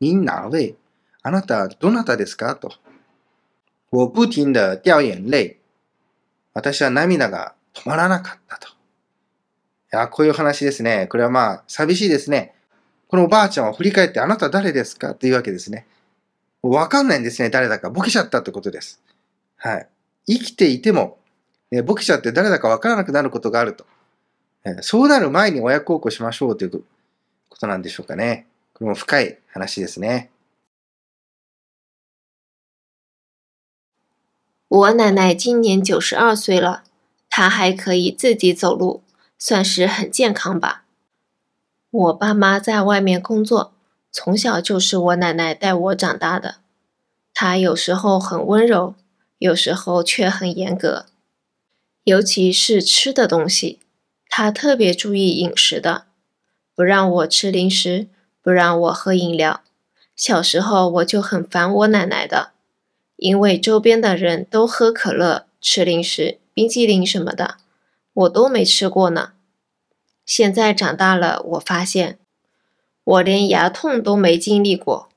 [0.00, 0.74] 你哪位
[1.22, 2.72] あなたどなたですかと。
[3.90, 5.58] 我不停的掉眼泪。
[6.54, 8.68] 私は涙が止まらなかったと。
[8.68, 8.70] い
[9.90, 11.06] や、こういう話ですね。
[11.08, 12.54] これはまあ、寂しいですね。
[13.08, 15.86] このおばあちゃんを振り返って、あなた誰ですかっていうわけですね。
[16.62, 17.90] わかんないんですね、誰だか。
[17.90, 19.02] ボケちゃったってことです。
[19.56, 19.88] はい。
[20.26, 21.18] 生きていても、
[21.72, 23.84] えボケちゃって誰だかわからなくなることがあると。
[24.64, 28.46] えそうなる前に親孝行しましょうということなんでしょうかね。
[28.74, 30.30] これも深い話ですね。
[34.68, 36.84] 我奶奶今年九十二岁了，
[37.28, 39.02] 她还可以自己走路，
[39.36, 40.84] 算是很健康吧。
[41.90, 43.74] 我爸妈在外面工作，
[44.12, 46.56] 从小就是我奶奶带我长大的。
[47.32, 48.94] 她有时候很温柔，
[49.38, 51.06] 有时候却很严格，
[52.04, 53.80] 尤其是吃的东西，
[54.28, 56.04] 她特别注意饮食的，
[56.74, 58.08] 不让我吃零食，
[58.42, 59.62] 不让我喝饮料。
[60.14, 62.50] 小时候我就很烦我奶奶的。
[63.16, 67.56] 因为周边的人都喝可乐、吃零食、冰激凌什么的，
[68.12, 69.32] 我都没吃过呢。
[70.26, 72.18] 现在长大了，我发现
[73.04, 75.08] 我连牙痛都没经历过。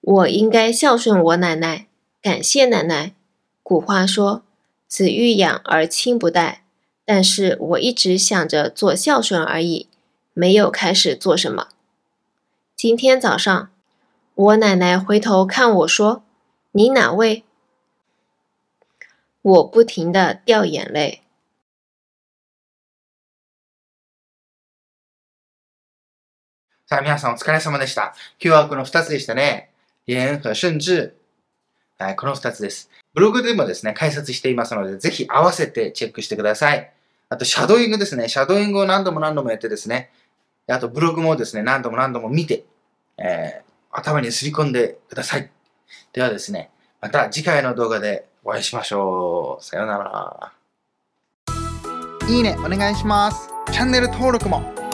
[0.00, 1.86] 我应该孝顺我奶奶，
[2.22, 3.14] 感谢奶奶。
[3.62, 4.42] 古话说
[4.86, 6.64] “子欲养而亲不待”，
[7.04, 9.88] 但是我一直想着做孝顺而已，
[10.32, 11.68] 没有开始做什么。
[12.76, 13.70] 今天早上，
[14.34, 16.22] 我奶奶回头看我说。
[16.72, 17.42] 你哪位？
[19.40, 21.22] 我不停的掉眼泪。
[26.88, 28.14] さあ、皆さんお疲れ様でした。
[28.40, 29.70] 今日はこの2つでしたね。
[30.06, 31.12] 言和甚至。
[31.98, 32.90] はい、この2つです。
[33.12, 36.92] ブログでもですね、解説していますので、ぜひ合わせてチェックしてください。
[37.28, 38.28] あと、シャドーイングですね。
[38.28, 40.12] シャドーイングを何度も何度もやってですね。
[40.68, 42.62] あと、ブログもですね、何度も何度も見て、
[43.18, 45.50] えー、頭にすり込んでください。
[46.12, 49.64] ではですね、また次回の動画でお会いしましょう。
[49.64, 50.52] さようなら。
[52.28, 53.48] いいね、お願いします。
[53.72, 54.85] チャンネル登録も